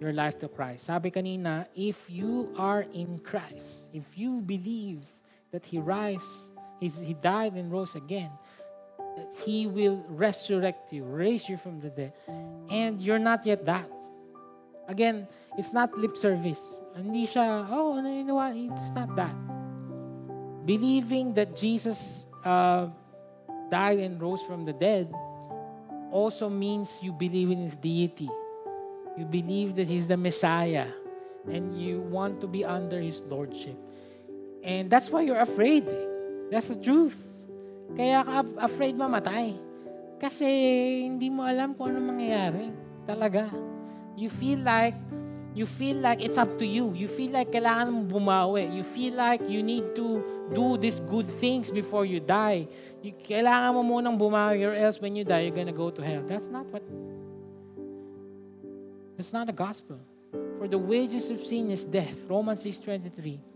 your 0.00 0.12
life 0.12 0.38
to 0.40 0.48
Christ. 0.48 0.86
Sabi 0.86 1.10
kanina, 1.10 1.66
if 1.74 1.96
you 2.10 2.52
are 2.58 2.84
in 2.92 3.18
Christ, 3.20 3.88
if 3.94 4.18
you 4.18 4.42
believe 4.42 5.00
that 5.50 5.64
He 5.64 5.78
rise, 5.78 6.50
He's, 6.84 7.00
He 7.00 7.14
died 7.14 7.54
and 7.54 7.72
rose 7.72 7.96
again, 7.96 8.30
that 9.16 9.32
He 9.40 9.66
will 9.66 10.04
resurrect 10.08 10.92
you, 10.92 11.04
raise 11.04 11.48
you 11.48 11.56
from 11.56 11.80
the 11.80 11.88
dead, 11.88 12.12
and 12.68 13.00
you're 13.00 13.18
not 13.18 13.46
yet 13.46 13.64
that. 13.64 13.88
Again, 14.86 15.26
it's 15.56 15.72
not 15.72 15.96
lip 15.96 16.14
service. 16.14 16.60
Hindi 16.94 17.26
siya, 17.26 17.64
oh, 17.72 17.96
you 18.04 18.22
know 18.22 18.36
what? 18.36 18.52
It's 18.52 18.92
not 18.92 19.16
that. 19.16 19.32
Believing 20.66 21.32
that 21.34 21.56
Jesus 21.56 22.26
uh, 22.44 22.88
died 23.70 23.98
and 24.00 24.20
rose 24.20 24.42
from 24.42 24.66
the 24.66 24.74
dead 24.74 25.08
also 26.12 26.50
means 26.50 27.00
you 27.00 27.12
believe 27.12 27.50
in 27.50 27.64
His 27.64 27.76
deity. 27.76 28.28
You 29.16 29.24
believe 29.24 29.74
that 29.76 29.88
He's 29.88 30.06
the 30.06 30.18
Messiah. 30.18 30.88
And 31.48 31.80
you 31.80 32.00
want 32.00 32.40
to 32.42 32.46
be 32.46 32.64
under 32.64 33.00
His 33.00 33.20
Lordship. 33.22 33.76
And 34.62 34.88
that's 34.90 35.08
why 35.08 35.22
you're 35.22 35.40
afraid. 35.40 35.88
That's 36.54 36.70
the 36.70 36.78
truth. 36.78 37.18
Kaya 37.98 38.22
ka 38.22 38.46
afraid 38.62 38.94
mamatay. 38.94 39.58
Kasi 40.22 40.46
hindi 41.10 41.26
mo 41.26 41.42
alam 41.42 41.74
kung 41.74 41.90
ano 41.90 41.98
mangyayari. 41.98 42.70
Talaga. 43.02 43.50
You 44.14 44.30
feel 44.30 44.62
like 44.62 44.94
you 45.50 45.66
feel 45.66 45.98
like 45.98 46.22
it's 46.22 46.38
up 46.38 46.54
to 46.62 46.66
you. 46.66 46.94
You 46.94 47.10
feel 47.10 47.34
like 47.34 47.50
kailangan 47.50 47.90
mo 47.90 48.06
bumawi. 48.06 48.70
You 48.70 48.86
feel 48.86 49.18
like 49.18 49.42
you 49.50 49.66
need 49.66 49.98
to 49.98 50.22
do 50.54 50.78
these 50.78 51.02
good 51.10 51.26
things 51.42 51.74
before 51.74 52.06
you 52.06 52.22
die. 52.22 52.70
You, 53.02 53.18
kailangan 53.18 53.74
mo 53.74 53.82
munang 53.82 54.14
bumawi 54.14 54.62
or 54.62 54.78
else 54.78 55.02
when 55.02 55.18
you 55.18 55.26
die, 55.26 55.50
you're 55.50 55.58
gonna 55.58 55.74
go 55.74 55.90
to 55.90 56.02
hell. 56.06 56.22
That's 56.22 56.54
not 56.54 56.70
what 56.70 56.86
That's 59.18 59.34
not 59.34 59.50
the 59.50 59.54
gospel. 59.54 59.98
For 60.58 60.70
the 60.70 60.78
wages 60.78 61.34
of 61.34 61.42
sin 61.42 61.70
is 61.74 61.82
death. 61.82 62.14
Romans 62.30 62.62
6.23. 62.62 63.53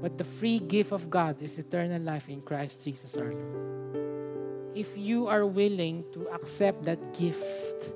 But 0.00 0.18
the 0.18 0.24
free 0.24 0.58
gift 0.58 0.92
of 0.92 1.08
God 1.08 1.40
is 1.42 1.58
eternal 1.58 2.00
life 2.00 2.28
in 2.28 2.42
Christ 2.42 2.84
Jesus 2.84 3.16
our 3.16 3.32
Lord. 3.32 4.76
If 4.76 4.96
you 4.98 5.28
are 5.28 5.46
willing 5.46 6.04
to 6.12 6.28
accept 6.34 6.84
that 6.84 6.98
gift 7.14 7.88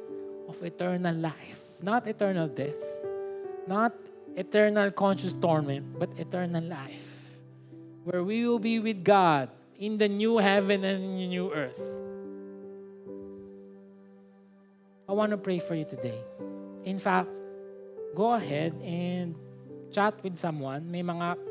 of 0.48 0.62
eternal 0.62 1.14
life, 1.14 1.60
not 1.82 2.06
eternal 2.06 2.48
death, 2.48 2.78
not 3.66 3.92
eternal 4.36 4.90
conscious 4.90 5.34
torment, 5.34 5.98
but 5.98 6.08
eternal 6.16 6.62
life, 6.62 7.34
where 8.04 8.22
we 8.22 8.46
will 8.46 8.58
be 8.58 8.78
with 8.78 9.04
God 9.04 9.50
in 9.78 9.98
the 9.98 10.08
new 10.08 10.38
heaven 10.38 10.84
and 10.84 11.28
new 11.28 11.52
earth. 11.52 11.80
I 15.08 15.12
want 15.12 15.32
to 15.32 15.38
pray 15.38 15.58
for 15.58 15.74
you 15.74 15.84
today. 15.84 16.20
In 16.84 16.98
fact, 16.98 17.28
go 18.14 18.32
ahead 18.34 18.72
and 18.84 19.34
chat 19.90 20.14
with 20.22 20.38
someone. 20.38 20.90
May 20.90 21.02
mga 21.02 21.47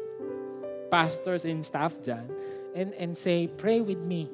pastors 0.90 1.46
and 1.46 1.66
staff 1.66 1.96
dyan. 2.04 2.30
And, 2.76 2.94
and 2.94 3.18
say, 3.18 3.48
pray 3.48 3.82
with 3.82 3.98
me. 3.98 4.30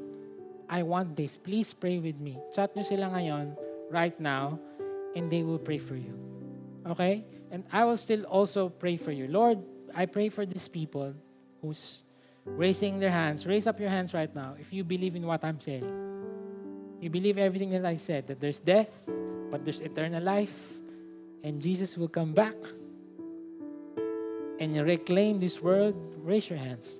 I 0.69 0.83
want 0.83 1.15
this. 1.15 1.37
Please 1.37 1.71
pray 1.73 1.99
with 1.99 2.19
me. 2.19 2.37
Chat 2.53 2.75
nyo 2.75 2.83
sila 2.83 3.07
ngayon, 3.13 3.55
right 3.89 4.17
now, 4.19 4.59
and 5.15 5.31
they 5.31 5.43
will 5.43 5.59
pray 5.59 5.77
for 5.77 5.95
you. 5.95 6.11
Okay? 6.87 7.23
And 7.51 7.63
I 7.71 7.85
will 7.85 7.95
still 7.95 8.23
also 8.25 8.67
pray 8.67 8.97
for 8.97 9.11
you. 9.11 9.27
Lord, 9.27 9.59
I 9.95 10.07
pray 10.07 10.27
for 10.27 10.45
these 10.45 10.67
people 10.67 11.13
who's 11.61 12.03
raising 12.45 12.99
their 12.99 13.11
hands. 13.11 13.45
Raise 13.45 13.67
up 13.67 13.79
your 13.79 13.89
hands 13.89 14.13
right 14.13 14.33
now 14.35 14.55
if 14.59 14.73
you 14.73 14.83
believe 14.83 15.15
in 15.15 15.23
what 15.23 15.43
I'm 15.45 15.59
saying. 15.61 15.87
You 16.99 17.09
believe 17.09 17.37
everything 17.37 17.71
that 17.71 17.85
I 17.85 17.95
said, 17.95 18.27
that 18.27 18.39
there's 18.39 18.59
death, 18.59 18.91
but 19.51 19.63
there's 19.63 19.79
eternal 19.79 20.23
life, 20.23 20.57
and 21.43 21.61
Jesus 21.61 21.95
will 21.95 22.07
come 22.07 22.33
back 22.33 22.55
and 24.59 24.75
reclaim 24.85 25.39
this 25.39 25.61
world. 25.61 25.95
Raise 26.17 26.49
your 26.49 26.59
hands. 26.59 26.99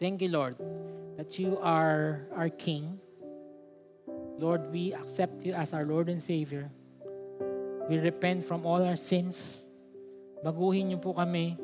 Thank 0.00 0.22
you, 0.22 0.28
Lord, 0.28 0.56
that 1.16 1.38
you 1.38 1.58
are 1.62 2.26
our 2.34 2.50
King. 2.50 2.98
Lord, 4.38 4.72
we 4.72 4.92
accept 4.92 5.42
you 5.46 5.54
as 5.54 5.72
our 5.72 5.84
Lord 5.84 6.08
and 6.08 6.20
Savior. 6.20 6.70
We 7.88 7.98
repent 7.98 8.44
from 8.44 8.66
all 8.66 8.82
our 8.82 8.96
sins. 8.96 9.62
Baguhin 10.42 10.90
niyo 10.90 10.98
po 10.98 11.14
kami. 11.14 11.56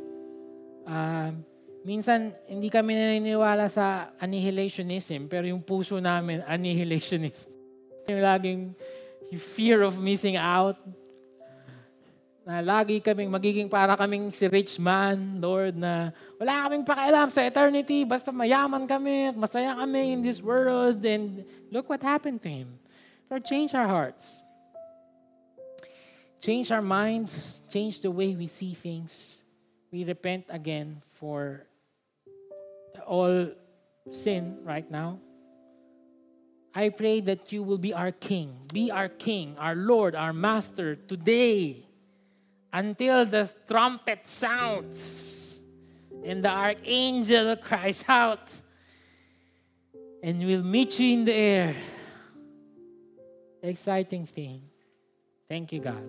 Um, 0.87 1.43
minsan, 1.83 2.33
hindi 2.47 2.71
kami 2.71 2.95
naniniwala 2.95 3.67
sa 3.67 4.15
annihilationism, 4.21 5.27
pero 5.27 5.49
yung 5.49 5.61
puso 5.65 5.99
namin, 5.99 6.45
annihilationist. 6.47 7.51
Yung 8.11 8.27
laging 8.27 8.75
fear 9.39 9.87
of 9.87 9.95
missing 10.01 10.35
out. 10.35 10.75
Na 12.51 12.59
lagi 12.67 12.99
kaming 12.99 13.31
magiging 13.31 13.71
para 13.71 13.95
kaming 13.95 14.35
si 14.35 14.51
rich 14.51 14.75
man, 14.83 15.39
Lord, 15.39 15.79
na 15.79 16.11
wala 16.35 16.67
kaming 16.67 16.83
pakialam 16.83 17.31
sa 17.31 17.47
eternity, 17.47 18.03
basta 18.03 18.35
mayaman 18.35 18.91
kami 18.91 19.31
at 19.31 19.39
masaya 19.39 19.79
kami 19.79 20.19
in 20.19 20.21
this 20.27 20.43
world. 20.43 20.99
And 21.07 21.47
look 21.71 21.87
what 21.87 22.03
happened 22.03 22.43
to 22.43 22.51
him. 22.51 22.75
Lord, 23.31 23.47
change 23.47 23.71
our 23.71 23.87
hearts. 23.87 24.43
Change 26.43 26.75
our 26.75 26.83
minds, 26.83 27.63
change 27.71 28.03
the 28.03 28.11
way 28.11 28.35
we 28.35 28.51
see 28.51 28.75
things. 28.75 29.39
We 29.95 30.03
repent 30.03 30.51
again 30.51 31.07
for 31.23 31.71
all 33.07 33.55
sin 34.11 34.67
right 34.67 34.91
now. 34.91 35.23
I 36.75 36.91
pray 36.91 37.23
that 37.31 37.55
you 37.55 37.63
will 37.63 37.79
be 37.79 37.95
our 37.95 38.11
King. 38.11 38.67
Be 38.75 38.91
our 38.91 39.07
King, 39.07 39.55
our 39.55 39.79
Lord, 39.79 40.19
our 40.19 40.35
Master 40.35 40.99
today 40.99 41.87
until 42.73 43.27
the 43.27 43.53
trumpet 43.69 44.27
sounds 44.27 45.59
and 46.25 46.45
the 46.45 46.51
archangel 46.51 47.57
cries 47.57 48.05
out 48.09 48.51
and 50.23 50.45
we'll 50.45 50.63
meet 50.63 50.99
you 50.99 51.15
in 51.15 51.25
the 51.25 51.35
air. 51.35 51.77
Exciting 53.63 54.27
thing. 54.27 54.63
Thank 55.49 55.73
you, 55.73 55.81
God. 55.81 56.03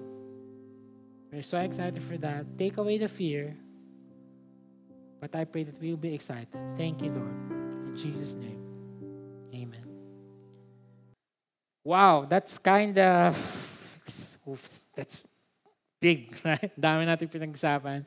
We're 1.32 1.44
so 1.44 1.60
excited 1.60 2.04
for 2.04 2.18
that. 2.18 2.58
Take 2.58 2.78
away 2.78 2.98
the 2.98 3.08
fear. 3.08 3.56
But 5.20 5.36
I 5.36 5.46
pray 5.46 5.64
that 5.64 5.80
we 5.80 5.92
will 5.92 5.98
be 5.98 6.14
excited. 6.14 6.48
Thank 6.76 7.02
you, 7.02 7.12
Lord. 7.12 7.52
In 7.88 7.96
Jesus' 7.96 8.34
name. 8.34 8.60
Amen. 9.54 9.86
Wow, 11.84 12.26
that's 12.30 12.58
kind 12.58 12.98
of 12.98 13.36
that's 14.96 15.24
big, 16.02 16.34
right? 16.48 16.74
Dami 16.74 17.06
natin 17.06 17.30
pinag-usapan. 17.30 18.02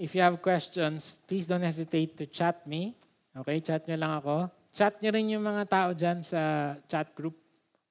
If 0.00 0.16
you 0.16 0.24
have 0.24 0.40
questions, 0.40 1.20
please 1.28 1.44
don't 1.44 1.60
hesitate 1.60 2.16
to 2.16 2.24
chat 2.24 2.64
me. 2.64 2.96
Okay, 3.36 3.60
chat 3.60 3.84
nyo 3.84 4.00
lang 4.00 4.12
ako. 4.16 4.48
Chat 4.72 4.96
nyo 5.04 5.12
rin 5.12 5.28
yung 5.28 5.44
mga 5.44 5.68
tao 5.68 5.88
dyan 5.92 6.24
sa 6.24 6.72
chat 6.88 7.12
group 7.12 7.36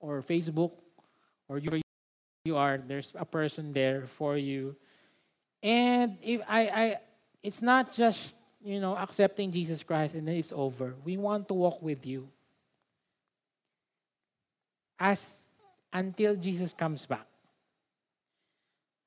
or 0.02 0.26
Facebook 0.26 0.74
or 1.46 1.62
your 1.62 1.78
you 2.50 2.58
are, 2.58 2.82
there's 2.82 3.14
a 3.14 3.26
person 3.26 3.70
there 3.72 4.10
for 4.10 4.34
you. 4.34 4.74
And 5.62 6.18
if 6.26 6.42
I, 6.50 6.62
I 6.66 6.86
it's 7.44 7.62
not 7.62 7.94
just, 7.94 8.34
you 8.58 8.82
know, 8.82 8.98
accepting 8.98 9.52
Jesus 9.52 9.84
Christ 9.84 10.16
and 10.16 10.26
then 10.28 10.36
it's 10.36 10.52
over. 10.52 10.96
We 11.06 11.18
want 11.18 11.48
to 11.50 11.54
walk 11.54 11.78
with 11.82 12.06
you. 12.10 12.28
As 14.98 15.38
until 15.94 16.36
Jesus 16.36 16.74
comes 16.74 17.06
back. 17.06 17.29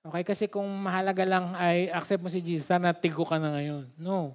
Okay, 0.03 0.27
kasi 0.27 0.45
kung 0.51 0.67
mahalaga 0.67 1.23
lang 1.23 1.55
ay 1.55 1.87
accept 1.95 2.19
mo 2.19 2.27
si 2.27 2.43
Jesus, 2.43 2.67
sana 2.67 2.91
tigo 2.91 3.23
ka 3.23 3.39
na 3.39 3.55
ngayon. 3.55 3.87
No. 3.95 4.35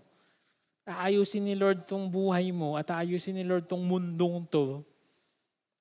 Aayusin 0.88 1.44
ni 1.44 1.60
Lord 1.60 1.84
tong 1.84 2.08
buhay 2.08 2.56
mo 2.56 2.80
at 2.80 2.88
aayusin 2.88 3.36
ni 3.36 3.44
Lord 3.44 3.68
tong 3.68 3.84
mundong 3.84 4.48
to 4.48 4.80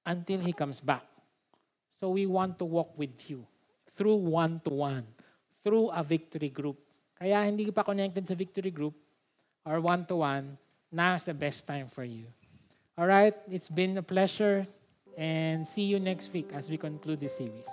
until 0.03 0.43
He 0.43 0.51
comes 0.51 0.83
back. 0.83 1.07
So 2.03 2.11
we 2.11 2.27
want 2.27 2.59
to 2.59 2.67
walk 2.67 2.99
with 2.99 3.15
you 3.31 3.47
through 3.95 4.19
one-to-one, 4.19 5.07
through 5.63 5.95
a 5.95 6.03
victory 6.03 6.51
group. 6.51 6.83
Kaya 7.15 7.47
hindi 7.47 7.71
pa 7.71 7.87
connected 7.87 8.27
sa 8.27 8.35
victory 8.35 8.75
group 8.75 8.99
or 9.63 9.79
one-to-one, 9.79 10.59
now's 10.91 11.23
the 11.23 11.33
best 11.33 11.63
time 11.63 11.87
for 11.87 12.03
you. 12.03 12.27
All 12.99 13.07
right, 13.07 13.39
it's 13.47 13.71
been 13.71 13.95
a 13.95 14.03
pleasure 14.03 14.67
and 15.15 15.63
see 15.63 15.87
you 15.87 16.03
next 16.03 16.35
week 16.35 16.51
as 16.51 16.67
we 16.67 16.75
conclude 16.75 17.23
this 17.23 17.39
series. 17.39 17.71